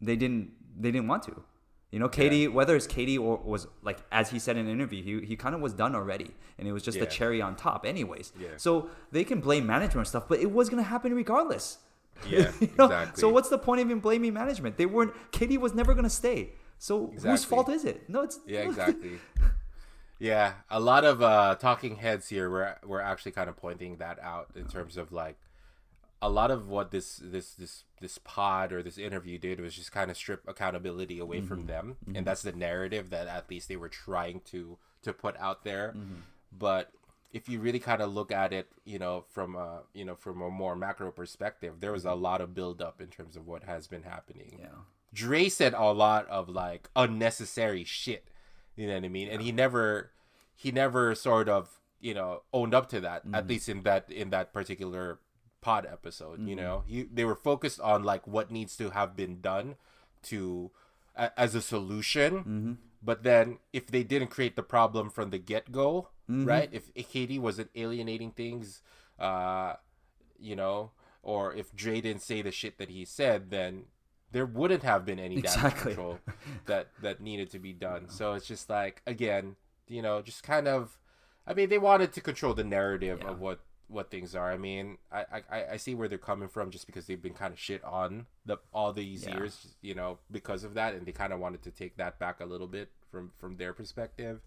they 0.00 0.16
didn't. 0.16 0.52
They 0.78 0.90
didn't 0.90 1.08
want 1.08 1.22
to. 1.24 1.42
You 1.90 1.98
know, 2.00 2.08
KD, 2.08 2.52
whether 2.52 2.74
it's 2.76 2.86
KD 2.86 3.18
or 3.18 3.36
was 3.38 3.66
like 3.82 3.98
as 4.12 4.30
he 4.30 4.38
said 4.38 4.56
in 4.56 4.66
an 4.66 4.72
interview, 4.72 5.02
he, 5.02 5.26
he 5.26 5.36
kind 5.36 5.54
of 5.54 5.60
was 5.60 5.72
done 5.72 5.94
already, 5.94 6.30
and 6.58 6.66
it 6.68 6.72
was 6.72 6.82
just 6.82 6.98
the 6.98 7.06
cherry 7.06 7.40
on 7.40 7.54
top, 7.56 7.86
anyways. 7.86 8.32
Yeah. 8.38 8.48
So 8.56 8.90
they 9.12 9.24
can 9.24 9.40
blame 9.40 9.66
management 9.66 9.98
and 9.98 10.06
stuff, 10.08 10.24
but 10.28 10.40
it 10.40 10.50
was 10.50 10.68
gonna 10.68 10.82
happen 10.82 11.14
regardless. 11.14 11.78
Yeah, 12.28 12.50
You 12.60 12.68
know? 12.78 12.84
exactly. 12.86 13.20
So 13.20 13.28
what's 13.28 13.48
the 13.50 13.58
point 13.58 13.80
of 13.80 13.86
even 13.86 14.00
blaming 14.00 14.34
management? 14.34 14.76
They 14.76 14.86
weren't. 14.86 15.12
KD 15.32 15.58
was 15.58 15.74
never 15.74 15.94
gonna 15.94 16.10
stay. 16.10 16.50
So 16.78 17.12
whose 17.22 17.44
fault 17.44 17.68
is 17.68 17.84
it? 17.84 18.08
No, 18.08 18.22
it's 18.22 18.40
Yeah, 18.46 18.60
exactly. 18.68 19.18
yeah, 20.18 20.54
a 20.70 20.80
lot 20.80 21.04
of 21.04 21.22
uh, 21.22 21.56
talking 21.56 21.96
heads 21.96 22.28
here 22.28 22.50
were 22.50 22.76
were 22.84 23.02
actually 23.02 23.32
kind 23.32 23.48
of 23.48 23.56
pointing 23.56 23.96
that 23.96 24.18
out 24.20 24.50
in 24.54 24.66
terms 24.66 24.96
of 24.96 25.12
like 25.12 25.36
a 26.22 26.30
lot 26.30 26.50
of 26.50 26.68
what 26.68 26.90
this 26.90 27.20
this 27.22 27.52
this 27.54 27.84
this 28.00 28.18
pod 28.18 28.72
or 28.72 28.82
this 28.82 28.98
interview 28.98 29.38
did 29.38 29.60
was 29.60 29.74
just 29.74 29.92
kind 29.92 30.10
of 30.10 30.16
strip 30.16 30.42
accountability 30.46 31.18
away 31.18 31.40
from 31.40 31.58
mm-hmm. 31.58 31.66
them, 31.66 31.96
and 32.06 32.16
mm-hmm. 32.16 32.24
that's 32.24 32.42
the 32.42 32.52
narrative 32.52 33.10
that 33.10 33.26
at 33.26 33.50
least 33.50 33.68
they 33.68 33.76
were 33.76 33.88
trying 33.88 34.40
to 34.46 34.78
to 35.02 35.12
put 35.12 35.36
out 35.38 35.64
there. 35.64 35.94
Mm-hmm. 35.96 36.20
But 36.56 36.90
if 37.32 37.48
you 37.48 37.60
really 37.60 37.78
kind 37.78 38.00
of 38.00 38.14
look 38.14 38.32
at 38.32 38.52
it, 38.52 38.68
you 38.84 38.98
know, 38.98 39.24
from 39.28 39.56
a 39.56 39.82
you 39.92 40.04
know 40.04 40.14
from 40.14 40.40
a 40.40 40.50
more 40.50 40.76
macro 40.76 41.10
perspective, 41.10 41.74
there 41.80 41.92
was 41.92 42.04
a 42.04 42.14
lot 42.14 42.40
of 42.40 42.54
build 42.54 42.80
up 42.80 43.00
in 43.00 43.08
terms 43.08 43.36
of 43.36 43.46
what 43.46 43.64
has 43.64 43.86
been 43.86 44.02
happening. 44.02 44.56
yeah. 44.58 44.68
Dre 45.16 45.48
said 45.48 45.72
a 45.72 45.92
lot 45.92 46.28
of 46.28 46.50
like 46.50 46.90
unnecessary 46.94 47.84
shit. 47.84 48.28
You 48.76 48.86
know 48.86 48.94
what 48.94 49.04
I 49.04 49.08
mean? 49.08 49.28
And 49.28 49.40
he 49.40 49.50
never 49.50 50.12
he 50.54 50.70
never 50.70 51.14
sort 51.14 51.48
of, 51.48 51.80
you 52.00 52.12
know, 52.12 52.42
owned 52.52 52.74
up 52.74 52.90
to 52.90 53.00
that, 53.00 53.22
at 53.32 53.46
mm. 53.46 53.48
least 53.48 53.68
in 53.68 53.82
that 53.84 54.12
in 54.12 54.30
that 54.30 54.52
particular 54.52 55.18
pod 55.62 55.86
episode, 55.90 56.40
you 56.46 56.54
mm-hmm. 56.54 56.64
know. 56.64 56.84
He 56.86 57.04
they 57.04 57.24
were 57.24 57.34
focused 57.34 57.80
on 57.80 58.04
like 58.04 58.26
what 58.26 58.50
needs 58.50 58.76
to 58.76 58.90
have 58.90 59.16
been 59.16 59.40
done 59.40 59.76
to 60.24 60.70
a, 61.16 61.38
as 61.40 61.54
a 61.54 61.62
solution. 61.62 62.32
Mm-hmm. 62.34 62.72
But 63.02 63.22
then 63.22 63.58
if 63.72 63.86
they 63.86 64.04
didn't 64.04 64.28
create 64.28 64.56
the 64.56 64.62
problem 64.62 65.08
from 65.08 65.30
the 65.30 65.38
get-go, 65.38 66.08
mm-hmm. 66.30 66.44
right? 66.44 66.68
If 66.72 66.92
KD 66.92 67.40
wasn't 67.40 67.70
alienating 67.74 68.32
things 68.32 68.82
uh 69.18 69.74
you 70.38 70.54
know, 70.54 70.90
or 71.22 71.54
if 71.54 71.74
Dre 71.74 72.02
didn't 72.02 72.20
say 72.20 72.42
the 72.42 72.52
shit 72.52 72.76
that 72.76 72.90
he 72.90 73.06
said, 73.06 73.50
then 73.50 73.84
there 74.32 74.46
wouldn't 74.46 74.82
have 74.82 75.04
been 75.04 75.18
any 75.18 75.36
damage 75.36 75.54
Exactly. 75.56 75.92
control 75.94 76.18
that 76.66 76.88
that 77.02 77.20
needed 77.20 77.50
to 77.50 77.58
be 77.58 77.72
done. 77.72 78.08
So 78.08 78.34
it's 78.34 78.46
just 78.46 78.68
like 78.68 79.02
again, 79.06 79.56
you 79.88 80.02
know, 80.02 80.22
just 80.22 80.42
kind 80.42 80.68
of. 80.68 80.98
I 81.48 81.54
mean, 81.54 81.68
they 81.68 81.78
wanted 81.78 82.12
to 82.14 82.20
control 82.20 82.54
the 82.54 82.64
narrative 82.64 83.20
Yeah. 83.22 83.30
of 83.30 83.40
what 83.40 83.60
what 83.88 84.10
things 84.10 84.34
are. 84.34 84.50
I 84.50 84.56
mean, 84.58 84.98
I, 85.12 85.24
I 85.50 85.64
I 85.72 85.76
see 85.76 85.94
where 85.94 86.08
they're 86.08 86.18
coming 86.18 86.48
from, 86.48 86.70
just 86.72 86.86
because 86.86 87.06
they've 87.06 87.22
been 87.22 87.34
kind 87.34 87.52
of 87.52 87.58
shit 87.60 87.84
on 87.84 88.26
the 88.44 88.56
all 88.72 88.92
these 88.92 89.24
Yeah. 89.24 89.36
years, 89.36 89.76
you 89.80 89.94
know, 89.94 90.18
because 90.30 90.64
of 90.64 90.74
that, 90.74 90.94
and 90.94 91.06
they 91.06 91.12
kind 91.12 91.32
of 91.32 91.38
wanted 91.38 91.62
to 91.62 91.70
take 91.70 91.96
that 91.98 92.18
back 92.18 92.40
a 92.40 92.44
little 92.46 92.66
bit 92.66 92.90
from 93.12 93.30
from 93.36 93.56
their 93.58 93.72
perspective. 93.72 94.40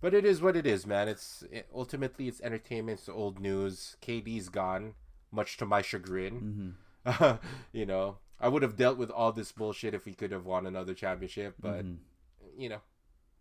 But 0.00 0.14
it 0.14 0.24
is 0.24 0.42
what 0.42 0.56
it 0.56 0.66
is, 0.66 0.84
man. 0.84 1.06
It's 1.06 1.44
it, 1.52 1.68
ultimately 1.72 2.26
it's 2.26 2.40
entertainment. 2.40 2.98
It's 2.98 3.08
old 3.08 3.38
news. 3.38 3.96
KD's 4.02 4.48
gone, 4.48 4.94
much 5.30 5.56
to 5.58 5.64
my 5.64 5.80
chagrin. 5.80 6.74
Mm-hmm. 7.06 7.36
you 7.72 7.86
know, 7.86 8.18
I 8.42 8.48
would 8.48 8.62
have 8.62 8.76
dealt 8.76 8.98
with 8.98 9.10
all 9.10 9.32
this 9.32 9.52
bullshit 9.52 9.94
if 9.94 10.04
we 10.04 10.14
could 10.14 10.32
have 10.32 10.44
won 10.44 10.66
another 10.66 10.94
championship, 10.94 11.54
but 11.60 11.84
you 12.58 12.68
know, 12.68 12.80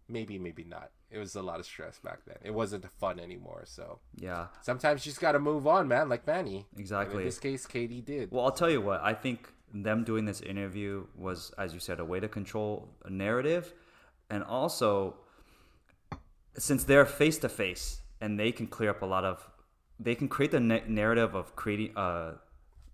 maybe 0.07 0.37
maybe 0.37 0.63
not. 0.63 0.91
It 1.09 1.17
was 1.17 1.35
a 1.35 1.41
lot 1.41 1.59
of 1.59 1.65
stress 1.65 1.99
back 1.99 2.19
then. 2.25 2.37
It 2.43 2.53
wasn't 2.53 2.89
fun 2.91 3.19
anymore. 3.19 3.63
So 3.65 3.99
Yeah. 4.15 4.47
sometimes 4.61 5.05
you 5.05 5.09
just 5.09 5.19
got 5.19 5.33
to 5.33 5.39
move 5.39 5.67
on, 5.67 5.87
man. 5.89 6.07
Like 6.07 6.25
Manny. 6.25 6.65
And 6.71 6.79
Exactly. 6.79 7.17
in 7.23 7.25
this 7.25 7.39
case, 7.39 7.65
KD 7.67 7.99
did. 8.05 8.31
Well, 8.31 8.45
I'll 8.45 8.51
tell 8.53 8.69
you 8.69 8.79
what. 8.79 9.01
I 9.01 9.13
think 9.13 9.51
them 9.73 10.03
doing 10.05 10.23
this 10.25 10.39
interview 10.41 11.07
was, 11.15 11.51
as 11.57 11.73
you 11.73 11.79
said, 11.81 11.99
a 11.99 12.05
way 12.05 12.19
to 12.21 12.29
control 12.29 12.95
a 13.03 13.09
narrative, 13.09 13.73
and 14.29 14.43
also 14.43 15.17
since 16.57 16.83
they're 16.83 17.05
face 17.05 17.37
to 17.39 17.49
face 17.49 18.01
and 18.19 18.39
they 18.39 18.51
can 18.51 18.67
clear 18.67 18.89
up 18.91 19.01
a 19.01 19.05
lot 19.05 19.23
of, 19.25 19.49
they 19.99 20.15
can 20.15 20.27
create 20.27 20.51
the 20.51 20.59
na- 20.59 20.81
narrative 20.87 21.33
of 21.35 21.55
creating, 21.55 21.95
uh, 21.97 22.33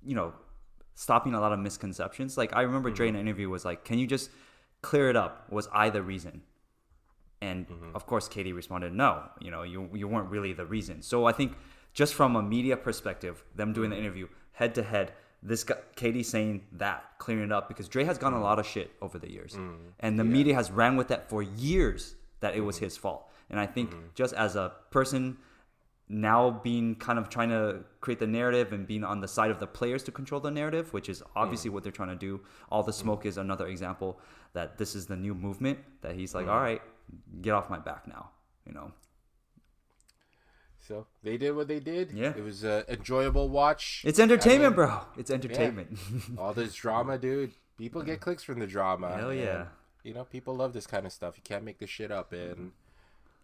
you 0.03 0.15
know, 0.15 0.33
stopping 0.97 1.35
a 1.35 1.39
lot 1.39 1.53
of 1.53 1.59
misconceptions. 1.59 2.37
Like 2.37 2.55
I 2.55 2.63
remember 2.63 2.89
Dre 2.89 3.07
in 3.07 3.15
an 3.15 3.21
interview 3.21 3.49
was 3.49 3.63
like, 3.63 3.85
"Can 3.85 3.99
you 3.99 4.07
just 4.07 4.31
clear 4.81 5.09
it 5.09 5.15
up? 5.15 5.49
Was 5.51 5.69
I 5.71 5.89
the 5.91 6.01
reason?" 6.01 6.41
And 7.39 7.67
mm-hmm. 7.67 7.95
of 7.95 8.07
course, 8.07 8.27
KD 8.27 8.53
responded, 8.53 8.93
"No, 8.93 9.23
you 9.39 9.51
know, 9.51 9.61
you 9.61 9.89
you 9.93 10.07
weren't 10.07 10.29
really 10.29 10.53
the 10.53 10.65
reason." 10.65 11.03
So 11.03 11.25
I 11.25 11.33
think 11.33 11.55
just 11.93 12.15
from 12.15 12.35
a 12.35 12.41
media 12.41 12.75
perspective, 12.75 13.43
them 13.55 13.73
doing 13.73 13.91
the 13.91 13.97
interview 13.97 14.27
head 14.53 14.73
to 14.73 14.83
head, 14.83 15.13
this 15.43 15.63
guy, 15.63 15.75
KD 15.95 16.25
saying 16.25 16.63
that, 16.73 17.05
clearing 17.19 17.45
it 17.45 17.51
up 17.51 17.67
because 17.67 17.87
Dre 17.87 18.03
has 18.03 18.17
gotten 18.17 18.33
a 18.33 18.37
mm-hmm. 18.37 18.45
lot 18.45 18.59
of 18.59 18.65
shit 18.65 18.91
over 18.99 19.19
the 19.19 19.31
years, 19.31 19.53
mm-hmm. 19.53 19.89
and 19.99 20.19
the 20.19 20.23
media 20.23 20.55
has 20.55 20.71
ran 20.71 20.97
with 20.97 21.09
that 21.09 21.29
for 21.29 21.43
years 21.43 22.15
that 22.39 22.55
it 22.55 22.61
was 22.61 22.79
his 22.79 22.97
fault. 22.97 23.29
And 23.51 23.59
I 23.59 23.67
think 23.67 23.93
just 24.15 24.33
as 24.33 24.55
a 24.55 24.73
person 24.89 25.37
now 26.09 26.49
being 26.63 26.95
kind 26.95 27.19
of 27.19 27.29
trying 27.29 27.49
to 27.49 27.79
create 27.99 28.19
the 28.19 28.27
narrative 28.27 28.71
and 28.71 28.87
being 28.87 29.03
on 29.03 29.19
the 29.19 29.27
side 29.27 29.51
of 29.51 29.59
the 29.59 29.67
players 29.67 30.03
to 30.03 30.11
control 30.11 30.39
the 30.39 30.51
narrative, 30.51 30.93
which 30.93 31.09
is 31.09 31.21
obviously 31.35 31.69
what 31.69 31.83
they're 31.83 31.91
trying 31.91 32.09
to 32.09 32.15
do. 32.15 32.39
All 32.71 32.83
the 32.83 32.93
smoke 32.93 33.25
is 33.25 33.37
another 33.37 33.67
example 33.67 34.19
that 34.53 34.77
this 34.77 34.95
is 34.95 35.07
the 35.07 35.17
new 35.17 35.33
movement 35.33 35.79
that 36.01 36.15
he's 36.15 36.33
like, 36.33 36.47
all 36.47 36.59
right, 36.59 36.81
get 37.41 37.53
off 37.53 37.69
my 37.69 37.79
back 37.79 38.07
now, 38.07 38.29
you 38.65 38.73
know. 38.73 38.91
So 40.87 41.05
they 41.21 41.37
did 41.37 41.51
what 41.51 41.67
they 41.67 41.81
did. 41.81 42.11
Yeah. 42.11 42.29
It 42.29 42.43
was 42.43 42.63
an 42.63 42.85
enjoyable 42.87 43.49
watch. 43.49 44.03
It's 44.05 44.19
entertainment, 44.19 44.75
bro. 44.75 45.01
It's 45.17 45.29
entertainment. 45.29 45.99
all 46.37 46.53
this 46.53 46.73
drama, 46.73 47.17
dude. 47.17 47.51
People 47.77 48.01
get 48.01 48.21
clicks 48.21 48.43
from 48.43 48.59
the 48.59 48.67
drama. 48.67 49.13
Hell 49.13 49.31
and, 49.31 49.39
yeah. 49.39 49.65
you 50.03 50.13
know, 50.13 50.23
people 50.23 50.55
love 50.55 50.71
this 50.71 50.87
kind 50.87 51.05
of 51.05 51.11
stuff. 51.11 51.35
You 51.35 51.43
can't 51.43 51.65
make 51.65 51.79
this 51.79 51.89
shit 51.89 52.09
up, 52.09 52.31
and 52.31 52.71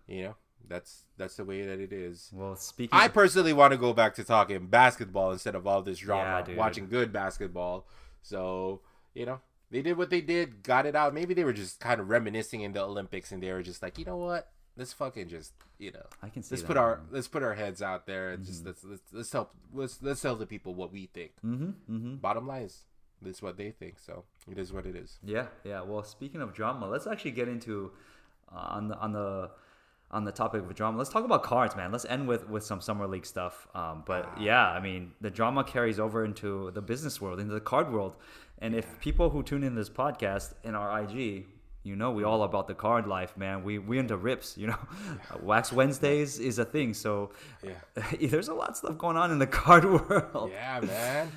you 0.07 0.23
know 0.23 0.35
that's 0.67 1.03
that's 1.17 1.35
the 1.35 1.45
way 1.45 1.65
that 1.65 1.79
it 1.79 1.91
is. 1.91 2.29
well, 2.33 2.55
speaking, 2.55 2.97
I 2.97 3.07
personally 3.07 3.53
want 3.53 3.71
to 3.71 3.77
go 3.77 3.93
back 3.93 4.15
to 4.15 4.23
talking 4.23 4.67
basketball 4.67 5.31
instead 5.31 5.55
of 5.55 5.67
all 5.67 5.81
this 5.81 5.99
drama. 5.99 6.45
dude. 6.45 6.57
watching 6.57 6.87
good 6.87 7.11
basketball. 7.11 7.87
So 8.21 8.81
you 9.13 9.25
know, 9.25 9.41
they 9.71 9.81
did 9.81 9.97
what 9.97 10.09
they 10.09 10.21
did, 10.21 10.63
got 10.63 10.85
it 10.85 10.95
out. 10.95 11.13
Maybe 11.13 11.33
they 11.33 11.43
were 11.43 11.53
just 11.53 11.79
kind 11.79 11.99
of 11.99 12.09
reminiscing 12.09 12.61
in 12.61 12.73
the 12.73 12.81
Olympics, 12.81 13.31
and 13.31 13.41
they 13.41 13.51
were 13.51 13.63
just 13.63 13.81
like, 13.81 13.97
you 13.97 14.05
know 14.05 14.17
what? 14.17 14.49
Let's 14.77 14.93
fucking 14.93 15.27
just 15.27 15.53
you 15.77 15.91
know. 15.91 16.05
I 16.21 16.29
can 16.29 16.43
see 16.43 16.55
Let's 16.55 16.63
put 16.63 16.77
our 16.77 17.01
let's 17.11 17.27
put 17.27 17.43
our 17.43 17.53
heads 17.53 17.81
out 17.81 18.07
there 18.07 18.31
and 18.31 18.45
just 18.45 18.65
let's, 18.65 18.83
let's 18.83 19.03
let's 19.11 19.31
help 19.31 19.53
let's 19.73 20.01
let's 20.01 20.21
tell 20.21 20.35
the 20.35 20.45
people 20.45 20.73
what 20.73 20.91
we 20.91 21.07
think. 21.07 21.31
mm-hmm, 21.45 21.93
mm-hmm. 21.93 22.15
Bottom 22.15 22.47
line 22.47 22.63
is 22.63 22.83
this 23.21 23.37
is 23.37 23.41
what 23.41 23.57
they 23.57 23.71
think. 23.71 23.99
So 23.99 24.23
it 24.49 24.57
is 24.57 24.73
what 24.73 24.85
it 24.85 24.95
is. 24.95 25.19
Yeah, 25.23 25.47
yeah. 25.63 25.81
Well, 25.81 26.03
speaking 26.03 26.41
of 26.41 26.53
drama, 26.53 26.87
let's 26.87 27.07
actually 27.07 27.31
get 27.31 27.47
into 27.47 27.91
uh, 28.53 28.59
on 28.59 28.87
the 28.87 28.97
on 28.97 29.13
the 29.13 29.51
on 30.13 30.23
the 30.23 30.31
topic 30.31 30.61
of 30.61 30.73
drama. 30.75 30.97
Let's 30.97 31.09
talk 31.09 31.25
about 31.25 31.43
cards, 31.43 31.75
man. 31.75 31.91
Let's 31.91 32.05
end 32.05 32.27
with 32.27 32.47
with 32.47 32.63
some 32.63 32.79
summer 32.79 33.07
league 33.07 33.25
stuff. 33.25 33.67
Um, 33.75 34.03
but 34.05 34.29
yeah, 34.39 34.65
I 34.69 34.79
mean, 34.79 35.11
the 35.19 35.29
drama 35.29 35.63
carries 35.63 35.99
over 35.99 36.23
into 36.23 36.71
the 36.71 36.81
business 36.81 37.19
world, 37.19 37.39
into 37.39 37.53
the 37.53 37.59
card 37.61 37.91
world. 37.91 38.15
And 38.59 38.73
if 38.75 38.99
people 39.01 39.29
who 39.31 39.43
tune 39.43 39.63
in 39.63 39.75
this 39.75 39.89
podcast 39.89 40.53
in 40.63 40.75
our 40.75 41.01
IG, 41.01 41.47
you 41.83 41.95
know, 41.97 42.11
we 42.11 42.23
all 42.23 42.43
about 42.43 42.67
the 42.67 42.73
card 42.75 43.07
life, 43.07 43.35
man. 43.35 43.63
We 43.63 43.77
we 43.79 43.97
into 43.97 44.15
rips, 44.15 44.57
you 44.57 44.67
know. 44.67 44.77
Wax 45.41 45.73
Wednesdays 45.73 46.39
is 46.39 46.59
a 46.59 46.65
thing, 46.65 46.93
so 46.93 47.31
Yeah. 47.61 47.73
there's 48.21 48.47
a 48.47 48.53
lot 48.53 48.69
of 48.69 48.77
stuff 48.77 48.97
going 48.97 49.17
on 49.17 49.31
in 49.31 49.39
the 49.39 49.47
card 49.47 49.83
world. 49.95 50.51
Yeah, 50.53 50.79
man. 50.81 51.31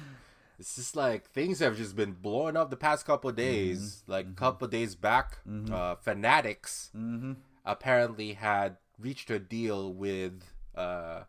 It's 0.59 0.77
just 0.77 0.97
like 0.97 1.29
things 1.31 1.59
have 1.59 1.77
just 1.77 1.97
been 1.97 2.13
blowing 2.13 2.57
up 2.57 2.71
the 2.71 2.77
past 2.77 3.05
couple 3.07 3.29
of 3.29 3.37
days. 3.37 3.81
Mm-hmm. 4.03 4.13
Like 4.13 4.27
a 4.27 4.33
couple 4.35 4.65
of 4.67 4.71
days 4.71 4.95
back, 4.95 5.39
uh, 5.71 5.97
Fanatics 5.97 6.91
Mm-hmm. 6.97 7.33
Apparently 7.67 8.33
had 8.35 8.77
reached 8.99 9.31
a 9.31 9.39
deal 9.39 9.93
with 9.93 10.45
uh, 10.75 11.23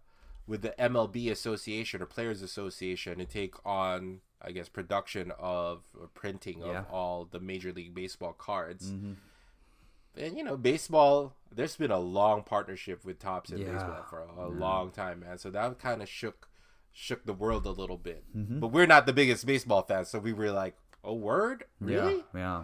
with 0.45 0.61
the 0.61 0.73
MLB 0.79 1.29
Association 1.31 2.01
or 2.01 2.05
Players 2.05 2.41
Association 2.41 3.17
to 3.17 3.25
take 3.25 3.55
on, 3.65 4.19
I 4.41 4.51
guess, 4.51 4.69
production 4.69 5.31
of 5.37 5.81
or 5.99 6.07
printing 6.13 6.63
of 6.63 6.85
all 6.91 7.25
the 7.25 7.39
Major 7.39 7.73
League 7.73 7.93
Baseball 7.95 8.33
cards. 8.33 8.91
Mm-hmm. 8.91 9.13
And 10.19 10.37
you 10.37 10.43
know, 10.43 10.57
baseball. 10.57 11.33
There's 11.53 11.77
been 11.77 11.91
a 11.91 11.99
long 11.99 12.43
partnership 12.43 13.05
with 13.05 13.19
Topps 13.19 13.51
in 13.51 13.59
Yeah. 13.59 13.71
baseball 13.71 14.05
for 14.09 14.19
a, 14.21 14.47
a 14.47 14.49
long 14.49 14.91
time, 14.91 15.21
man. 15.21 15.37
So 15.37 15.49
that 15.51 15.79
kind 15.79 16.01
of 16.01 16.09
shook 16.09 16.49
shook 16.91 17.25
the 17.25 17.33
world 17.33 17.65
a 17.65 17.71
little 17.71 17.97
bit. 17.97 18.23
Mm-hmm. 18.35 18.59
But 18.59 18.67
we're 18.67 18.85
not 18.87 19.05
the 19.05 19.13
biggest 19.13 19.45
baseball 19.45 19.83
fans, 19.83 20.09
so 20.09 20.19
we 20.19 20.33
were 20.33 20.51
like, 20.51 20.75
"A 21.03 21.13
word, 21.13 21.63
really?" 21.79 22.17
Yeah, 22.33 22.39
yeah. 22.39 22.63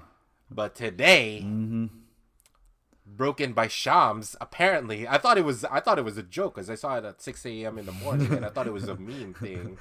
But 0.52 0.76
today, 0.76 1.42
Mm-hmm. 1.46 1.86
Broken 3.16 3.54
by 3.54 3.68
Shams. 3.68 4.36
Apparently, 4.42 5.08
I 5.08 5.18
thought 5.18 5.38
it 5.38 5.46
was 5.46 5.64
I 5.66 5.80
thought 5.80 5.98
it 6.00 6.06
was 6.06 6.18
a 6.18 6.24
joke 6.24 6.56
because 6.56 6.70
I 6.70 6.76
saw 6.76 6.98
it 6.98 7.06
at 7.06 7.22
6 7.22 7.46
a.m. 7.46 7.78
in 7.78 7.86
the 7.86 7.92
morning, 7.92 8.32
and 8.34 8.46
I 8.46 8.50
thought 8.50 8.68
it 8.68 8.74
was 8.74 8.88
a 8.88 8.96
meme 8.96 9.34
thing. 9.40 9.78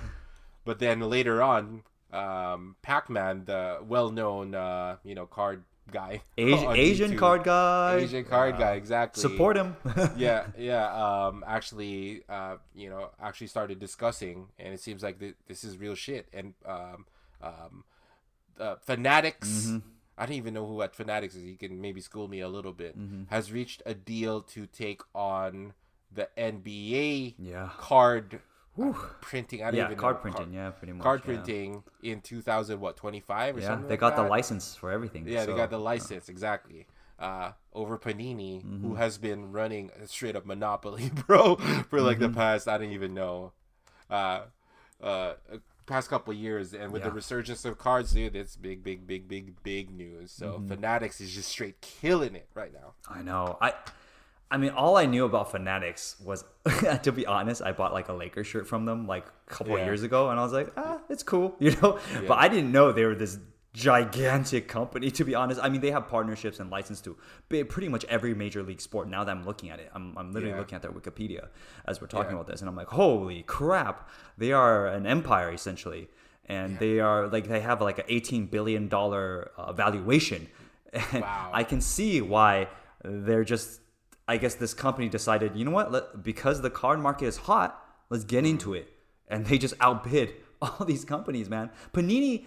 But 0.64 0.78
then 0.78 1.00
later 1.00 1.42
on, 1.42 1.82
um, 2.12 2.76
Pac-Man, 2.82 3.44
the 3.46 3.78
well-known 3.82 4.54
uh, 4.54 4.96
you 5.04 5.14
know 5.14 5.26
card 5.26 5.64
guy, 5.90 6.22
Asian, 6.38 7.16
card 7.18 7.42
guy. 7.44 7.96
Asian 7.96 8.24
card 8.24 8.54
Yeah. 8.54 8.60
guy, 8.66 8.72
exactly. 8.74 9.20
Support 9.20 9.56
him. 9.56 9.76
yeah, 10.16 10.46
yeah. 10.56 10.86
Um, 10.94 11.42
actually, 11.46 12.22
uh, 12.28 12.56
you 12.74 12.88
know, 12.90 13.10
actually 13.20 13.48
started 13.48 13.78
discussing, 13.80 14.46
and 14.58 14.72
it 14.72 14.80
seems 14.80 15.02
like 15.02 15.18
th- 15.18 15.34
this 15.48 15.64
is 15.64 15.76
real 15.78 15.94
shit. 15.96 16.28
And 16.32 16.54
um, 16.64 17.06
um, 17.42 17.84
uh, 18.60 18.76
Fanatics, 18.76 19.48
Mm-hmm. 19.66 19.78
I 20.22 20.26
don't 20.26 20.36
even 20.36 20.54
know 20.54 20.66
who 20.66 20.82
at 20.82 20.94
Fanatics 20.94 21.34
is. 21.34 21.42
He 21.44 21.56
can 21.56 21.80
maybe 21.80 22.00
school 22.00 22.28
me 22.28 22.40
a 22.40 22.48
little 22.48 22.72
bit. 22.72 22.96
Mm-hmm. 22.98 23.22
Has 23.34 23.50
reached 23.50 23.82
a 23.84 23.94
deal 23.94 24.40
to 24.54 24.66
take 24.66 25.00
on 25.14 25.72
the 26.14 26.28
NBA 26.38 27.34
yeah. 27.38 27.70
card 27.78 28.40
uh, 28.80 28.92
printing. 29.20 29.62
I 29.62 29.70
don't 29.70 29.78
Yeah, 29.80 29.86
even 29.86 29.98
card 29.98 30.16
know, 30.16 30.22
printing. 30.22 30.52
yeah, 30.52 30.70
pretty 30.70 30.92
much. 30.92 31.02
Card 31.02 31.20
yeah. 31.20 31.26
printing 31.26 31.82
in 32.02 32.20
2000, 32.20 32.78
what 32.80 32.96
25 32.96 33.56
or 33.56 33.60
Yeah, 33.60 33.66
something. 33.66 33.88
they 33.88 33.94
like 33.94 34.00
got 34.00 34.16
the 34.16 34.22
that? 34.22 34.30
license 34.30 34.76
for 34.76 34.90
everything. 34.92 35.26
Yeah, 35.26 35.44
they 35.44 35.54
got 35.54 35.70
the 35.70 35.78
license 35.80 36.28
exactly. 36.28 36.86
Uh, 37.18 37.52
over 37.72 37.98
Panini, 37.98 38.62
Mm-hmm. 38.64 38.86
who 38.86 38.94
has 38.96 39.18
been 39.18 39.52
running 39.52 39.90
a 40.02 40.06
straight 40.06 40.36
up 40.36 40.46
monopoly, 40.46 41.10
bro, 41.26 41.56
for 41.90 42.00
like 42.00 42.18
Mm-hmm. 42.18 42.32
the 42.32 42.36
past 42.42 42.68
I 42.68 42.78
don't 42.78 42.92
even 42.92 43.14
know, 43.14 43.52
uh, 44.10 44.42
uh, 45.02 45.34
past 45.92 46.08
couple 46.10 46.32
years, 46.34 46.72
and 46.74 46.92
with 46.92 47.02
the 47.02 47.10
resurgence 47.10 47.64
of 47.64 47.78
cards, 47.78 48.12
dude, 48.12 48.34
it's 48.36 48.56
big, 48.56 48.82
big, 48.82 49.06
big, 49.06 49.28
big, 49.28 49.62
big 49.62 49.90
news. 49.90 50.30
So 50.32 50.46
Mm-hmm. 50.52 50.68
Fanatics 50.68 51.20
is 51.20 51.30
just 51.32 51.48
straight 51.48 51.80
killing 51.80 52.34
it 52.34 52.48
right 52.54 52.72
now. 52.72 52.94
I 53.08 53.22
know. 53.22 53.58
I 53.60 53.74
I 54.50 54.58
mean, 54.58 54.70
all 54.72 54.98
I 54.98 55.06
knew 55.06 55.24
about 55.24 55.50
Fanatics 55.50 56.16
was, 56.22 56.44
to 57.04 57.10
be 57.10 57.24
honest, 57.26 57.62
I 57.62 57.72
bought 57.72 57.92
like 57.94 58.08
a 58.08 58.12
Lakers 58.12 58.46
shirt 58.46 58.66
from 58.68 58.84
them 58.84 59.06
like 59.06 59.24
a 59.26 59.50
couple 59.50 59.78
Yeah. 59.78 59.86
years 59.86 60.02
ago, 60.02 60.28
and 60.30 60.38
I 60.38 60.42
was 60.42 60.52
like, 60.52 60.70
ah, 60.76 60.98
it's 61.08 61.22
cool, 61.22 61.54
you 61.58 61.70
know. 61.80 61.98
But 62.28 62.38
I 62.38 62.48
didn't 62.48 62.70
know 62.70 62.92
they 62.92 63.06
were 63.06 63.14
this 63.14 63.38
gigantic 63.72 64.68
company. 64.68 65.10
To 65.10 65.24
be 65.24 65.34
honest, 65.34 65.60
I 65.62 65.68
mean, 65.68 65.80
they 65.80 65.90
have 65.90 66.08
partnerships 66.08 66.60
and 66.60 66.70
license 66.70 67.00
to 67.02 67.16
pretty 67.48 67.88
much 67.88 68.04
every 68.04 68.34
major 68.34 68.62
league 68.62 68.80
sport. 68.80 69.08
Now 69.08 69.24
that 69.24 69.30
I'm 69.30 69.44
looking 69.44 69.70
at 69.70 69.80
it, 69.80 69.90
I'm, 69.94 70.16
I'm 70.18 70.32
literally 70.32 70.52
Yeah. 70.54 70.58
looking 70.60 70.76
at 70.76 70.82
their 70.82 70.92
Wikipedia 70.92 71.48
as 71.86 72.00
we're 72.00 72.06
talking 72.06 72.30
Yeah. 72.32 72.36
about 72.40 72.46
this, 72.48 72.60
and 72.60 72.68
I'm 72.68 72.76
like, 72.76 72.88
holy 72.88 73.42
crap, 73.42 74.08
they 74.38 74.52
are 74.52 74.86
an 74.86 75.06
empire 75.06 75.50
essentially. 75.52 76.08
And 76.46 76.78
they 76.78 76.98
are 77.00 77.28
like 77.28 77.46
they 77.48 77.60
have 77.60 77.80
like 77.80 77.98
an 77.98 78.04
18 78.08 78.46
billion 78.46 78.88
dollar 78.88 79.52
uh, 79.56 79.72
valuation, 79.72 80.48
and 80.92 81.22
Wow. 81.22 81.50
I 81.52 81.62
can 81.64 81.80
see 81.80 82.20
why 82.20 82.68
they're 83.04 83.44
just 83.44 83.80
I 84.28 84.36
guess 84.36 84.54
this 84.54 84.72
company 84.74 85.08
decided, 85.08 85.56
you 85.56 85.64
know 85.64 85.70
what? 85.72 85.90
Let, 85.90 86.22
because 86.22 86.60
the 86.62 86.70
card 86.70 87.00
market 87.00 87.26
is 87.26 87.36
hot, 87.38 87.84
let's 88.10 88.24
get 88.24 88.44
into 88.46 88.72
it. 88.74 88.92
And 89.28 89.46
they 89.46 89.58
just 89.58 89.74
outbid 89.80 90.34
all 90.62 90.84
these 90.86 91.04
companies, 91.04 91.48
man. 91.50 91.70
Panini, 91.92 92.44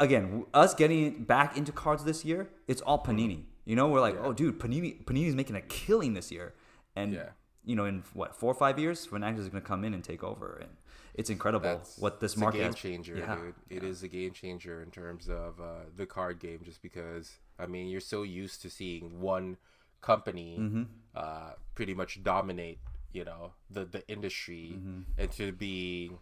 again, 0.00 0.44
us 0.52 0.74
getting 0.74 1.22
back 1.24 1.56
into 1.56 1.70
cards 1.70 2.02
this 2.04 2.24
year, 2.24 2.48
it's 2.66 2.80
all 2.82 3.00
Panini. 3.02 3.44
You 3.64 3.76
know, 3.76 3.86
we're 3.88 4.00
like, 4.00 4.16
oh, 4.20 4.32
dude, 4.32 4.58
Panini, 4.58 5.04
Panini's 5.04 5.36
making 5.36 5.54
a 5.54 5.60
killing 5.60 6.14
this 6.14 6.32
year. 6.32 6.54
And, 6.96 7.12
Yeah. 7.12 7.28
you 7.64 7.76
know, 7.76 7.84
in 7.84 8.02
what, 8.14 8.34
four 8.34 8.50
or 8.50 8.54
five 8.54 8.78
years, 8.78 9.06
Fanatics 9.06 9.40
is 9.40 9.48
going 9.48 9.62
to 9.62 9.66
come 9.68 9.84
in 9.84 9.94
and 9.94 10.02
take 10.02 10.24
over. 10.24 10.58
And 10.60 10.70
it's 11.14 11.30
incredible 11.30 11.64
That's 11.68 11.98
what 11.98 12.18
this 12.18 12.32
it's 12.32 12.40
market 12.40 12.60
a 12.60 12.62
game 12.64 12.74
changer, 12.74 13.16
Yeah. 13.16 13.36
dude. 13.36 13.54
It 13.68 13.84
is 13.84 14.02
a 14.02 14.08
game 14.08 14.32
changer 14.32 14.82
in 14.82 14.90
terms 14.90 15.28
of 15.28 15.60
uh, 15.60 15.84
the 15.94 16.06
card 16.06 16.40
game, 16.40 16.60
just 16.64 16.82
because 16.82 17.38
I 17.58 17.66
mean 17.66 17.86
you're 17.88 18.00
so 18.00 18.22
used 18.22 18.62
to 18.62 18.70
seeing 18.70 19.20
one 19.20 19.58
company 20.00 20.56
Mm-hmm. 20.58 20.82
uh, 21.14 21.50
pretty 21.74 21.94
much 21.94 22.22
dominate, 22.22 22.78
you 23.12 23.24
know, 23.24 23.52
the 23.70 23.84
the 23.84 24.02
industry, 24.08 24.72
Mm-hmm. 24.74 25.00
and 25.20 25.30
to 25.32 25.52
be 25.52 26.12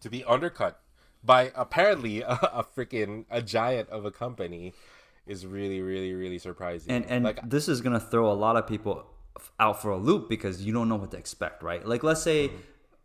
to 0.00 0.10
be 0.10 0.22
undercut 0.24 0.80
by 1.26 1.52
apparently 1.54 2.22
a, 2.22 2.32
a 2.32 2.64
freaking 2.64 3.26
a 3.30 3.42
giant 3.42 3.88
of 3.90 4.04
a 4.04 4.10
company 4.10 4.72
is 5.26 5.44
really 5.44 5.80
really 5.80 6.14
really 6.14 6.38
surprising. 6.38 6.92
and 6.92 7.04
and 7.06 7.24
like 7.24 7.40
this 7.48 7.68
is 7.68 7.80
gonna 7.80 8.00
throw 8.00 8.30
a 8.30 8.38
lot 8.46 8.56
of 8.56 8.66
people 8.66 9.04
out 9.60 9.82
for 9.82 9.90
a 9.90 9.96
loop 9.96 10.28
because 10.28 10.62
you 10.62 10.72
don't 10.72 10.88
know 10.88 10.96
what 10.96 11.10
to 11.10 11.16
expect, 11.16 11.62
right? 11.62 11.86
Like 11.86 12.02
let's 12.02 12.22
say, 12.22 12.48
mm-hmm. 12.48 12.56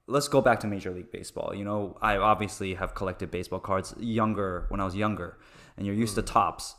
let's 0.07 0.27
go 0.27 0.41
back 0.41 0.59
to 0.61 0.67
Major 0.67 0.91
League 0.91 1.11
Baseball. 1.11 1.53
You 1.53 1.65
know, 1.65 1.97
I 2.01 2.17
obviously 2.17 2.75
have 2.75 2.95
collected 2.95 3.31
baseball 3.31 3.59
cards 3.59 3.93
younger 3.99 4.65
when 4.69 4.79
I 4.79 4.85
was 4.85 4.95
younger, 4.95 5.37
and 5.77 5.85
you're 5.85 5.95
used 5.95 6.15
to 6.15 6.21
mm-hmm. 6.21 6.33
Topps. 6.33 6.75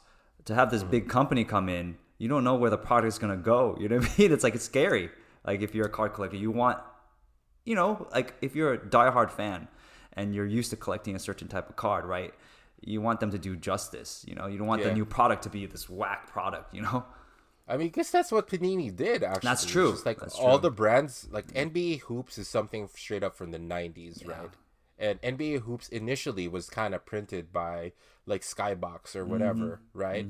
To 0.46 0.54
have 0.54 0.70
this 0.70 0.82
mm-hmm. 0.82 0.90
big 0.90 1.08
company 1.08 1.44
come 1.44 1.68
in, 1.68 1.96
you 2.18 2.28
don't 2.28 2.44
know 2.44 2.56
where 2.56 2.70
the 2.70 2.78
product 2.78 3.08
is 3.08 3.18
gonna 3.18 3.36
go. 3.36 3.76
You 3.80 3.88
know 3.88 3.98
what 3.98 4.10
I 4.10 4.14
mean? 4.18 4.32
It's 4.32 4.44
like 4.44 4.54
it's 4.54 4.64
scary. 4.64 5.10
Like 5.44 5.60
if 5.60 5.74
you're 5.74 5.86
a 5.86 5.90
card 5.90 6.14
collector, 6.14 6.36
you 6.36 6.50
want, 6.50 6.78
you 7.64 7.74
know, 7.74 8.08
like 8.12 8.34
if 8.40 8.54
you're 8.54 8.74
a 8.74 8.78
diehard 8.78 9.30
fan 9.30 9.68
and 10.14 10.34
you're 10.34 10.46
used 10.46 10.70
to 10.70 10.76
collecting 10.76 11.14
a 11.16 11.18
certain 11.18 11.48
type 11.48 11.68
of 11.68 11.76
card, 11.76 12.04
right? 12.04 12.32
You 12.80 13.00
want 13.00 13.20
them 13.20 13.30
to 13.30 13.38
do 13.38 13.54
justice. 13.56 14.24
You 14.26 14.34
know, 14.34 14.46
you 14.46 14.58
don't 14.58 14.66
want 14.66 14.82
the 14.82 14.92
new 14.92 15.04
product 15.04 15.44
to 15.44 15.50
be 15.50 15.66
this 15.66 15.88
whack 15.88 16.26
product. 16.28 16.74
You 16.74 16.82
know. 16.82 17.04
I 17.68 17.76
mean, 17.76 17.90
guess 17.90 18.10
that's 18.10 18.32
what 18.32 18.48
Panini 18.48 18.94
did. 18.94 19.22
Actually, 19.22 19.48
That's 19.48 19.62
It's 19.62 19.72
true. 19.72 19.92
just 19.92 20.04
like 20.04 20.18
That's 20.18 20.34
all 20.34 20.58
true. 20.58 20.62
the 20.68 20.70
brands, 20.74 21.28
like 21.30 21.46
NBA 21.54 22.00
hoops, 22.02 22.36
is 22.36 22.48
something 22.48 22.88
straight 22.94 23.22
up 23.22 23.36
from 23.36 23.52
the 23.52 23.58
'90s, 23.58 24.26
right? 24.26 24.50
And 24.98 25.20
NBA 25.22 25.60
hoops 25.62 25.88
initially 25.88 26.48
was 26.48 26.68
kind 26.68 26.92
of 26.92 27.06
printed 27.06 27.52
by 27.52 27.92
like 28.26 28.42
Skybox 28.42 29.14
or 29.16 29.24
whatever, 29.24 29.80
Mm-hmm. 29.94 29.98
right? 29.98 30.26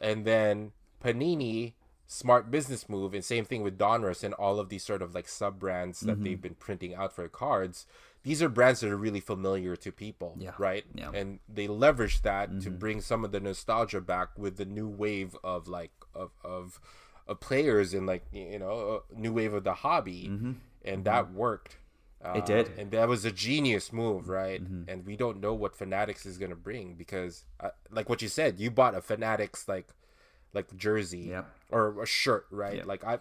And 0.00 0.24
then 0.24 0.72
Panini, 1.04 1.74
smart 2.06 2.50
business 2.50 2.88
move, 2.88 3.12
and 3.12 3.24
same 3.24 3.44
thing 3.44 3.62
with 3.62 3.76
Donruss 3.78 4.22
and 4.24 4.32
all 4.34 4.58
of 4.60 4.68
these 4.68 4.84
sort 4.84 5.02
of 5.02 5.14
like 5.14 5.28
sub 5.28 5.58
brands 5.58 5.98
Mm-hmm. 5.98 6.06
that 6.08 6.22
they've 6.24 6.40
been 6.40 6.54
printing 6.54 6.94
out 6.94 7.12
for 7.12 7.28
cards. 7.28 7.86
These 8.28 8.42
are 8.42 8.48
brands 8.50 8.80
that 8.80 8.90
are 8.90 8.96
really 8.96 9.20
familiar 9.20 9.74
to 9.84 9.90
people, 9.90 10.36
Yeah. 10.38 10.50
right? 10.58 10.84
Yeah. 10.94 11.06
Mm-hmm. 11.06 11.14
And 11.20 11.38
they 11.48 11.66
leverage 11.66 12.20
that 12.22 12.60
to 12.64 12.70
bring 12.70 13.00
some 13.00 13.24
of 13.24 13.32
the 13.32 13.40
nostalgia 13.40 14.02
back 14.02 14.28
with 14.36 14.54
the 14.58 14.66
new 14.78 14.88
wave 15.04 15.30
of 15.42 15.66
like 15.66 15.92
of 16.14 16.30
of, 16.44 16.78
of 17.26 17.40
players 17.40 17.94
and 17.94 18.04
like 18.06 18.24
you 18.32 18.58
know 18.58 19.02
a 19.16 19.18
new 19.24 19.32
wave 19.32 19.54
of 19.54 19.64
the 19.64 19.72
hobby, 19.84 20.30
and 20.84 21.04
that 21.04 21.32
worked. 21.32 21.72
Mm-hmm. 22.24 22.38
It 22.38 22.46
did. 22.46 22.66
Um, 22.66 22.72
and 22.80 22.90
that 22.90 23.08
was 23.08 23.24
a 23.24 23.30
genius 23.46 23.92
move, 23.92 24.28
right? 24.28 24.60
Mm-hmm. 24.62 24.90
And 24.90 25.06
we 25.06 25.16
don't 25.16 25.40
know 25.40 25.54
what 25.54 25.74
Fanatics 25.76 26.26
is 26.26 26.36
gonna 26.36 26.56
bring 26.68 26.94
because, 27.02 27.44
uh, 27.60 27.70
like 27.90 28.08
what 28.10 28.20
you 28.22 28.28
said, 28.28 28.58
you 28.58 28.70
bought 28.70 28.94
a 28.94 29.00
Fanatics 29.00 29.68
like 29.68 29.88
like 30.52 30.68
jersey 30.76 31.26
Yeah. 31.30 31.44
or 31.70 32.02
a 32.02 32.06
shirt, 32.06 32.46
right? 32.50 32.78
Yeah. 32.78 32.84
Like 32.92 33.04
I, 33.04 33.20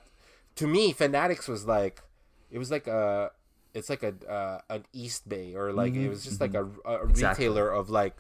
to 0.56 0.66
me, 0.68 0.92
Fanatics 0.94 1.48
was 1.48 1.66
like, 1.66 2.02
it 2.50 2.58
was 2.58 2.72
like 2.72 2.88
a, 2.88 3.32
it's 3.78 3.90
like 3.94 4.04
a 4.04 4.14
uh, 4.38 4.60
an 4.76 4.84
East 4.94 5.30
Bay 5.30 5.54
or 5.56 5.72
like 5.72 5.94
it 5.94 6.10
was 6.10 6.24
just 6.28 6.42
like 6.42 6.54
a, 6.56 6.66
a 6.66 6.68
Mm-hmm. 6.68 7.10
Exactly. 7.12 7.46
retailer 7.48 7.70
of 7.80 7.90
like, 7.90 8.16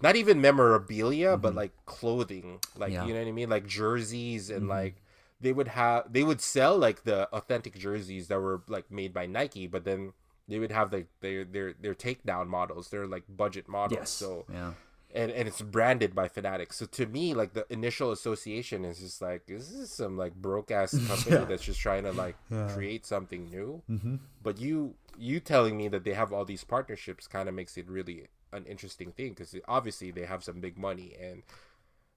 not 0.00 0.14
even 0.16 0.40
memorabilia, 0.40 1.36
but 1.36 1.54
like 1.54 1.72
clothing, 1.86 2.60
like 2.76 2.92
Mm-hmm. 2.92 3.02
Yeah. 3.02 3.06
you 3.06 3.12
know 3.14 3.20
what 3.20 3.28
I 3.28 3.32
mean, 3.32 3.50
like 3.50 3.66
jerseys 3.66 4.50
and 4.50 4.68
like 4.68 4.96
they 5.40 5.52
would 5.52 5.68
have 5.68 6.12
they 6.12 6.22
would 6.22 6.40
sell 6.40 6.78
like 6.78 7.02
the 7.04 7.28
authentic 7.38 7.74
jerseys 7.78 8.28
that 8.28 8.40
were 8.40 8.62
like 8.68 8.90
made 8.90 9.12
by 9.12 9.26
Nike, 9.26 9.66
but 9.66 9.84
then 9.84 10.12
they 10.48 10.58
would 10.58 10.70
have 10.72 10.92
like 10.92 11.08
their 11.20 11.44
their 11.44 11.72
their 11.74 11.94
takedown 11.94 12.46
models, 12.48 12.88
they're 12.90 13.06
like 13.06 13.24
budget 13.28 13.66
models, 13.68 13.98
Yes. 14.00 14.10
so 14.10 14.44
yeah. 14.52 14.72
And 15.14 15.30
and 15.30 15.46
it's 15.48 15.62
branded 15.62 16.14
by 16.14 16.28
Fanatics. 16.28 16.76
So 16.76 16.86
to 16.86 17.06
me, 17.06 17.32
like 17.34 17.52
the 17.54 17.64
initial 17.72 18.10
association 18.12 18.84
is 18.84 18.98
just 18.98 19.22
like 19.22 19.46
this 19.46 19.70
is 19.70 19.90
some 19.90 20.16
like 20.18 20.34
broke 20.34 20.70
ass 20.70 20.90
company 21.08 21.36
Yeah. 21.36 21.44
that's 21.44 21.62
just 21.64 21.80
trying 21.80 22.02
to 22.04 22.12
like 22.12 22.36
create 22.74 23.06
something 23.06 23.48
new. 23.48 23.82
Mm-hmm. 23.90 24.16
But 24.42 24.58
you 24.58 24.94
you 25.16 25.38
telling 25.40 25.76
me 25.76 25.88
that 25.88 26.04
they 26.04 26.14
have 26.14 26.32
all 26.32 26.44
these 26.44 26.64
partnerships 26.64 27.28
kind 27.28 27.48
of 27.48 27.54
makes 27.54 27.76
it 27.76 27.88
really 27.88 28.26
an 28.52 28.64
interesting 28.66 29.12
thing 29.12 29.30
because 29.30 29.54
obviously 29.68 30.10
they 30.10 30.26
have 30.26 30.42
some 30.44 30.60
big 30.60 30.76
money 30.76 31.14
and 31.20 31.42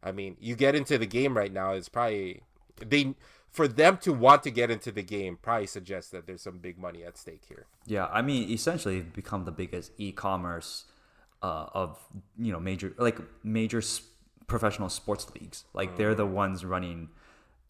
I 0.03 0.11
mean 0.11 0.35
you 0.39 0.55
get 0.55 0.75
into 0.75 0.97
the 0.97 1.05
game 1.05 1.37
right 1.37 1.51
now 1.53 1.71
it's 1.73 1.89
probably 1.89 2.41
they 2.85 3.13
for 3.49 3.67
them 3.67 3.97
to 3.97 4.13
want 4.13 4.43
to 4.43 4.51
get 4.51 4.69
into 4.69 4.91
the 4.91 5.01
game 5.03 5.37
probably 5.41 5.67
suggests 5.67 6.11
that 6.11 6.27
there's 6.27 6.41
some 6.41 6.57
big 6.59 6.77
money 6.77 7.03
at 7.03 7.17
stake 7.17 7.43
here. 7.47 7.65
Yeah, 7.85 8.07
I 8.11 8.21
mean, 8.21 8.51
essentially 8.51 9.01
become 9.01 9.45
the 9.45 9.51
biggest 9.51 9.93
e-commerce 9.97 10.83
uh, 11.41 11.67
of 11.73 11.99
you 12.37 12.51
know 12.51 12.59
major 12.59 12.93
like 12.97 13.17
major 13.43 13.79
s- 13.79 14.01
professional 14.47 14.89
sports 14.89 15.27
leagues. 15.33 15.65
Like 15.73 15.97
they're 15.97 16.15
the 16.15 16.25
ones 16.25 16.65
running 16.65 17.09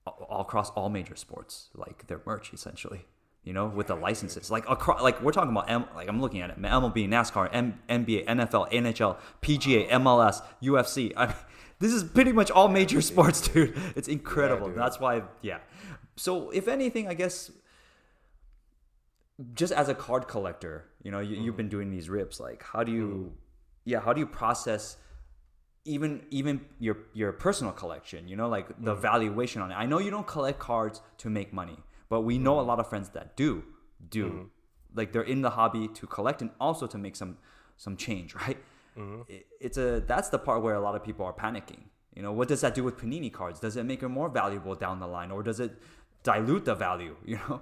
all, 0.06 0.42
across 0.42 0.70
all 0.72 0.90
major 0.90 1.16
sports, 1.16 1.70
like 1.76 2.08
their 2.08 2.22
merch 2.26 2.54
essentially. 2.54 3.06
You 3.44 3.54
know, 3.54 3.68
with 3.68 3.88
the 3.88 3.96
licenses, 3.96 4.52
like 4.52 4.70
across, 4.70 5.02
like 5.02 5.22
we're 5.22 5.32
talking 5.32 5.52
about, 5.52 5.70
M, 5.70 5.86
like 5.96 6.10
I'm 6.10 6.20
looking 6.20 6.42
at 6.42 6.50
it, 6.50 6.62
MLB, 6.62 7.08
NASCAR, 7.08 7.50
M, 7.54 7.80
NBA, 7.88 8.26
NFL, 8.26 8.70
NHL, 8.74 9.18
PGA, 9.42 9.90
MLS, 9.92 10.42
UFC. 10.62 11.14
I 11.16 11.28
mean, 11.28 11.36
this 11.80 11.94
is 11.94 12.04
pretty 12.04 12.34
much 12.34 12.52
all 12.52 12.68
major 12.68 13.00
sports, 13.02 13.48
dude. 13.48 13.74
It's 13.96 14.10
incredible. 14.10 14.68
dude. 14.68 14.78
That's 14.78 15.00
why, 15.00 15.22
yeah. 15.42 15.60
So 16.18 16.50
if 16.50 16.68
anything, 16.68 17.08
I 17.08 17.14
guess 17.14 17.50
just 19.54 19.72
as 19.72 19.88
a 19.88 19.96
card 19.96 20.28
collector, 20.28 20.86
you 21.04 21.12
know, 21.12 21.20
you, 21.20 21.38
you've 21.38 21.56
been 21.58 21.70
doing 21.70 21.90
these 21.90 22.10
rips. 22.10 22.40
Like, 22.40 22.64
how 22.64 22.84
do 22.84 22.92
you, 22.92 23.34
yeah, 23.88 24.02
how 24.02 24.12
do 24.12 24.20
you 24.20 24.28
process 24.28 24.98
even 25.86 26.26
even 26.30 26.60
your 26.78 26.98
your 27.14 27.32
personal 27.32 27.72
collection? 27.72 28.28
You 28.28 28.36
know, 28.36 28.50
like 28.50 28.68
the 28.90 28.94
mm. 28.94 29.02
valuation 29.02 29.62
on 29.62 29.72
it. 29.72 29.76
I 29.76 29.86
know 29.86 30.00
you 30.00 30.12
don't 30.12 30.28
collect 30.28 30.60
cards 30.60 31.02
to 31.20 31.30
make 31.30 31.54
money, 31.54 31.78
but 32.10 32.22
we 32.22 32.38
know 32.38 32.60
a 32.60 32.64
mm. 32.64 32.68
lot 32.68 32.80
of 32.82 32.90
friends 32.90 33.10
that 33.10 33.38
do 33.38 33.64
do. 34.10 34.26
Mm-hmm. 34.26 34.44
Like 34.94 35.14
they're 35.14 35.32
in 35.36 35.42
the 35.42 35.52
hobby 35.52 35.88
to 35.88 36.06
collect 36.06 36.42
and 36.42 36.52
also 36.60 36.86
to 36.86 36.98
make 36.98 37.16
some 37.16 37.38
some 37.78 37.96
change, 37.96 38.36
right? 38.44 38.58
Mm-hmm. 38.98 39.22
It- 39.30 39.48
it's 39.62 39.78
a 39.78 40.04
that's 40.06 40.30
the 40.30 40.40
part 40.48 40.62
where 40.64 40.76
a 40.76 40.82
lot 40.82 40.96
of 40.96 41.04
people 41.04 41.26
are 41.26 41.34
panicking. 41.34 41.84
You 42.14 42.24
know, 42.24 42.34
what 42.34 42.48
does 42.50 42.62
that 42.62 42.76
do 42.76 42.84
with 42.84 42.98
Panini 42.98 43.32
cards? 43.32 43.60
Does 43.60 43.78
it 43.78 43.86
make 43.86 44.04
it 44.04 44.10
more 44.10 44.28
valuable 44.28 44.76
down 44.76 45.00
the 45.00 45.08
line, 45.08 45.32
or 45.32 45.44
does 45.44 45.60
it 45.60 45.72
dilute 46.24 46.66
the 46.66 46.76
value? 46.76 47.16
You 47.26 47.38
know. 47.48 47.62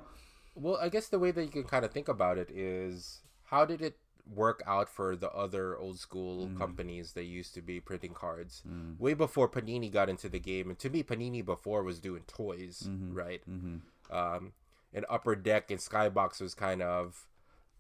Well, 0.55 0.77
I 0.81 0.89
guess 0.89 1.07
the 1.09 1.19
way 1.19 1.31
that 1.31 1.43
you 1.43 1.51
can 1.51 1.65
kind 1.65 1.83
of 1.85 1.91
think 1.91 2.07
about 2.07 2.37
it 2.37 2.49
is 2.49 3.19
how 3.43 3.65
did 3.65 3.81
it 3.81 3.97
work 4.33 4.63
out 4.65 4.89
for 4.89 5.15
the 5.15 5.29
other 5.31 5.77
old 5.77 5.99
school 5.99 6.47
mm. 6.47 6.57
companies 6.57 7.13
that 7.13 7.25
used 7.25 7.53
to 7.53 7.61
be 7.61 7.79
printing 7.79 8.13
cards 8.13 8.63
mm. 8.67 8.99
way 8.99 9.13
before 9.13 9.47
Panini 9.47 9.91
got 9.91 10.09
into 10.09 10.29
the 10.29 10.39
game? 10.39 10.69
And 10.69 10.79
to 10.79 10.89
me, 10.89 11.03
Panini 11.03 11.45
before 11.45 11.83
was 11.83 11.99
doing 11.99 12.23
toys, 12.27 12.87
mm-hmm. 12.87 13.13
right? 13.13 13.41
Mm-hmm. 13.49 14.15
Um, 14.15 14.53
and 14.93 15.05
Upper 15.09 15.35
Deck 15.35 15.71
and 15.71 15.79
Skybox 15.79 16.41
was 16.41 16.55
kind 16.55 16.81
of, 16.81 17.27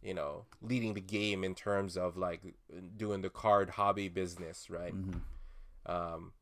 you 0.01 0.13
know, 0.13 0.45
leading 0.61 0.93
the 0.93 1.01
game 1.01 1.43
in 1.43 1.55
terms 1.55 1.97
of 1.97 2.17
like 2.17 2.41
doing 2.97 3.21
the 3.21 3.29
card 3.29 3.71
hobby 3.71 4.09
business, 4.09 4.69
right? 4.69 4.93
Mm-hmm. 4.93 5.91
Um, 5.91 6.33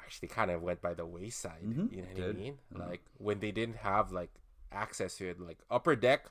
actually, 0.00 0.28
kind 0.28 0.50
of 0.50 0.62
went 0.62 0.80
by 0.80 0.94
the 0.94 1.06
wayside. 1.06 1.60
You 1.62 2.02
know 2.02 2.08
what 2.08 2.22
I 2.22 2.26
Did. 2.26 2.38
mean? 2.38 2.58
Like 2.74 3.02
when 3.18 3.40
they 3.40 3.52
didn't 3.52 3.76
have 3.76 4.12
like 4.12 4.30
access 4.72 5.16
to 5.16 5.28
it, 5.28 5.40
like 5.40 5.58
Upper 5.70 5.94
Deck. 5.94 6.26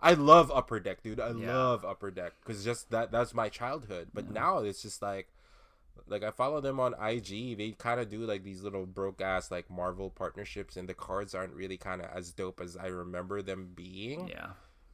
I 0.00 0.12
love 0.14 0.50
Upper 0.50 0.80
Deck, 0.80 1.02
dude. 1.02 1.20
I 1.20 1.30
Yeah. 1.30 1.54
love 1.54 1.84
Upper 1.84 2.10
Deck 2.10 2.34
because 2.40 2.64
just 2.64 2.90
that 2.90 3.10
that's 3.10 3.34
my 3.34 3.48
childhood. 3.48 4.10
But 4.12 4.30
now 4.30 4.58
it's 4.58 4.82
just 4.82 5.00
like, 5.00 5.32
like 6.06 6.22
I 6.22 6.30
follow 6.30 6.60
them 6.60 6.78
on 6.78 6.94
IG. 6.94 7.56
They 7.56 7.74
kind 7.78 8.00
of 8.00 8.10
do 8.10 8.20
like 8.20 8.42
these 8.42 8.62
little 8.62 8.86
broke 8.86 9.20
ass 9.20 9.50
like 9.50 9.70
Marvel 9.70 10.10
partnerships, 10.10 10.76
and 10.76 10.88
the 10.88 10.94
cards 10.94 11.34
aren't 11.34 11.54
really 11.54 11.76
kind 11.76 12.02
of 12.02 12.10
as 12.14 12.32
dope 12.32 12.60
as 12.60 12.76
I 12.76 12.86
remember 12.86 13.42
them 13.42 13.72
being. 13.74 14.28
Yeah. 14.28 14.50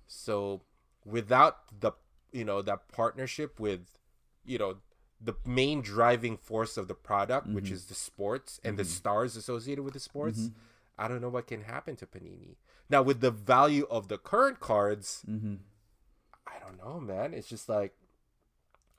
So 0.07 0.63
without 1.05 1.81
the 1.81 1.93
you 2.33 2.45
know 2.45 2.63
that 2.63 2.89
partnership 2.89 3.59
with 3.59 3.99
you 4.45 4.59
know 4.59 4.77
the 5.21 5.35
main 5.45 5.83
driving 5.83 6.37
force 6.37 6.77
of 6.77 6.89
the 6.89 6.95
product, 6.95 7.47
which 7.49 7.67
mm-hmm. 7.67 7.75
is 7.75 7.85
the 7.87 7.95
sports 7.95 8.61
and 8.65 8.77
the 8.77 8.83
mm-hmm. 8.83 8.91
stars 8.91 9.37
associated 9.37 9.83
with 9.83 9.95
the 9.95 10.01
sports, 10.01 10.41
mm-hmm. 10.41 10.59
I 10.99 11.09
don't 11.09 11.21
know 11.21 11.29
what 11.29 11.47
can 11.47 11.63
happen 11.63 11.97
to 11.97 12.07
Panini. 12.07 12.57
Now 12.93 13.03
with 13.03 13.21
the 13.23 13.31
value 13.31 13.87
of 13.91 14.09
the 14.09 14.19
current 14.19 14.61
cards, 14.61 15.25
I 15.27 16.59
don't 16.61 16.77
know, 16.79 17.01
man. 17.01 17.33
It's 17.33 17.49
just 17.49 17.69
like 17.69 17.95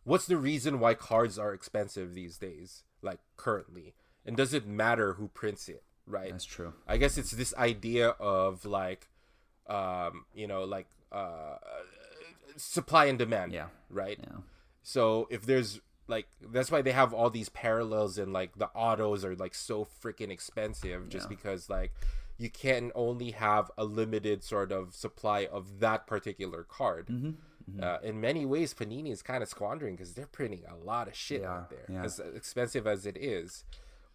what's 0.04 0.26
the 0.26 0.36
reason 0.38 0.80
why 0.80 0.96
cards 0.96 1.38
are 1.40 1.54
expensive 1.54 2.14
these 2.16 2.38
days, 2.38 2.84
like 3.04 3.20
currently? 3.38 3.94
And 4.26 4.36
does 4.36 4.54
it 4.54 4.66
matter 4.66 5.14
who 5.14 5.28
prints 5.28 5.70
it, 5.70 5.84
right? 6.08 6.32
That's 6.32 6.44
true. 6.46 6.74
I 6.88 6.98
guess 6.98 7.18
it's 7.20 7.32
this 7.32 7.54
idea 7.56 8.10
of 8.20 8.66
like, 8.66 9.10
um, 9.68 10.26
you 10.34 10.48
know, 10.48 10.64
like 10.64 10.88
uh, 11.12 11.58
supply 12.58 13.06
and 13.06 13.20
demand. 13.20 13.54
Yeah. 13.54 13.68
Right. 13.90 14.18
Yeah. 14.22 14.38
So 14.82 15.28
if 15.30 15.46
there's 15.46 15.82
like, 16.08 16.28
that's 16.52 16.72
why 16.72 16.82
they 16.82 16.92
have 16.94 17.14
all 17.14 17.30
these 17.30 17.50
parallels 17.50 18.18
and 18.18 18.34
like 18.34 18.58
the 18.58 18.70
autos 18.74 19.24
are 19.24 19.36
like 19.36 19.54
so 19.54 19.86
freaking 20.04 20.32
expensive 20.32 21.10
just 21.10 21.26
Yeah. 21.30 21.36
because 21.36 21.70
like 21.70 21.92
you 22.38 22.50
can 22.50 22.92
only 22.96 23.32
have 23.32 23.70
a 23.78 23.86
limited 23.86 24.44
sort 24.44 24.72
of 24.72 24.94
supply 24.94 25.46
of 25.46 25.80
that 25.80 26.08
particular 26.08 26.64
card. 26.64 27.08
Mm-hmm. 27.08 27.82
Uh, 27.82 27.98
in 28.04 28.20
many 28.20 28.46
ways, 28.46 28.74
Panini 28.74 29.12
is 29.12 29.22
kind 29.22 29.42
of 29.42 29.48
squandering 29.50 29.96
because 29.96 30.14
they're 30.14 30.28
printing 30.28 30.64
a 30.70 30.76
lot 30.76 31.08
of 31.08 31.16
shit 31.16 31.42
They 31.42 31.48
out 31.48 31.70
there, 31.70 31.86
yeah. 31.88 32.04
as 32.04 32.20
expensive 32.20 32.86
as 32.86 33.06
it 33.06 33.18
is. 33.18 33.64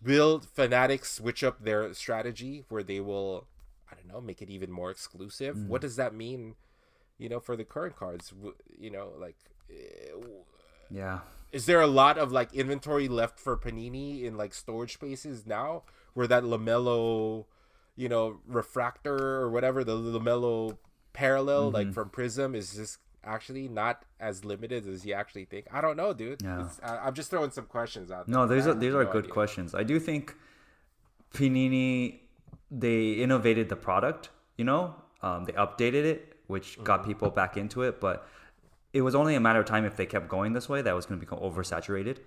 Will 0.02 0.40
Fanatics 0.40 1.12
switch 1.12 1.42
up 1.42 1.64
their 1.64 1.92
strategy 1.94 2.64
where 2.68 2.82
they 2.82 3.00
will, 3.00 3.46
I 3.90 3.94
don't 3.94 4.06
know, 4.06 4.20
make 4.20 4.42
it 4.42 4.50
even 4.50 4.70
more 4.70 4.90
exclusive? 4.90 5.56
Mm. 5.56 5.68
What 5.68 5.80
does 5.80 5.96
that 5.96 6.14
mean, 6.14 6.56
you 7.16 7.28
know, 7.28 7.40
for 7.40 7.56
the 7.56 7.64
current 7.64 7.96
cards? 7.96 8.32
You 8.78 8.90
know, 8.90 9.12
like, 9.18 9.36
eh, 9.70 10.12
Yeah. 10.90 11.20
is 11.50 11.66
there 11.66 11.80
a 11.80 11.86
lot 11.86 12.18
of 12.18 12.30
like 12.30 12.52
inventory 12.52 13.08
left 13.08 13.40
for 13.40 13.56
Panini 13.56 14.24
in 14.24 14.36
like 14.36 14.52
storage 14.52 14.94
spaces 14.94 15.46
now 15.46 15.84
where 16.12 16.26
that 16.26 16.42
LaMelo, 16.44 17.46
you 18.02 18.08
know, 18.08 18.24
refractor 18.46 19.18
or 19.40 19.50
whatever 19.50 19.82
the 19.84 19.96
LaMelo 19.96 20.78
parallel 21.12 21.64
Mm-hmm. 21.66 21.74
like 21.78 21.92
from 21.92 22.08
Prizm 22.10 22.54
is 22.54 22.74
just 22.74 22.98
actually 23.24 23.66
not 23.68 24.04
as 24.20 24.44
limited 24.44 24.86
as 24.86 25.04
you 25.04 25.12
actually 25.14 25.44
think. 25.52 25.66
I 25.72 25.80
don't 25.80 25.96
know, 25.96 26.12
dude. 26.14 26.40
Yeah. 26.42 26.68
I, 26.82 26.98
I'm 27.04 27.14
just 27.14 27.28
throwing 27.30 27.50
some 27.50 27.66
questions 27.66 28.10
out. 28.12 28.26
There. 28.26 28.34
No, 28.36 28.46
these 28.46 28.66
I 28.66 28.70
are 28.70 28.74
these 28.74 28.94
are 28.94 29.04
no 29.04 29.10
good 29.12 29.24
idea. 29.24 29.32
questions. 29.38 29.74
I 29.74 29.82
do 29.82 29.98
think 29.98 30.34
Panini 31.34 32.20
they 32.70 33.12
innovated 33.14 33.68
the 33.68 33.76
product. 33.76 34.30
You 34.56 34.64
know, 34.64 34.94
um, 35.22 35.44
they 35.44 35.52
updated 35.52 36.04
it, 36.04 36.36
which 36.46 36.74
Mm-hmm. 36.74 36.84
got 36.84 37.04
people 37.04 37.30
back 37.30 37.56
into 37.56 37.82
it. 37.82 38.00
But 38.00 38.26
it 38.92 39.02
was 39.02 39.14
only 39.14 39.34
a 39.34 39.40
matter 39.40 39.60
of 39.60 39.66
time 39.66 39.84
if 39.84 39.96
they 39.96 40.06
kept 40.06 40.28
going 40.28 40.52
this 40.52 40.68
way 40.68 40.82
that 40.82 40.94
was 40.94 41.06
going 41.06 41.20
to 41.20 41.26
become 41.26 41.40
oversaturated. 41.40 42.18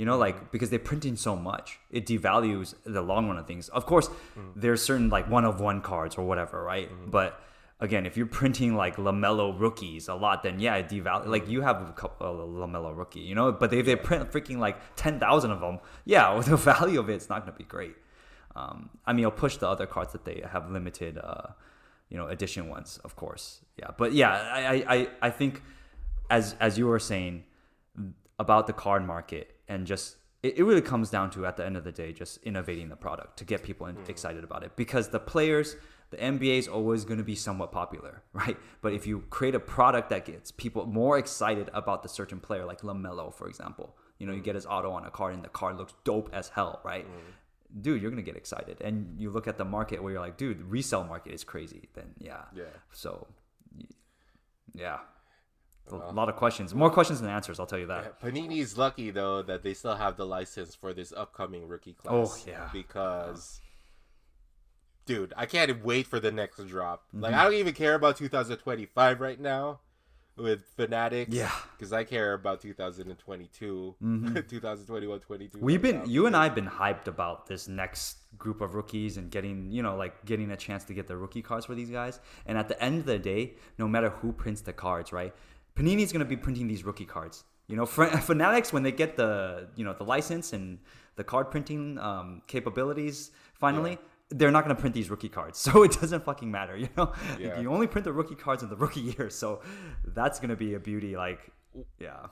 You 0.00 0.06
know, 0.06 0.12
Mm-hmm. 0.18 0.20
like 0.26 0.50
because 0.54 0.70
they're 0.72 0.88
printing 0.92 1.16
so 1.28 1.32
much, 1.50 1.66
it 1.98 2.02
devalues 2.12 2.68
the 2.96 3.02
long 3.10 3.22
run 3.28 3.38
of 3.42 3.46
things. 3.46 3.68
Of 3.78 3.84
course, 3.92 4.06
Mm. 4.08 4.52
there's 4.62 4.82
certain 4.90 5.08
like 5.16 5.26
one 5.36 5.44
of 5.50 5.54
one 5.70 5.78
cards 5.90 6.14
or 6.18 6.24
whatever, 6.30 6.56
right? 6.74 6.88
Mm-hmm. 6.90 7.10
But 7.18 7.30
again, 7.86 8.04
if 8.08 8.16
you're 8.16 8.32
printing 8.42 8.70
like 8.84 8.94
LaMelo 9.06 9.46
rookies 9.64 10.04
a 10.08 10.14
lot, 10.24 10.36
then 10.46 10.56
yeah, 10.66 10.76
it 10.80 10.86
devalues. 10.94 11.26
Like 11.36 11.46
you 11.52 11.60
have 11.68 11.78
a 11.86 11.92
couple 12.02 12.26
of 12.26 12.48
LaMelo 12.62 12.90
rookie, 13.00 13.24
you 13.30 13.34
know. 13.38 13.46
But 13.60 13.68
if 13.80 13.84
they 13.88 13.96
print 14.08 14.22
freaking 14.32 14.58
like 14.66 14.76
ten 14.96 15.14
thousand 15.24 15.50
of 15.56 15.60
them, 15.60 15.76
yeah, 16.14 16.24
the 16.52 16.56
value 16.56 16.98
of 17.02 17.06
it's 17.14 17.28
not 17.32 17.38
gonna 17.44 17.58
be 17.64 17.68
great. 17.76 17.96
Um, 18.56 18.78
I 19.06 19.12
mean, 19.12 19.20
it'll 19.26 19.40
push 19.46 19.56
the 19.62 19.68
other 19.74 19.86
cards 19.94 20.12
that 20.14 20.24
they 20.28 20.38
have 20.54 20.64
limited, 20.76 21.12
uh, 21.18 21.48
you 22.10 22.16
know, 22.18 22.26
edition 22.36 22.64
ones, 22.76 22.98
of 23.06 23.12
course. 23.22 23.44
Yeah, 23.80 23.90
but 24.00 24.10
yeah, 24.20 24.30
I, 24.58 24.60
I, 24.74 24.76
I, 24.96 24.98
I 25.28 25.30
think 25.30 25.62
as 26.30 26.44
as 26.66 26.72
you 26.78 26.86
were 26.92 26.98
saying 27.12 27.34
about 28.38 28.66
the 28.66 28.72
card 28.84 29.04
market 29.06 29.46
and 29.70 29.86
just 29.86 30.16
it, 30.42 30.58
it 30.58 30.64
really 30.64 30.82
comes 30.82 31.08
down 31.08 31.30
to 31.30 31.46
at 31.46 31.56
the 31.56 31.64
end 31.64 31.76
of 31.76 31.84
the 31.84 31.92
day 31.92 32.12
just 32.12 32.42
innovating 32.42 32.90
the 32.90 32.96
product 32.96 33.38
to 33.38 33.44
get 33.44 33.62
people 33.62 33.86
in, 33.86 33.96
mm. 33.96 34.08
excited 34.08 34.44
about 34.44 34.62
it 34.62 34.76
because 34.76 35.08
the 35.08 35.20
players 35.20 35.76
the 36.10 36.16
NBA 36.16 36.58
is 36.58 36.66
always 36.66 37.04
going 37.04 37.18
to 37.18 37.24
be 37.24 37.36
somewhat 37.36 37.70
popular, 37.70 38.24
right? 38.32 38.56
But 38.82 38.92
if 38.92 39.06
you 39.06 39.20
create 39.30 39.54
a 39.54 39.60
product 39.60 40.10
that 40.10 40.24
gets 40.24 40.50
people 40.50 40.84
more 40.86 41.18
excited 41.18 41.70
about 41.72 42.02
the 42.02 42.08
certain 42.08 42.40
player, 42.40 42.64
like 42.64 42.80
LaMelo, 42.80 43.32
for 43.32 43.46
example, 43.48 43.94
you 44.18 44.26
know, 44.26 44.32
you 44.32 44.40
mm. 44.40 44.44
get 44.44 44.56
his 44.56 44.66
auto 44.66 44.90
on 44.90 45.04
a 45.04 45.10
card 45.10 45.34
and 45.34 45.44
the 45.44 45.48
card 45.48 45.78
looks 45.78 45.94
dope 46.02 46.28
as 46.32 46.48
hell, 46.48 46.80
right? 46.84 47.06
Mm. 47.06 47.82
Dude, 47.82 48.02
you're 48.02 48.10
gonna 48.10 48.22
get 48.22 48.36
excited, 48.36 48.80
and 48.80 49.14
you 49.20 49.30
look 49.30 49.46
at 49.46 49.56
the 49.56 49.64
market 49.64 50.02
where 50.02 50.12
you're 50.12 50.20
like, 50.20 50.36
dude, 50.36 50.58
the 50.58 50.64
resale 50.64 51.04
market 51.04 51.32
is 51.32 51.44
crazy. 51.44 51.88
Then 51.94 52.06
yeah, 52.18 52.42
Yeah. 52.52 52.64
So 52.90 53.28
yeah, 54.74 54.98
a 55.92 56.10
lot 56.12 56.28
of 56.28 56.36
questions, 56.36 56.74
more 56.74 56.90
questions 56.90 57.20
than 57.20 57.30
answers. 57.30 57.58
I'll 57.60 57.66
tell 57.66 57.78
you 57.78 57.86
that. 57.86 58.20
Panini's 58.20 58.76
lucky 58.78 59.10
though 59.10 59.42
that 59.42 59.62
they 59.62 59.74
still 59.74 59.96
have 59.96 60.16
the 60.16 60.26
license 60.26 60.74
for 60.74 60.92
this 60.92 61.12
upcoming 61.16 61.66
rookie 61.68 61.94
class. 61.94 62.12
Oh, 62.14 62.50
yeah. 62.50 62.68
because 62.72 63.60
dude, 65.06 65.32
I 65.36 65.46
can't 65.46 65.84
wait 65.84 66.06
for 66.06 66.20
the 66.20 66.30
next 66.32 66.58
drop. 66.68 67.04
Like 67.12 67.32
Mm-hmm. 67.32 67.40
I 67.40 67.44
don't 67.44 67.54
even 67.54 67.74
care 67.74 67.94
about 67.94 68.16
2025 68.16 69.20
right 69.20 69.40
now. 69.40 69.80
with 70.36 70.64
Fanatics. 70.76 71.34
Yeah. 71.34 71.50
because 71.76 71.92
I 71.92 72.04
care 72.04 72.32
about 72.32 72.60
2022, 72.62 73.96
2021, 74.48 75.20
22. 75.20 75.58
Mm-hmm. 75.58 75.64
We've 75.66 75.82
right 75.82 75.92
been 75.92 75.98
now. 76.00 76.04
you 76.06 76.26
and 76.26 76.36
I've 76.36 76.54
been 76.54 76.68
hyped 76.68 77.06
about 77.08 77.46
this 77.46 77.68
next 77.68 78.18
group 78.38 78.60
of 78.60 78.74
rookies 78.74 79.16
and 79.16 79.30
getting 79.30 79.70
you 79.72 79.82
know 79.82 79.96
like 79.96 80.24
getting 80.24 80.50
a 80.52 80.56
chance 80.56 80.84
to 80.84 80.94
get 80.94 81.08
the 81.08 81.16
rookie 81.16 81.42
cards 81.42 81.66
for 81.66 81.74
these 81.74 81.90
guys. 81.90 82.20
And 82.46 82.56
at 82.56 82.68
the 82.68 82.82
end 82.82 83.00
of 83.00 83.06
the 83.06 83.18
day, 83.18 83.54
no 83.78 83.86
matter 83.88 84.10
who 84.10 84.32
prints 84.32 84.60
the 84.62 84.72
cards, 84.72 85.12
right? 85.12 85.34
Panini's 85.74 86.12
gonna 86.12 86.24
be 86.24 86.36
printing 86.36 86.66
these 86.66 86.84
rookie 86.84 87.04
cards. 87.04 87.44
You 87.66 87.76
know, 87.76 87.86
Fanatics 88.30 88.72
when 88.72 88.82
they 88.82 88.92
get 88.92 89.16
the 89.16 89.68
you 89.76 89.84
know 89.84 89.92
the 89.94 90.04
license 90.04 90.52
and 90.52 90.78
the 91.16 91.24
card 91.24 91.50
printing 91.50 91.98
um, 91.98 92.42
capabilities 92.46 93.30
finally. 93.54 93.98
They're 94.32 94.52
not 94.52 94.64
going 94.64 94.76
to 94.76 94.80
print 94.80 94.94
these 94.94 95.10
rookie 95.10 95.28
cards, 95.28 95.58
so 95.66 95.82
it 95.82 95.92
doesn't 96.00 96.24
fucking 96.24 96.48
matter, 96.48 96.76
you 96.76 96.88
know. 96.96 97.12
Yeah. 97.36 97.58
You 97.58 97.72
only 97.72 97.88
print 97.88 98.04
the 98.04 98.12
rookie 98.12 98.36
cards 98.36 98.62
in 98.62 98.68
the 98.68 98.76
rookie 98.76 99.00
year, 99.18 99.28
so 99.28 99.60
that's 100.04 100.38
going 100.38 100.50
to 100.50 100.56
be 100.56 100.74
a 100.74 100.78
beauty. 100.78 101.16
Like, 101.16 101.50
yeah, 101.98 102.26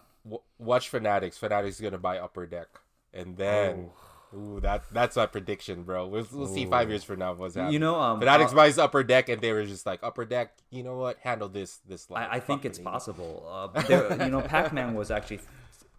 watch 0.58 0.90
Fanatics. 0.90 1.36
Fanatics 1.38 1.74
is 1.76 1.80
gonna 1.80 1.98
buy 1.98 2.18
Upper 2.18 2.46
Deck, 2.46 2.68
and 3.12 3.36
then. 3.36 3.90
Ooh, 4.34 4.60
that 4.60 4.82
that's 4.92 5.16
my 5.16 5.26
prediction, 5.26 5.84
bro. 5.84 6.06
We'll, 6.06 6.26
we'll 6.32 6.46
see 6.46 6.66
five 6.66 6.90
years 6.90 7.02
from 7.02 7.20
now 7.20 7.32
what's 7.32 7.54
happening. 7.54 7.72
You 7.72 7.78
know, 7.78 7.98
um, 7.98 8.18
Fanatics 8.18 8.52
uh, 8.52 8.56
buys 8.56 8.78
Upper 8.78 9.02
Deck, 9.02 9.30
and 9.30 9.40
they 9.40 9.52
were 9.52 9.64
just 9.64 9.86
like 9.86 10.00
Upper 10.02 10.26
Deck. 10.26 10.52
You 10.70 10.82
know 10.82 10.96
what? 10.96 11.18
Handle 11.20 11.48
this. 11.48 11.78
This. 11.88 12.06
I, 12.12 12.36
I 12.36 12.40
think 12.40 12.66
it's 12.66 12.78
possible. 12.78 13.72
Uh, 13.74 13.80
there, 13.88 14.22
you 14.22 14.30
know, 14.30 14.42
Pac-Man 14.42 14.94
was 14.94 15.10
actually 15.10 15.40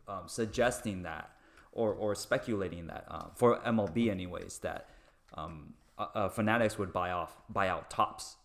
um, 0.08 0.24
suggesting 0.28 1.04
that, 1.04 1.32
or 1.72 1.92
or 1.92 2.14
speculating 2.14 2.86
that 2.88 3.06
um, 3.08 3.32
for 3.34 3.58
MLB, 3.62 4.12
anyways, 4.12 4.60
that 4.60 4.90
um, 5.34 5.74
uh, 5.98 6.06
uh, 6.14 6.30
Fanatics 6.30 6.78
would 6.78 6.94
buy 6.94 7.10
off, 7.12 7.36
buy 7.50 7.68
out 7.68 7.90
Topps. 7.90 8.36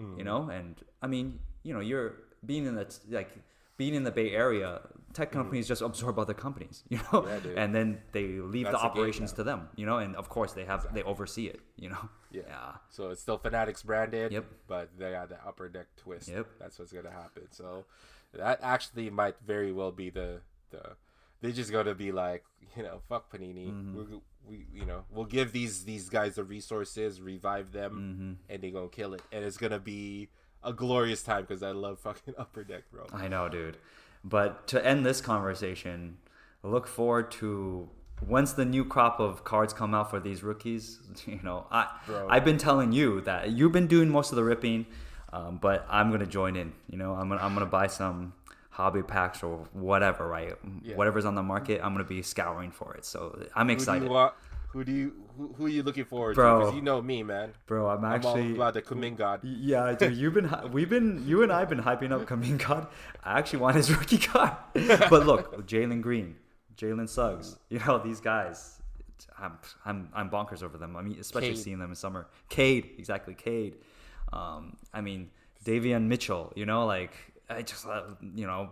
Mm. 0.00 0.18
You 0.18 0.24
know, 0.24 0.48
and 0.50 0.76
I 1.02 1.08
mean, 1.08 1.40
you 1.64 1.74
know, 1.74 1.80
you're 1.80 2.14
being 2.46 2.66
in 2.66 2.76
the 2.76 2.86
like 3.10 3.30
being 3.76 3.94
in 3.94 4.04
the 4.04 4.10
Bay 4.10 4.30
Area, 4.32 4.80
tech 5.12 5.32
companies 5.32 5.66
just 5.68 5.82
absorb 5.82 6.18
other 6.18 6.34
companies. 6.34 6.84
You 6.90 7.00
know. 7.12 7.26
Yeah, 7.26 7.62
and 7.62 7.74
then 7.74 8.00
they 8.12 8.26
leave 8.40 8.66
That's 8.66 8.76
the 8.78 8.82
operations 8.84 9.32
to 9.34 9.44
them. 9.44 9.68
You 9.76 9.86
know, 9.86 9.98
and 9.98 10.14
of 10.16 10.28
course 10.28 10.52
they 10.52 10.64
have 10.64 10.92
they 10.94 11.02
oversee 11.02 11.46
it. 11.46 11.60
You 11.76 11.90
know, 11.90 12.08
Yeah. 12.30 12.42
yeah. 12.48 12.72
So 12.90 13.10
it's 13.10 13.20
still 13.22 13.38
Fanatics 13.38 13.82
branded. 13.82 14.32
Yep. 14.32 14.44
But 14.68 14.90
they 14.98 15.10
got 15.12 15.28
the 15.30 15.38
upper 15.46 15.68
deck 15.68 15.86
twist. 15.96 16.28
Yep. 16.28 16.46
That's 16.60 16.78
what's 16.78 16.92
gonna 16.92 17.10
happen. 17.10 17.48
So 17.50 17.84
that 18.34 18.60
actually 18.62 19.10
might 19.10 19.36
very 19.44 19.72
well 19.72 19.92
be 19.92 20.10
the 20.10 20.40
the 20.70 20.96
they're 21.40 21.50
just 21.52 21.72
gonna 21.72 21.94
be 21.94 22.12
like 22.12 22.44
you 22.76 22.82
know 22.82 23.00
fuck 23.08 23.30
Panini. 23.32 23.68
Mm-hmm. 23.70 23.96
We're, 23.96 24.20
we 24.48 24.66
you 24.72 24.84
know 24.86 25.04
we'll 25.10 25.24
give 25.26 25.52
these 25.52 25.84
these 25.84 26.08
guys 26.08 26.34
the 26.36 26.44
resources, 26.44 27.20
revive 27.20 27.72
them, 27.72 27.92
Mm-hmm. 27.92 28.52
and 28.52 28.62
they're 28.62 28.70
gonna 28.70 28.88
kill 28.88 29.14
it. 29.14 29.22
And 29.32 29.44
it's 29.44 29.56
gonna 29.56 29.78
be 29.80 30.28
a 30.64 30.72
glorious 30.72 31.22
time 31.22 31.42
because 31.42 31.62
I 31.62 31.72
love 31.72 31.98
fucking 32.00 32.34
upper 32.38 32.64
deck, 32.64 32.84
bro. 32.90 33.06
I 33.12 33.28
know, 33.28 33.48
dude. 33.48 33.76
But 34.24 34.66
to 34.68 34.84
end 34.84 35.04
this 35.04 35.20
conversation, 35.20 36.18
look 36.62 36.86
forward 36.86 37.30
to 37.32 37.88
once 38.26 38.52
the 38.52 38.64
new 38.64 38.84
crop 38.84 39.18
of 39.18 39.42
cards 39.42 39.72
come 39.72 39.94
out 39.94 40.10
for 40.10 40.20
these 40.20 40.42
rookies. 40.42 40.98
You 41.26 41.40
know, 41.42 41.66
I 41.70 41.88
Bro. 42.06 42.28
I've 42.28 42.44
been 42.44 42.58
telling 42.58 42.92
you 42.92 43.20
that 43.22 43.50
you've 43.50 43.72
been 43.72 43.86
doing 43.86 44.08
most 44.08 44.32
of 44.32 44.36
the 44.36 44.44
ripping, 44.44 44.86
um, 45.32 45.58
but 45.60 45.86
I'm 45.88 46.10
gonna 46.10 46.26
join 46.26 46.56
in. 46.56 46.72
You 46.88 46.98
know, 46.98 47.12
I'm 47.14 47.28
gonna 47.28 47.42
I'm 47.42 47.54
gonna 47.54 47.66
buy 47.66 47.86
some 47.86 48.32
hobby 48.70 49.02
packs 49.02 49.42
or 49.42 49.66
whatever, 49.72 50.26
right? 50.26 50.54
Yeah. 50.82 50.96
Whatever's 50.96 51.24
on 51.26 51.34
the 51.34 51.42
market, 51.42 51.80
I'm 51.84 51.92
gonna 51.92 52.04
be 52.04 52.22
scouring 52.22 52.70
for 52.70 52.94
it. 52.94 53.04
So 53.04 53.46
I'm 53.54 53.70
excited? 53.70 54.08
Who 54.72 54.84
do 54.84 54.92
you 54.92 55.12
who, 55.36 55.52
who 55.56 55.66
are 55.66 55.68
you 55.68 55.82
looking 55.82 56.04
forward 56.06 56.34
Bro. 56.34 56.52
to? 56.52 56.58
Because 56.60 56.76
you 56.76 56.82
know 56.82 57.02
me, 57.02 57.22
man. 57.22 57.52
bro. 57.66 57.88
I'm 57.88 58.04
I'm 58.04 58.14
actually 58.14 58.48
all 58.48 58.54
about 58.54 58.74
the 58.74 58.82
Kuminga. 58.82 59.40
Yeah, 59.42 59.94
dude, 59.94 60.16
you've 60.16 60.32
been 60.34 60.50
we've 60.72 60.88
been 60.88 61.26
you 61.26 61.42
and 61.42 61.52
I've 61.52 61.68
been 61.68 61.82
hyping 61.82 62.10
up 62.10 62.26
Kuminga. 62.26 62.88
I 63.22 63.38
actually 63.38 63.58
want 63.60 63.76
his 63.76 63.94
rookie 63.96 64.18
card, 64.18 64.52
but 64.74 65.26
look, 65.26 65.66
Jalen 65.66 66.00
Green, 66.00 66.36
Jalen 66.76 67.08
Suggs, 67.08 67.56
you 67.68 67.80
know 67.80 67.98
these 67.98 68.20
guys. 68.20 68.80
I'm 69.38 69.58
I'm 69.84 70.08
I'm 70.14 70.30
bonkers 70.30 70.62
over 70.62 70.78
them. 70.78 70.96
I 70.96 71.02
mean, 71.02 71.18
especially 71.20 71.50
Cade. 71.50 71.58
seeing 71.58 71.78
them 71.78 71.90
in 71.90 71.96
summer. 71.96 72.28
Cade, 72.48 72.90
exactly, 72.98 73.34
Cade. 73.34 73.76
Um, 74.32 74.76
I 74.94 75.02
mean, 75.02 75.30
Davion 75.64 76.06
Mitchell. 76.06 76.52
You 76.56 76.64
know, 76.66 76.86
like 76.86 77.12
I 77.50 77.62
just 77.62 77.86
uh, 77.86 78.04
you 78.34 78.46
know. 78.46 78.70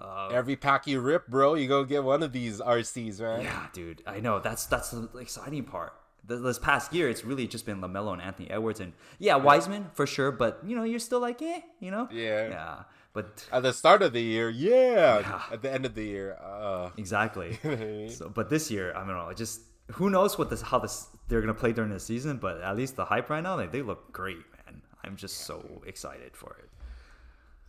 Uh, 0.00 0.28
Every 0.32 0.56
pack 0.56 0.86
you 0.86 1.00
rip, 1.00 1.26
bro, 1.28 1.54
you 1.54 1.68
go 1.68 1.84
get 1.84 2.02
one 2.04 2.22
of 2.22 2.32
these 2.32 2.60
RCs, 2.60 3.20
right? 3.20 3.42
yeah, 3.42 3.66
dude, 3.72 4.02
I 4.06 4.20
know 4.20 4.38
that's 4.40 4.64
that's 4.66 4.90
the 4.92 5.08
exciting 5.18 5.64
part. 5.64 5.92
This 6.24 6.58
past 6.58 6.92
year, 6.94 7.08
it's 7.08 7.24
really 7.24 7.46
just 7.48 7.66
been 7.66 7.80
LaMelo 7.80 8.12
and 8.12 8.22
Anthony 8.22 8.48
Edwards, 8.50 8.78
and 8.80 8.92
yeah, 9.18 9.36
Wiseman 9.36 9.90
for 9.94 10.06
sure. 10.06 10.30
But 10.30 10.60
you 10.64 10.76
know, 10.76 10.84
you're 10.84 11.00
still 11.00 11.20
like, 11.20 11.42
eh, 11.42 11.60
you 11.80 11.90
know, 11.90 12.08
Yeah. 12.10 12.48
yeah. 12.48 12.76
But 13.12 13.48
At 13.52 13.62
the 13.64 13.72
start 13.72 14.02
of 14.02 14.12
the 14.12 14.20
year, 14.22 14.48
yeah. 14.50 15.18
Yeah. 15.20 15.42
At 15.50 15.62
the 15.62 15.72
end 15.72 15.84
of 15.84 15.94
the 15.96 16.04
year, 16.04 16.38
uh, 16.40 16.90
exactly. 16.96 17.58
you 17.64 17.70
know 17.70 17.76
what 17.76 17.82
I 17.82 17.90
mean? 17.90 18.10
so, 18.10 18.28
but 18.28 18.48
this 18.48 18.70
year, 18.70 18.92
I 18.94 19.00
don't 19.00 19.08
know. 19.08 19.32
Just 19.34 19.62
who 19.92 20.08
knows 20.10 20.38
what 20.38 20.48
this 20.50 20.62
how 20.62 20.78
this 20.78 21.08
they're 21.26 21.40
gonna 21.40 21.52
play 21.54 21.72
during 21.72 21.90
the 21.90 21.98
season. 21.98 22.36
But 22.38 22.60
at 22.60 22.76
least 22.76 22.94
the 22.96 23.04
hype 23.06 23.28
right 23.28 23.42
now, 23.42 23.56
they 23.56 23.66
they 23.66 23.82
look 23.82 24.12
great, 24.12 24.38
man. 24.64 24.82
I'm 25.02 25.16
just 25.16 25.38
so 25.38 25.82
excited 25.84 26.36
for 26.36 26.54
it. 26.62 26.68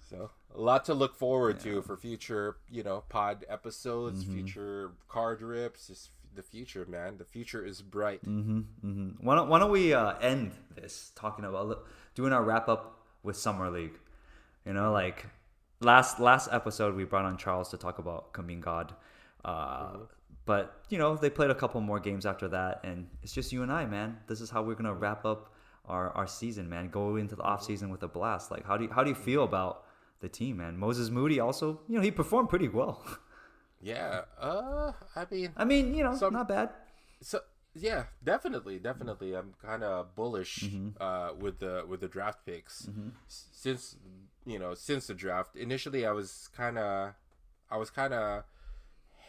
So 0.10 0.30
a 0.56 0.60
lot 0.62 0.86
to 0.86 0.93
look 0.93 1.16
forward 1.16 1.60
to 1.62 1.82
for 1.82 1.95
future, 1.97 2.58
you 2.70 2.84
know, 2.84 3.04
pod 3.10 3.45
episodes, 3.49 4.24
Mm-hmm. 4.24 4.34
future 4.34 4.91
card 5.08 5.41
rips. 5.41 5.88
Just 5.88 6.10
the 6.36 6.43
future, 6.43 6.86
man. 6.88 7.18
The 7.18 7.26
future 7.26 7.66
is 7.66 7.82
bright. 7.82 8.22
hmm 8.24 8.62
Why 9.22 9.36
don't 9.36 9.49
Why 9.49 9.60
don't 9.60 9.72
we 9.72 9.93
uh, 9.93 10.14
end 10.20 10.52
this 10.76 11.12
talking 11.16 11.45
about 11.45 11.86
doing 12.16 12.34
our 12.34 12.43
wrap 12.43 12.70
up 12.70 12.99
with 13.24 13.36
summer 13.38 13.70
league? 13.70 13.97
You 14.66 14.74
know, 14.74 14.91
like 14.91 15.26
last 15.80 16.20
last 16.20 16.49
episode 16.52 16.95
we 16.95 17.04
brought 17.04 17.26
on 17.26 17.38
Charles 17.38 17.70
to 17.70 17.78
talk 17.78 17.99
about 17.99 18.32
Kuminga, 18.34 18.91
uh, 19.43 19.97
but 20.45 20.82
you 20.89 20.97
know 20.97 21.16
they 21.16 21.30
played 21.30 21.49
a 21.49 21.56
couple 21.56 21.82
more 21.82 21.99
games 21.99 22.26
after 22.26 22.47
that, 22.49 22.82
and 22.84 23.08
it's 23.24 23.34
just 23.34 23.52
you 23.52 23.64
and 23.64 23.72
I, 23.72 23.86
man. 23.86 24.18
This 24.28 24.39
is 24.41 24.49
how 24.49 24.62
we're 24.64 24.76
gonna 24.76 24.93
wrap 24.93 25.26
up 25.26 25.54
our, 25.86 26.12
our 26.12 26.28
season, 26.28 26.70
man. 26.70 26.89
Go 26.89 27.16
into 27.16 27.36
the 27.36 27.41
off 27.43 27.64
season 27.64 27.89
with 27.89 28.04
a 28.04 28.08
blast. 28.08 28.52
Like, 28.52 28.66
how 28.66 28.78
do 28.78 28.84
you, 28.86 28.89
how 28.91 29.04
do 29.04 29.10
you 29.10 29.16
feel 29.16 29.43
about 29.43 29.84
the 30.22 30.30
team, 30.30 30.58
man? 30.58 30.78
Moses 30.78 31.10
Moody 31.10 31.40
also, 31.40 31.82
you 31.88 31.96
know, 31.98 32.02
he 32.02 32.12
performed 32.12 32.50
pretty 32.50 32.68
well. 32.70 33.04
Yeah. 33.84 34.26
Uh, 34.40 34.92
I 35.16 35.26
mean, 35.32 35.50
I 35.58 35.66
mean, 35.66 35.96
you 35.96 36.04
know, 36.04 36.16
Some- 36.16 36.34
not 36.34 36.48
bad. 36.48 36.70
so 37.20 37.40
yeah, 37.74 38.04
definitely, 38.24 38.78
definitely. 38.78 39.34
I'm 39.36 39.54
kind 39.60 39.84
of 39.84 40.14
bullish 40.16 40.60
Mm-hmm. 40.60 41.02
uh, 41.02 41.34
with 41.34 41.58
the 41.58 41.84
with 41.90 42.00
the 42.02 42.08
draft 42.08 42.46
picks 42.46 42.88
S- 43.28 43.48
since 43.52 43.96
you 44.46 44.60
know 44.60 44.76
since 44.76 45.08
the 45.08 45.16
draft. 45.16 45.56
Initially, 45.56 46.06
I 46.06 46.12
was 46.12 46.48
kind 46.56 46.78
of, 46.78 47.16
I 47.72 47.78
was 47.78 47.90
kind 47.90 48.14
of. 48.14 48.44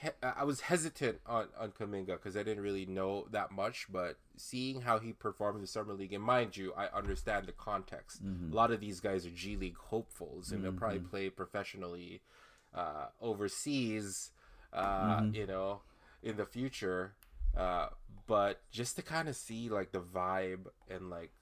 He- 0.03 0.09
I 0.23 0.43
was 0.45 0.63
hesitant 0.63 1.21
on 1.27 1.49
on 1.57 1.71
Kuminga 1.73 2.07
because 2.19 2.37
I 2.37 2.43
didn't 2.43 2.63
really 2.65 2.87
know 2.87 3.29
that 3.31 3.53
much, 3.53 3.87
but 3.91 4.19
seeing 4.37 4.81
how 4.83 4.99
he 4.99 5.13
performed 5.13 5.57
in 5.57 5.61
the 5.63 5.69
summer 5.69 5.93
league, 5.95 6.13
and 6.13 6.25
mind 6.25 6.57
you, 6.57 6.73
I 6.75 6.87
understand 6.89 7.47
the 7.47 7.53
context. 7.53 8.21
A 8.53 8.55
lot 8.55 8.71
of 8.73 8.81
these 8.81 8.99
guys 9.01 9.25
are 9.27 9.31
G 9.31 9.57
League 9.57 9.77
hopefuls, 9.77 10.51
and 10.51 10.65
they'll 10.65 10.73
probably 10.73 10.99
play 11.11 11.31
professionally 11.31 12.23
uh, 12.75 13.07
overseas, 13.21 14.31
uh, 14.73 15.21
you 15.35 15.47
know, 15.47 15.83
in 16.23 16.37
the 16.37 16.47
future. 16.47 17.15
Uh, 17.57 17.89
but 18.27 18.63
just 18.71 18.97
to 18.97 19.03
kind 19.03 19.29
of 19.29 19.37
see 19.37 19.69
like 19.69 19.93
the 19.93 20.01
vibe 20.01 20.67
and 20.89 21.11
like 21.11 21.33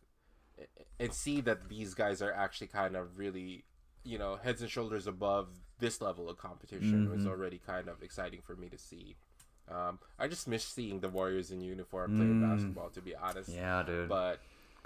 and 0.99 1.13
see 1.15 1.41
that 1.41 1.69
these 1.69 1.95
guys 1.95 2.21
are 2.21 2.33
actually 2.33 2.67
kind 2.67 2.97
of 2.97 3.17
really 3.17 3.65
you 4.03 4.19
know 4.19 4.37
heads 4.37 4.61
and 4.61 4.71
shoulders 4.71 5.07
above 5.07 5.49
this 5.81 6.01
level 6.01 6.29
of 6.31 6.39
competition 6.39 7.11
was 7.11 7.27
already 7.27 7.59
kind 7.67 7.89
of 7.89 8.03
exciting 8.03 8.41
for 8.47 8.55
me 8.57 8.69
to 8.69 8.79
see 8.79 9.17
um, 9.71 9.99
i 10.19 10.27
just 10.29 10.47
miss 10.49 10.65
seeing 10.65 11.01
the 11.01 11.09
warriors 11.09 11.51
in 11.51 11.61
uniform 11.61 12.17
playing 12.17 12.41
basketball 12.41 12.89
to 12.91 13.01
be 13.01 13.15
honest 13.15 13.49
Yeah, 13.51 13.83
dude. 13.83 14.09
but 14.09 14.41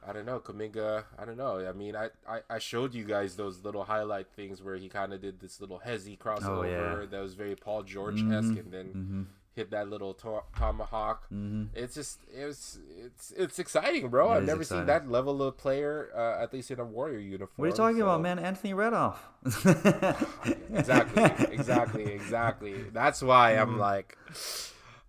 I 0.07 0.13
don't 0.13 0.27
know, 0.27 0.39
Kuminga. 0.39 1.05
I 1.19 1.25
don't 1.25 1.39
know. 1.39 1.67
I 1.67 1.73
mean, 1.73 1.97
I, 1.97 2.11
I, 2.29 2.41
I 2.51 2.59
showed 2.59 2.93
you 2.95 3.05
guys 3.05 3.37
those 3.37 3.65
little 3.65 3.85
highlight 3.85 4.27
things 4.37 4.63
where 4.63 4.77
he 4.77 4.91
kind 4.91 5.15
of 5.15 5.23
did 5.23 5.41
this 5.41 5.63
little 5.63 5.81
hesi 5.87 6.19
crossover 6.19 6.59
Oh, 6.59 6.63
yeah. 6.63 6.77
Mm-hmm. 6.79 7.11
that 7.11 7.23
was 7.23 7.33
very 7.33 7.57
Paul 7.57 7.85
George 7.85 8.21
esque, 8.21 8.59
and 8.59 8.71
then 8.71 9.27
hit 9.55 9.71
that 9.71 9.89
little 9.89 10.15
to- 10.15 10.43
tomahawk. 10.59 11.27
It's 11.75 11.95
just 11.95 12.21
it 12.37 12.45
was 12.45 12.79
it's 13.05 13.33
it's 13.37 13.59
exciting, 13.59 14.09
bro. 14.09 14.33
It 14.33 14.37
I've 14.39 14.45
never 14.45 14.63
exciting. 14.63 14.83
seen 14.83 14.87
that 14.87 15.09
level 15.09 15.43
of 15.43 15.57
player, 15.57 16.11
uh, 16.17 16.43
at 16.43 16.53
least 16.53 16.71
in 16.71 16.81
a 16.81 16.85
Warrior 16.85 17.19
uniform. 17.19 17.51
what 17.57 17.67
are 17.67 17.69
you 17.69 17.75
talking 17.77 17.99
so- 17.99 18.05
about, 18.05 18.21
man? 18.23 18.39
Anthony 18.39 18.75
Redoff. 18.75 19.17
Exactly, 20.73 21.23
exactly, 21.55 22.05
exactly. 22.13 22.75
That's 22.93 23.23
why 23.23 23.53
Mm-hmm. 23.55 23.63
I'm 23.73 23.79
like, 23.79 24.19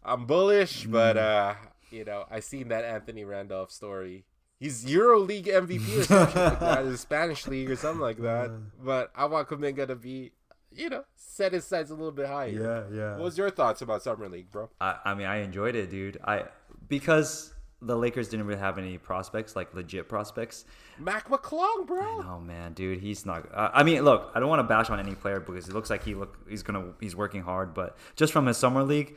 I'm 0.04 0.26
bullish, 0.26 0.86
but 0.86 1.18
uh, 1.18 1.56
you 1.92 2.06
know, 2.06 2.26
I 2.30 2.40
seen 2.40 2.68
that 2.70 2.84
Anthony 2.86 3.24
Randolph 3.24 3.72
story. 3.72 4.26
He's 4.60 4.86
EuroLeague 4.86 5.48
MVP 5.48 6.00
or 6.00 6.04
something 6.04 6.42
like 6.42 6.60
that, 6.60 6.86
in 6.86 6.98
Spanish 6.98 7.46
league 7.48 7.70
or 7.70 7.76
something 7.76 8.02
like 8.02 8.18
that. 8.20 8.52
But 8.84 9.12
I 9.16 9.26
want 9.26 9.50
Kuminga 9.50 9.88
to 9.88 9.96
be, 9.96 10.32
you 10.76 10.90
know, 10.90 11.04
set 11.16 11.54
his 11.54 11.66
sights 11.66 11.90
a 11.90 11.94
little 11.94 12.12
bit 12.12 12.28
higher. 12.28 12.50
yeah. 12.50 12.84
Yeah. 12.96 13.12
What 13.14 13.24
was 13.24 13.38
your 13.38 13.50
thoughts 13.50 13.82
about 13.82 14.04
summer 14.04 14.28
league, 14.28 14.52
bro? 14.52 14.70
I, 14.80 14.98
I 15.06 15.14
mean, 15.14 15.28
I 15.28 15.38
enjoyed 15.38 15.76
it, 15.76 15.90
dude. 15.90 16.20
I 16.24 16.46
because 16.88 17.54
the 17.82 17.96
Lakers 17.96 18.30
didn't 18.30 18.48
really 18.48 18.60
have 18.60 18.78
any 18.78 18.98
prospects, 18.98 19.56
like 19.56 19.74
legit 19.74 20.08
prospects. 20.10 20.66
Mac 20.98 21.30
McClung, 21.30 21.86
bro. 21.86 22.24
Oh 22.26 22.40
man, 22.40 22.74
dude, 22.74 23.00
he's 23.00 23.26
not. 23.26 23.48
Uh, 23.54 23.70
I 23.74 23.84
mean, 23.84 24.04
look, 24.04 24.32
I 24.34 24.40
don't 24.40 24.50
want 24.50 24.60
to 24.60 24.64
bash 24.64 24.90
on 24.90 25.00
any 25.00 25.14
player 25.16 25.40
because 25.40 25.68
it 25.68 25.74
looks 25.74 25.90
like 25.90 26.04
he 26.04 26.16
look 26.16 26.38
he's 26.50 26.64
gonna 26.64 26.94
he's 27.00 27.16
working 27.16 27.42
hard, 27.42 27.74
but 27.74 27.98
just 28.16 28.34
from 28.34 28.46
his 28.46 28.58
summer 28.58 28.84
league, 28.84 29.16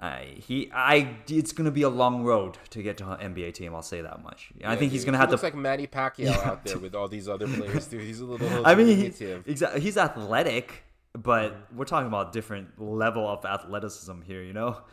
I 0.00 0.36
he 0.38 0.70
I 0.74 1.18
it's 1.28 1.52
gonna 1.52 1.70
be 1.70 1.82
a 1.82 1.90
long 1.90 2.24
road 2.24 2.56
to 2.70 2.82
get 2.82 2.96
to 2.98 3.12
an 3.12 3.34
NBA 3.34 3.52
team. 3.52 3.74
I'll 3.74 3.82
say 3.82 4.00
that 4.00 4.22
much. 4.22 4.50
I 4.64 4.74
think 4.74 4.92
he's 4.92 5.04
gonna 5.04 5.18
have 5.18 5.30
looks 5.30 5.42
to. 5.42 5.46
Looks 5.46 5.54
like 5.54 5.62
Manny 5.62 5.86
Pacquiao 5.86 6.42
out 6.46 6.64
there 6.64 6.78
with 6.78 6.94
all 6.94 7.06
these 7.06 7.28
other 7.28 7.46
players, 7.46 7.86
dude. 7.86 8.00
He's 8.00 8.20
a 8.20 8.24
little. 8.24 8.66
I 8.66 8.74
mean, 8.74 8.96
he, 8.96 9.26
exactly. 9.46 9.82
He's 9.82 9.98
athletic, 9.98 10.84
but 11.12 11.54
we're 11.76 11.84
talking 11.84 12.06
about 12.06 12.32
different 12.32 12.80
level 12.80 13.28
of 13.28 13.44
athleticism 13.44 14.22
here, 14.22 14.42
you 14.42 14.54
know. 14.54 14.78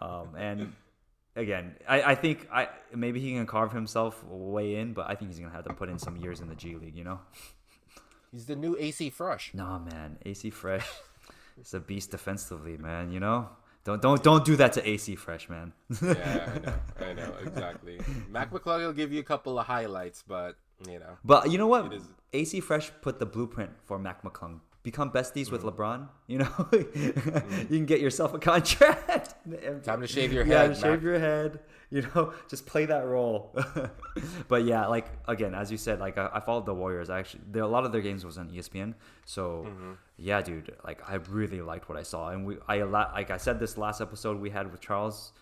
Um, 0.00 0.28
and 0.36 0.72
again, 1.36 1.74
I, 1.88 2.02
I 2.02 2.14
think 2.14 2.48
I 2.50 2.68
maybe 2.94 3.20
he 3.20 3.32
can 3.32 3.44
carve 3.44 3.72
himself 3.72 4.24
way 4.24 4.76
in, 4.76 4.92
but 4.92 5.10
I 5.10 5.14
think 5.14 5.30
he's 5.30 5.40
gonna 5.40 5.52
have 5.52 5.64
to 5.64 5.74
put 5.74 5.90
in 5.90 5.98
some 5.98 6.16
years 6.16 6.40
in 6.40 6.48
the 6.48 6.54
G 6.54 6.76
League, 6.76 6.96
you 6.96 7.04
know. 7.04 7.20
He's 8.32 8.46
the 8.46 8.56
new 8.56 8.76
AC 8.78 9.10
Fresh. 9.10 9.52
Nah, 9.52 9.78
man, 9.78 10.16
AC 10.24 10.48
Fresh 10.50 10.88
is 11.60 11.74
a 11.74 11.80
beast 11.80 12.12
defensively, 12.12 12.78
man. 12.78 13.12
You 13.12 13.20
know. 13.20 13.50
Don't 13.84 14.00
don't 14.00 14.22
don't 14.22 14.44
do 14.44 14.56
that 14.56 14.72
to 14.74 14.88
AC 14.88 15.14
Fresh, 15.16 15.48
man. 15.50 15.72
yeah, 16.02 16.50
I 16.54 16.58
know, 16.58 16.74
I 17.10 17.12
know 17.12 17.32
exactly. 17.44 18.00
Mac 18.30 18.50
McClung 18.50 18.78
will 18.78 18.92
give 18.94 19.12
you 19.12 19.20
a 19.20 19.24
couple 19.24 19.58
of 19.58 19.66
highlights, 19.66 20.24
but 20.26 20.56
you 20.88 20.98
know, 20.98 21.18
But 21.24 21.50
you 21.50 21.58
know 21.58 21.66
what? 21.66 21.92
Is- 21.92 22.08
AC 22.32 22.60
Fresh 22.60 22.90
put 23.02 23.18
the 23.20 23.26
blueprint 23.26 23.70
for 23.84 23.98
Mac 23.98 24.22
McClung. 24.22 24.60
Become 24.82 25.10
besties 25.12 25.50
with 25.50 25.62
Mm-hmm. 25.62 25.80
LeBron. 25.80 26.08
You 26.26 26.38
know, 26.38 26.68
you 26.72 27.66
can 27.78 27.86
get 27.86 28.00
yourself 28.00 28.34
a 28.34 28.38
contract. 28.38 29.23
Time 29.82 30.00
to 30.00 30.06
shave 30.06 30.32
your 30.32 30.44
head. 30.44 30.70
yeah, 30.70 30.74
shave 30.74 30.92
Mac. 30.92 31.02
your 31.02 31.18
head. 31.18 31.60
You 31.90 32.02
know, 32.14 32.32
just 32.48 32.66
play 32.66 32.86
that 32.86 33.04
role. 33.06 33.54
but 34.48 34.64
yeah, 34.64 34.86
like 34.86 35.06
again, 35.28 35.54
as 35.54 35.70
you 35.70 35.76
said, 35.76 36.00
like 36.00 36.18
I, 36.18 36.28
I 36.34 36.40
followed 36.40 36.66
the 36.66 36.74
Warriors. 36.74 37.10
I 37.10 37.18
actually, 37.20 37.42
there 37.50 37.62
a 37.62 37.68
lot 37.68 37.84
of 37.84 37.92
their 37.92 38.00
games 38.00 38.24
was 38.24 38.38
on 38.38 38.50
ESPN. 38.50 38.94
So 39.24 39.64
Mm-hmm. 39.68 39.92
yeah, 40.16 40.40
dude, 40.42 40.74
like 40.84 41.00
I 41.08 41.14
really 41.16 41.60
liked 41.60 41.88
what 41.88 41.98
I 41.98 42.02
saw, 42.02 42.30
and 42.30 42.44
we, 42.46 42.56
I 42.68 42.82
like 42.82 43.30
I 43.30 43.36
said 43.36 43.60
this 43.60 43.76
last 43.78 44.00
episode 44.00 44.40
we 44.40 44.50
had 44.50 44.70
with 44.72 44.80
Charles, 44.80 45.32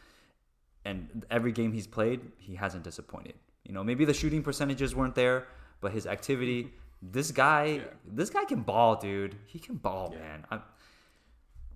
and 0.85 1.25
every 1.31 1.53
game 1.53 1.73
he's 1.73 1.87
played, 1.87 2.21
he 2.39 2.55
hasn't 2.57 2.85
disappointed. 2.85 3.35
You 3.65 3.73
know, 3.73 3.85
maybe 3.85 4.05
the 4.05 4.15
shooting 4.15 4.43
percentages 4.43 4.95
weren't 4.95 5.15
there, 5.15 5.47
but 5.81 5.93
his 5.93 6.07
activity. 6.07 6.73
This 7.05 7.33
guy, 7.33 7.65
Yeah. 7.65 7.83
this 8.07 8.31
guy 8.31 8.45
can 8.45 8.61
ball, 8.63 8.95
dude. 8.95 9.35
He 9.47 9.59
can 9.59 9.75
ball, 9.75 10.11
Yeah. 10.13 10.21
man. 10.21 10.45
I'm, 10.53 10.63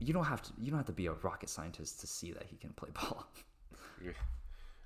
you 0.01 0.13
don't 0.13 0.25
have 0.25 0.43
to. 0.43 0.53
You 0.59 0.71
don't 0.71 0.79
have 0.79 0.87
to 0.87 0.93
be 0.93 1.07
a 1.07 1.13
rocket 1.13 1.49
scientist 1.49 2.01
to 2.01 2.07
see 2.07 2.33
that 2.33 2.45
he 2.49 2.57
can 2.57 2.71
play 2.71 2.91
ball. 2.95 3.27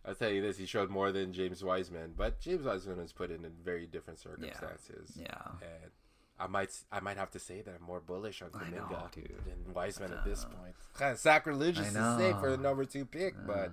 I'll 0.05 0.15
tell 0.15 0.31
you 0.31 0.41
this: 0.41 0.57
he 0.57 0.67
showed 0.67 0.91
more 0.91 1.13
than 1.13 1.33
James 1.33 1.63
Wiseman, 1.63 2.15
but 2.17 2.41
James 2.41 2.65
Wiseman 2.65 2.99
was 2.99 3.13
put 3.13 3.31
in, 3.31 3.45
in 3.45 3.53
very 3.65 3.87
different 3.87 4.19
circumstances. 4.19 5.13
Yeah. 5.17 5.35
and 5.63 5.91
I 6.39 6.47
might, 6.47 6.71
I 6.91 7.01
might 7.01 7.19
have 7.19 7.31
to 7.33 7.39
say 7.39 7.61
that 7.61 7.75
I'm 7.79 7.83
more 7.83 8.01
bullish 8.01 8.41
on 8.41 8.49
know, 8.71 9.09
than 9.45 9.75
Wiseman 9.75 10.13
at 10.13 10.25
this 10.25 10.45
point. 10.45 10.75
Kind 10.95 11.13
of 11.13 11.19
sacrilegious 11.19 11.93
to 11.93 12.17
say 12.19 12.33
for 12.41 12.51
the 12.51 12.57
number 12.57 12.87
two 12.87 13.05
pick, 13.05 13.35
but 13.47 13.71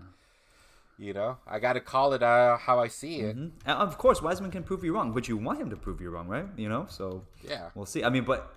you 1.00 1.14
know, 1.14 1.38
I 1.48 1.60
got 1.60 1.74
to 1.74 1.80
call 1.80 2.12
it 2.14 2.22
uh, 2.22 2.58
how 2.58 2.80
I 2.80 2.90
see 2.90 3.22
it. 3.22 3.38
Mhm. 3.38 3.52
Of 3.66 3.98
course, 3.98 4.22
Wiseman 4.22 4.52
can 4.52 4.64
prove 4.64 4.84
you 4.84 4.94
wrong, 4.94 5.14
but 5.14 5.30
you 5.30 5.38
want 5.38 5.60
him 5.60 5.70
to 5.70 5.78
prove 5.78 6.02
you 6.02 6.10
wrong, 6.10 6.28
right? 6.28 6.48
You 6.58 6.68
know, 6.68 6.88
so 6.90 7.24
Yeah, 7.42 7.70
we'll 7.74 7.86
see. 7.86 8.04
I 8.04 8.10
mean, 8.10 8.26
but 8.26 8.54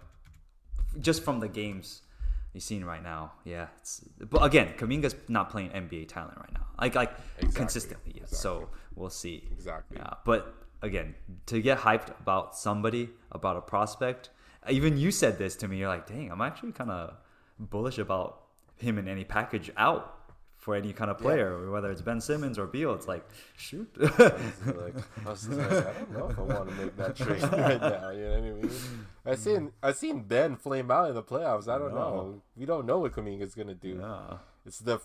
just 0.98 1.22
from 1.22 1.38
the 1.38 1.48
games 1.48 2.02
you've 2.52 2.62
seen 2.62 2.84
right 2.84 3.02
now, 3.02 3.32
yeah. 3.44 3.68
It's, 3.78 4.02
but 4.18 4.42
again, 4.42 4.74
Kuminga's 4.76 5.14
not 5.28 5.50
playing 5.50 5.70
NBA 5.70 6.08
talent 6.08 6.36
right 6.38 6.52
now, 6.52 6.66
like 6.80 6.94
like 6.94 7.12
Exactly, 7.38 7.58
consistently. 7.58 8.12
Yeah. 8.16 8.26
So 8.26 8.68
we'll 8.94 9.10
see. 9.10 9.44
exactly. 9.52 9.98
Yeah, 9.98 10.14
but 10.24 10.54
again, 10.82 11.14
to 11.46 11.60
get 11.60 11.78
hyped 11.78 12.18
about 12.20 12.56
somebody, 12.56 13.10
about 13.32 13.56
a 13.56 13.60
prospect, 13.60 14.30
even 14.68 14.96
you 14.96 15.10
said 15.10 15.38
this 15.38 15.56
to 15.56 15.68
me. 15.68 15.78
You're 15.78 15.88
like, 15.88 16.06
dang, 16.06 16.30
I'm 16.30 16.40
actually 16.40 16.72
kind 16.72 16.90
of 16.90 17.16
bullish 17.58 17.98
about 17.98 18.42
him 18.76 18.98
in 18.98 19.08
any 19.08 19.24
package 19.24 19.70
out 19.76 20.19
for 20.60 20.74
any 20.74 20.92
kind 20.92 21.10
of 21.10 21.16
player, 21.18 21.70
whether 21.70 21.90
it's 21.90 22.02
Ben 22.02 22.20
Simmons 22.20 22.58
or 22.58 22.66
Beal. 22.66 22.94
It's 22.94 23.08
like, 23.08 23.26
shoot. 23.56 23.90
like, 23.98 24.94
I 25.24 25.30
was 25.30 25.48
like, 25.48 25.72
I 25.72 25.92
don't 25.92 26.12
know 26.12 26.28
if 26.28 26.38
I 26.38 26.42
want 26.42 26.68
to 26.68 26.74
make 26.74 26.96
that 26.98 27.16
trade 27.16 27.42
right 27.52 27.80
now. 27.80 28.10
You 28.10 28.24
know 28.24 28.30
what 28.30 28.38
I 28.38 28.40
mean? 28.40 28.70
I 29.24 29.34
hmm. 29.34 29.40
seen 29.40 29.72
I 29.82 29.92
seen 29.92 30.22
Ben 30.22 30.56
flame 30.56 30.90
out 30.90 31.08
in 31.08 31.14
the 31.14 31.22
playoffs. 31.22 31.66
I 31.66 31.78
don't 31.78 31.94
know. 31.94 32.14
know. 32.14 32.42
We 32.56 32.66
don't 32.66 32.86
know 32.86 32.98
what 32.98 33.12
Kuminga's 33.12 33.54
gonna 33.54 33.74
do. 33.74 33.98
yeah. 34.00 34.36
It's 34.66 34.80
the 34.80 35.00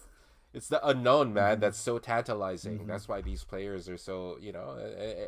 it's 0.53 0.67
the 0.67 0.85
unknown, 0.85 1.33
man. 1.33 1.55
Hmm. 1.55 1.61
That's 1.61 1.79
so 1.79 1.99
tantalizing. 1.99 2.79
Mm-hmm. 2.79 2.87
That's 2.87 3.07
why 3.07 3.21
these 3.21 3.45
players 3.45 3.87
are 3.87 3.97
so 3.97 4.37
you 4.41 4.51
know, 4.51 4.77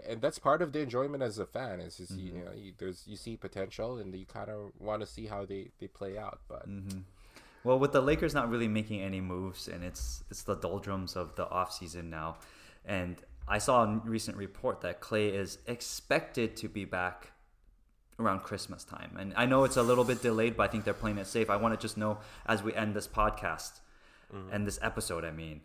and 0.08 0.22
that's 0.22 0.40
part 0.40 0.62
of 0.62 0.74
the 0.74 0.82
enjoyment 0.82 1.24
as 1.24 1.40
a 1.40 1.46
fan. 1.46 1.80
Is 1.80 1.98
just 1.98 2.18
you 2.18 2.34
mm-hmm. 2.34 2.46
know, 2.46 2.52
you, 2.54 2.74
there's 2.78 3.06
you 3.08 3.16
see 3.16 3.38
potential 3.38 3.98
and 3.98 4.14
you 4.14 4.26
kind 4.26 4.50
of 4.50 4.72
want 4.78 5.02
to 5.02 5.08
see 5.08 5.28
how 5.28 5.46
they 5.46 5.72
they 5.80 5.88
play 5.88 6.18
out. 6.18 6.42
But 6.50 6.68
mm-hmm. 6.68 7.00
Well, 7.68 7.80
with 7.80 7.92
the 7.92 8.00
Lakers 8.00 8.34
not 8.34 8.50
really 8.50 8.70
making 8.70 9.02
any 9.02 9.20
moves, 9.20 9.68
and 9.68 9.84
it's 9.84 10.24
it's 10.32 10.44
the 10.44 10.56
doldrums 10.56 11.18
of 11.18 11.36
the 11.36 11.46
offseason 11.48 12.06
now, 12.06 12.38
and 12.86 13.18
I 13.46 13.58
saw 13.58 13.84
a 13.84 14.02
recent 14.06 14.38
report 14.38 14.80
that 14.82 15.02
Clay 15.02 15.28
is 15.28 15.58
expected 15.68 16.56
to 16.56 16.70
be 16.70 16.86
back 16.86 17.32
around 18.20 18.44
Christmas 18.44 18.86
time, 18.86 19.18
and 19.20 19.34
I 19.36 19.46
know 19.48 19.66
it's 19.66 19.76
a 19.76 19.84
little 19.84 20.06
bit 20.06 20.22
delayed, 20.22 20.56
but 20.56 20.64
I 20.64 20.68
think 20.72 20.86
they're 20.86 20.94
playing 20.94 21.18
it 21.18 21.28
safe. 21.28 21.50
I 21.50 21.58
want 21.58 21.74
to 21.74 21.78
just 21.88 21.98
know 21.98 22.20
as 22.46 22.64
we 22.64 22.74
end 22.74 22.96
this 22.96 23.06
podcast 23.06 23.82
and 24.54 24.66
this 24.66 24.80
episode, 24.82 25.26
I 25.26 25.32
mean, 25.32 25.60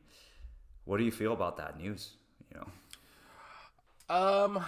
what 0.84 0.96
do 0.98 1.04
you 1.04 1.12
feel 1.12 1.32
about 1.32 1.56
that 1.58 1.78
news? 1.78 2.14
You 2.50 2.58
know, 2.58 4.14
Um, 4.16 4.64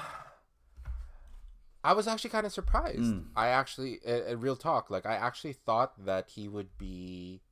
I 1.85 1.93
was 1.93 2.09
actually 2.09 2.31
kind 2.31 2.47
of 2.47 2.53
surprised. 2.53 3.15
I 3.37 3.49
actually, 3.49 4.01
a, 4.07 4.33
a 4.33 4.37
real 4.37 4.57
talk, 4.57 4.89
like 4.91 5.05
I 5.07 5.15
actually 5.17 5.53
thought 5.53 5.93
that 6.07 6.31
he 6.31 6.49
would 6.49 6.77
be 6.79 7.43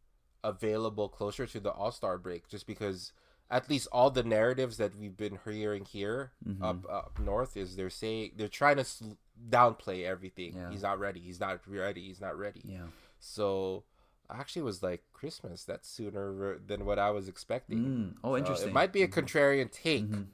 available 0.42 1.08
closer 1.08 1.46
to 1.46 1.60
the 1.60 1.70
All 1.70 1.92
Star 1.92 2.18
break, 2.18 2.48
just 2.48 2.66
because 2.66 3.12
at 3.50 3.68
least 3.68 3.86
all 3.92 4.10
the 4.10 4.22
narratives 4.22 4.78
that 4.78 4.96
we've 4.98 5.16
been 5.16 5.38
hearing 5.44 5.84
here 5.84 6.32
up 6.62 6.86
up 6.90 7.18
north 7.18 7.56
is 7.56 7.76
they're 7.76 7.90
saying 7.90 8.32
they're 8.36 8.48
trying 8.48 8.76
to 8.78 8.84
sl- 8.84 9.12
downplay 9.50 10.04
everything. 10.06 10.54
Yeah. 10.56 10.70
He's 10.70 10.82
not 10.82 10.98
ready. 10.98 11.20
He's 11.20 11.38
not 11.38 11.60
ready. 11.66 12.00
He's 12.06 12.20
not 12.20 12.38
ready. 12.38 12.62
yeah, 12.64 12.86
So. 13.20 13.84
I 14.30 14.38
actually 14.38 14.62
was 14.62 14.82
like 14.82 15.02
Christmas. 15.12 15.64
That's 15.64 15.86
sooner 15.86 16.56
than 16.66 16.86
what 16.86 16.98
I 16.98 17.10
was 17.10 17.28
expecting. 17.28 17.78
mm. 17.80 18.14
oh, 18.24 18.32
So 18.32 18.36
interesting. 18.38 18.68
it 18.70 18.72
might 18.72 18.90
be 18.90 19.02
a 19.02 19.08
contrarian 19.08 19.70
take, 19.70 20.08
Mhm. 20.08 20.26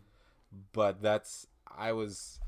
but 0.73 1.03
that's 1.03 1.49
I 1.77 1.91
was 1.93 2.39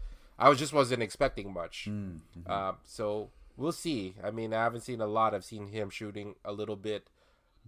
I 0.40 0.48
was 0.48 0.58
just 0.58 0.72
wasn't 0.72 1.02
expecting 1.02 1.52
much. 1.52 1.86
Mm, 1.88 2.20
mhm. 2.38 2.50
Um, 2.50 2.76
so 2.84 3.30
we'll 3.56 3.72
see. 3.72 4.16
I 4.24 4.30
mean, 4.30 4.52
I 4.54 4.62
haven't 4.62 4.80
seen 4.80 5.00
a 5.00 5.06
lot. 5.06 5.34
I've 5.34 5.44
seen 5.44 5.68
him 5.68 5.90
shooting 5.90 6.34
a 6.44 6.52
little 6.52 6.76
bit. 6.76 7.08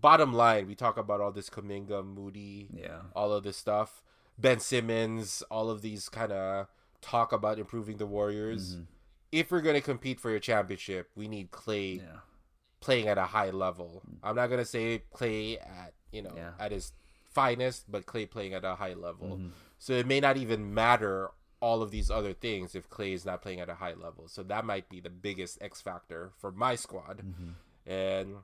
Bottom 0.00 0.32
line, 0.32 0.66
we 0.66 0.74
talk 0.74 0.96
about 0.96 1.20
all 1.20 1.30
this 1.32 1.50
Kuminga, 1.50 2.04
Moody, 2.04 2.68
yeah, 2.72 3.02
all 3.14 3.32
of 3.32 3.44
this 3.44 3.56
stuff. 3.58 4.02
Ben 4.38 4.58
Simmons, 4.58 5.42
all 5.50 5.70
of 5.70 5.82
these 5.82 6.08
kind 6.08 6.32
of 6.32 6.66
talk 7.02 7.32
about 7.32 7.58
improving 7.58 7.98
the 7.98 8.06
Warriors. 8.06 8.76
Mhm. 8.76 8.86
If 9.30 9.50
we're 9.50 9.60
gonna 9.60 9.80
compete 9.82 10.18
for 10.18 10.30
your 10.30 10.40
championship, 10.40 11.10
we 11.14 11.28
need 11.28 11.50
Clay 11.50 11.96
yeah, 11.96 12.20
playing 12.80 13.06
at 13.06 13.18
a 13.18 13.26
high 13.26 13.50
level. 13.50 14.02
I'm 14.22 14.34
not 14.36 14.48
gonna 14.48 14.64
say 14.64 15.02
Clay 15.12 15.58
at 15.58 15.92
you 16.10 16.22
know 16.22 16.32
Yeah. 16.34 16.52
at 16.58 16.72
his 16.72 16.92
finest, 17.24 17.90
but 17.90 18.06
Clay 18.06 18.26
playing 18.26 18.54
at 18.54 18.64
a 18.64 18.74
high 18.76 18.94
level. 18.94 19.36
Mhm. 19.36 19.50
So 19.78 19.92
it 19.92 20.06
may 20.06 20.20
not 20.20 20.36
even 20.36 20.72
matter 20.74 21.30
all 21.62 21.80
of 21.80 21.92
these 21.92 22.10
other 22.10 22.32
things 22.34 22.74
if 22.74 22.90
Clay 22.90 23.12
is 23.12 23.24
not 23.24 23.40
playing 23.40 23.60
at 23.60 23.70
a 23.70 23.74
high 23.74 23.94
level. 23.94 24.26
So 24.26 24.42
that 24.42 24.64
might 24.64 24.88
be 24.88 24.98
the 25.00 25.08
biggest 25.10 25.62
X 25.62 25.80
factor 25.80 26.32
for 26.36 26.50
my 26.50 26.74
squad. 26.74 27.22
Mhm. 27.24 27.54
And 27.86 28.36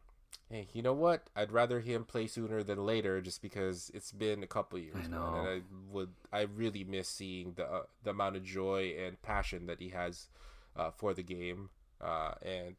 hey, 0.48 0.68
you 0.72 0.82
know 0.82 0.94
what? 0.94 1.28
I'd 1.34 1.50
rather 1.50 1.80
him 1.80 2.04
play 2.04 2.28
sooner 2.28 2.62
than 2.62 2.86
later, 2.86 3.20
just 3.20 3.42
because 3.42 3.90
it's 3.92 4.12
been 4.12 4.42
a 4.44 4.46
couple 4.46 4.78
years. 4.78 4.94
I 4.96 5.00
man, 5.02 5.10
know. 5.10 5.34
and 5.34 5.48
I 5.48 5.62
would, 5.90 6.10
I 6.32 6.42
really 6.42 6.84
miss 6.84 7.08
seeing 7.08 7.54
the 7.54 7.66
uh, 7.66 7.82
the 8.04 8.10
amount 8.10 8.36
of 8.36 8.44
joy 8.44 8.94
and 8.96 9.20
passion 9.20 9.66
that 9.66 9.80
he 9.80 9.88
has 9.90 10.28
uh, 10.76 10.92
for 10.92 11.12
the 11.12 11.24
game. 11.24 11.70
Uh, 12.00 12.34
and 12.42 12.76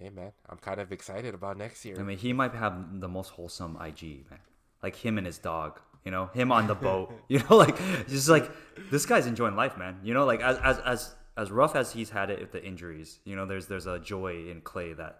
hey, 0.00 0.10
man, 0.10 0.32
I'm 0.48 0.58
kind 0.58 0.80
of 0.80 0.90
excited 0.90 1.32
about 1.32 1.56
next 1.56 1.84
year. 1.84 1.96
I 1.98 2.02
mean, 2.02 2.18
he 2.18 2.32
might 2.32 2.54
have 2.54 3.00
the 3.00 3.08
most 3.08 3.30
wholesome 3.30 3.76
IG, 3.80 4.28
man. 4.28 4.40
Like 4.82 4.96
him 4.96 5.16
and 5.16 5.26
his 5.28 5.38
dog. 5.38 5.80
You 6.08 6.12
know, 6.16 6.26
him 6.40 6.50
on 6.58 6.66
the 6.72 6.74
boat. 6.88 7.12
You 7.32 7.38
know, 7.44 7.56
like 7.64 7.76
just 8.08 8.28
like 8.36 8.46
this 8.90 9.04
guy's 9.10 9.26
enjoying 9.26 9.56
life, 9.62 9.76
man. 9.76 9.94
You 10.02 10.14
know, 10.16 10.24
like 10.32 10.40
as 10.50 10.56
as 10.70 10.78
as 10.92 11.00
as 11.42 11.50
rough 11.60 11.74
as 11.76 11.92
he's 11.92 12.10
had 12.18 12.30
it 12.30 12.38
with 12.40 12.52
the 12.56 12.62
injuries, 12.70 13.18
you 13.28 13.36
know, 13.36 13.44
there's 13.50 13.66
there's 13.66 13.86
a 13.86 13.98
joy 14.12 14.32
in 14.50 14.62
Clay 14.62 14.94
that 14.94 15.14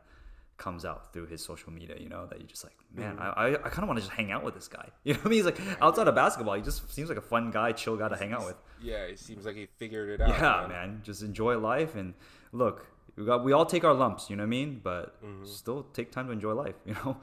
comes 0.57 0.85
out 0.91 1.13
through 1.13 1.27
his 1.27 1.41
social 1.51 1.71
media. 1.79 1.95
You 2.05 2.09
know, 2.09 2.27
that 2.31 2.41
you 2.41 2.47
just 2.55 2.65
like, 2.69 2.79
man, 3.01 3.15
I 3.19 3.27
I, 3.29 3.47
I 3.67 3.69
kind 3.75 3.83
of 3.85 3.89
want 3.91 3.99
to 4.01 4.05
just 4.07 4.17
hang 4.21 4.31
out 4.35 4.43
with 4.47 4.55
this 4.55 4.69
guy. 4.69 4.89
You 5.05 5.13
know 5.15 5.21
what 5.21 5.27
I 5.27 5.31
mean? 5.31 5.37
He's 5.39 5.45
like 5.51 5.61
outside 5.87 6.09
of 6.09 6.15
basketball, 6.15 6.55
he 6.55 6.63
just 6.63 6.91
seems 6.97 7.09
like 7.13 7.19
a 7.19 7.29
fun 7.35 7.51
guy, 7.51 7.73
chill 7.73 7.97
guy 8.03 8.09
to 8.09 8.17
hang 8.17 8.33
out 8.33 8.45
with. 8.47 8.57
yeah, 8.91 9.13
it 9.13 9.19
seems 9.19 9.45
like 9.47 9.57
he 9.57 9.67
figured 9.83 10.09
it 10.09 10.21
out. 10.23 10.31
Yeah, 10.31 10.67
man. 10.69 11.03
Just 11.05 11.23
enjoy 11.23 11.59
life 11.59 11.93
and 12.01 12.15
look. 12.53 12.87
We 13.17 13.25
got 13.27 13.45
we 13.45 13.53
all 13.53 13.67
take 13.67 13.85
our 13.85 13.95
lumps, 13.95 14.31
you 14.31 14.37
know 14.37 14.45
what 14.45 14.55
I 14.55 14.59
mean? 14.59 14.81
But 14.83 15.07
Mm-hmm. 15.23 15.45
still 15.45 15.81
take 15.99 16.09
time 16.17 16.27
to 16.29 16.33
enjoy 16.33 16.55
life, 16.65 16.77
you 16.87 16.95
know. 16.95 17.19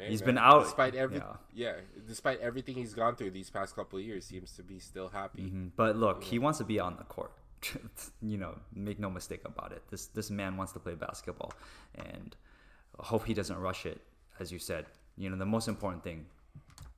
Hey, 0.00 0.08
He's 0.08 0.20
man, 0.20 0.26
been 0.28 0.38
out. 0.38 0.64
despite 0.64 0.94
every 0.94 1.18
yeah. 1.18 1.36
yeah. 1.52 1.72
despite 2.08 2.40
everything 2.40 2.74
he's 2.76 2.94
gone 2.94 3.16
through 3.16 3.32
these 3.32 3.50
past 3.50 3.76
couple 3.76 3.98
of 3.98 4.04
years, 4.04 4.24
seems 4.24 4.52
to 4.56 4.62
be 4.62 4.78
still 4.78 5.08
happy. 5.08 5.42
Mhm. 5.42 5.72
But 5.76 5.96
look, 5.96 6.24
he 6.24 6.38
wants 6.38 6.58
to 6.58 6.64
be 6.64 6.80
on 6.80 6.96
the 6.96 7.04
court. 7.04 7.32
you 8.22 8.38
know, 8.38 8.58
make 8.74 8.98
no 8.98 9.10
mistake 9.10 9.42
about 9.44 9.72
it. 9.72 9.82
This 9.90 10.06
this 10.06 10.30
man 10.30 10.56
wants 10.56 10.72
to 10.72 10.78
play 10.80 10.94
basketball, 10.94 11.52
and 11.94 12.34
I 12.98 13.04
hope 13.04 13.26
he 13.26 13.34
doesn't 13.34 13.58
rush 13.58 13.84
it. 13.84 14.00
As 14.38 14.50
you 14.50 14.58
said, 14.58 14.86
you 15.18 15.28
know, 15.28 15.36
the 15.36 15.44
most 15.44 15.68
important 15.68 16.02
thing, 16.02 16.24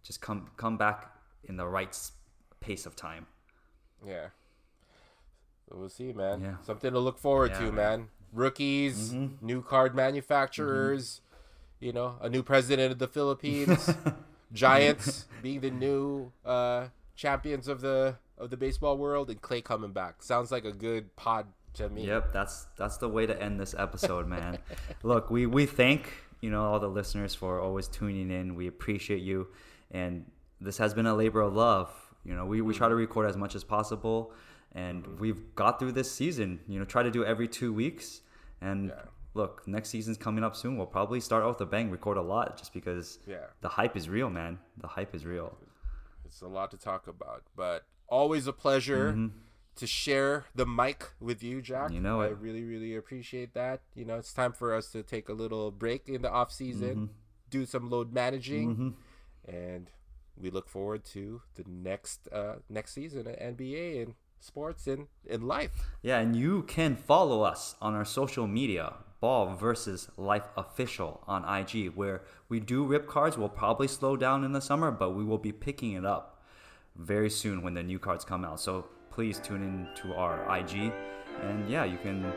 just 0.04 0.20
come 0.20 0.50
come 0.56 0.76
back 0.76 1.10
in 1.44 1.56
the 1.56 1.66
right 1.66 1.94
pace 2.60 2.86
of 2.86 2.94
time. 2.94 3.26
Yeah. 4.06 4.28
So 5.68 5.76
we'll 5.76 5.88
see, 5.88 6.12
man. 6.12 6.40
Yeah. 6.40 6.56
Something 6.62 6.92
to 6.92 7.00
look 7.00 7.18
forward 7.18 7.50
Yeah, 7.52 7.58
to, 7.58 7.64
man. 7.72 7.74
man. 8.00 8.08
Rookies, 8.32 9.12
Mm-hmm. 9.12 9.44
new 9.44 9.62
card 9.62 9.94
manufacturers, 9.94 11.20
you 11.82 11.92
know, 11.92 12.16
a 12.20 12.28
new 12.28 12.42
president 12.42 12.92
of 12.92 12.98
the 12.98 13.08
Philippines, 13.08 13.92
Giants 14.52 15.26
being 15.42 15.60
the 15.60 15.70
new 15.70 16.30
uh, 16.44 16.86
champions 17.16 17.66
of 17.68 17.80
the 17.80 18.16
of 18.38 18.50
the 18.50 18.56
baseball 18.56 18.96
world, 18.96 19.30
and 19.30 19.40
Clay 19.42 19.60
coming 19.60 19.92
back. 19.92 20.22
Sounds 20.22 20.50
like 20.52 20.64
a 20.64 20.72
good 20.72 21.14
pod 21.16 21.46
to 21.74 21.88
me. 21.88 22.06
Yep, 22.06 22.32
that's 22.32 22.66
that's 22.76 22.98
the 22.98 23.08
way 23.08 23.26
to 23.26 23.42
end 23.42 23.58
this 23.58 23.74
episode, 23.76 24.26
man. 24.28 24.58
Look, 25.02 25.30
we 25.30 25.46
we 25.46 25.66
thank 25.66 26.08
you 26.40 26.50
know 26.50 26.64
all 26.64 26.78
the 26.78 26.88
listeners 26.88 27.34
for 27.34 27.60
always 27.60 27.88
tuning 27.88 28.30
in. 28.30 28.54
We 28.54 28.68
appreciate 28.68 29.22
you, 29.22 29.48
and 29.90 30.24
this 30.60 30.78
has 30.78 30.94
been 30.94 31.06
a 31.06 31.14
labor 31.14 31.40
of 31.40 31.52
love. 31.54 31.90
You 32.24 32.34
know, 32.34 32.46
we, 32.46 32.60
we 32.60 32.72
try 32.72 32.88
to 32.88 32.94
record 32.94 33.28
as 33.28 33.36
much 33.36 33.56
as 33.56 33.64
possible, 33.64 34.32
and 34.72 35.18
we've 35.18 35.56
got 35.56 35.80
through 35.80 35.92
this 35.92 36.12
season. 36.12 36.60
You 36.68 36.78
know, 36.78 36.84
try 36.84 37.02
to 37.02 37.10
do 37.10 37.24
every 37.24 37.48
two 37.48 37.72
weeks, 37.72 38.20
and 38.60 38.90
Yeah. 38.90 39.02
Look, 39.34 39.62
next 39.66 39.88
season's 39.90 40.16
coming 40.18 40.44
up 40.44 40.54
soon. 40.56 40.76
We'll 40.76 40.86
probably 40.86 41.20
start 41.20 41.46
with 41.46 41.60
a 41.60 41.66
bang, 41.66 41.90
record 41.90 42.16
a 42.16 42.22
lot, 42.22 42.56
just 42.58 42.72
because 42.72 43.18
Yeah. 43.26 43.46
the 43.60 43.68
hype 43.68 43.96
is 43.96 44.08
real, 44.08 44.30
man. 44.30 44.58
The 44.78 44.88
hype 44.88 45.14
is 45.14 45.24
real. 45.24 45.56
It's 46.24 46.40
a 46.42 46.48
lot 46.48 46.70
to 46.72 46.76
talk 46.76 47.06
about, 47.06 47.42
but 47.56 47.84
always 48.08 48.46
a 48.46 48.52
pleasure 48.52 49.30
to 49.76 49.86
share 49.86 50.44
the 50.54 50.66
mic 50.66 51.10
with 51.20 51.42
you, 51.42 51.62
Jack. 51.62 51.86
Mm-hmm. 51.86 51.94
You 51.94 52.00
know 52.00 52.20
I 52.20 52.26
it. 52.28 52.36
really, 52.38 52.62
really 52.64 52.94
appreciate 52.94 53.54
that. 53.54 53.80
You 53.94 54.04
know, 54.04 54.16
it's 54.16 54.32
time 54.32 54.52
for 54.52 54.74
us 54.74 54.90
to 54.92 55.02
take 55.02 55.28
a 55.28 55.32
little 55.32 55.70
break 55.70 56.08
in 56.08 56.22
the 56.22 56.30
off 56.30 56.52
season, 56.52 56.94
Mm-hmm. 56.94 57.12
do 57.50 57.64
some 57.66 57.88
load 57.90 58.12
managing, 58.12 58.96
and 59.46 59.90
we 60.36 60.50
look 60.50 60.68
forward 60.68 61.04
to 61.04 61.42
the 61.54 61.64
next 61.68 62.28
uh, 62.32 62.56
next 62.68 62.92
season 62.92 63.26
at 63.26 63.38
NBA 63.40 64.02
and 64.02 64.14
sports 64.40 64.86
and 64.86 65.08
in 65.26 65.42
life. 65.46 65.72
Yeah, 66.02 66.18
and 66.18 66.34
you 66.34 66.62
can 66.62 66.96
follow 66.96 67.42
us 67.42 67.74
on 67.80 67.94
our 67.94 68.04
social 68.04 68.46
media, 68.46 68.94
Ball 69.22 69.54
versus 69.54 70.08
Life 70.16 70.48
Official 70.56 71.22
on 71.28 71.44
IG, 71.44 71.94
where 71.94 72.22
we 72.48 72.58
do 72.58 72.84
rip 72.84 73.06
cards. 73.06 73.38
We'll 73.38 73.48
probably 73.48 73.86
slow 73.86 74.16
down 74.16 74.42
in 74.42 74.52
the 74.52 74.60
summer, 74.60 74.90
but 74.90 75.10
we 75.10 75.24
will 75.24 75.38
be 75.38 75.52
picking 75.52 75.92
it 75.92 76.04
up 76.04 76.42
very 76.96 77.30
soon 77.30 77.62
when 77.62 77.72
the 77.72 77.84
new 77.84 78.00
cards 78.00 78.24
come 78.24 78.44
out. 78.44 78.60
So 78.60 78.86
please 79.12 79.38
tune 79.38 79.62
in 79.62 79.88
to 80.02 80.14
our 80.16 80.40
IG, 80.58 80.92
and 81.40 81.70
yeah, 81.70 81.84
you 81.84 81.98
can 81.98 82.32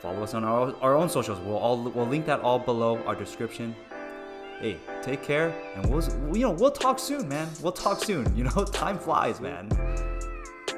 follow 0.00 0.22
us 0.22 0.32
on 0.32 0.44
our, 0.44 0.72
our 0.80 0.94
own 0.94 1.08
socials. 1.08 1.40
We'll 1.40 1.58
all 1.58 1.82
we'll 1.82 2.06
link 2.06 2.24
that 2.26 2.40
all 2.40 2.60
below 2.60 3.02
our 3.02 3.16
description. 3.16 3.74
Hey, 4.60 4.76
take 5.02 5.24
care, 5.24 5.52
and 5.74 5.90
we'll 5.90 6.04
you 6.36 6.42
know 6.42 6.52
we'll 6.52 6.70
talk 6.70 7.00
soon, 7.00 7.28
man. 7.28 7.48
We'll 7.60 7.72
talk 7.72 8.04
soon. 8.04 8.24
You 8.36 8.44
know, 8.44 8.64
time 8.72 9.00
flies, 9.00 9.40
man. 9.40 9.68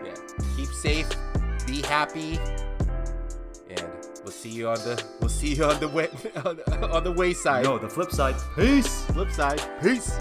Yeah, 0.02 0.14
keep 0.56 0.68
safe, 0.68 1.10
be 1.66 1.82
happy, 1.82 2.38
see 4.38 4.50
you 4.50 4.68
on 4.68 4.76
the 4.76 5.02
we'll 5.20 5.28
see 5.28 5.54
you 5.54 5.64
on 5.64 5.80
the 5.80 5.88
way 5.88 6.08
on, 6.44 6.60
on 6.84 7.02
the 7.02 7.10
wayside. 7.10 7.64
No, 7.64 7.76
the 7.76 7.88
flip 7.88 8.12
side. 8.12 8.36
Peace. 8.54 9.04
Flip 9.06 9.30
side. 9.32 9.60
Peace. 9.82 10.20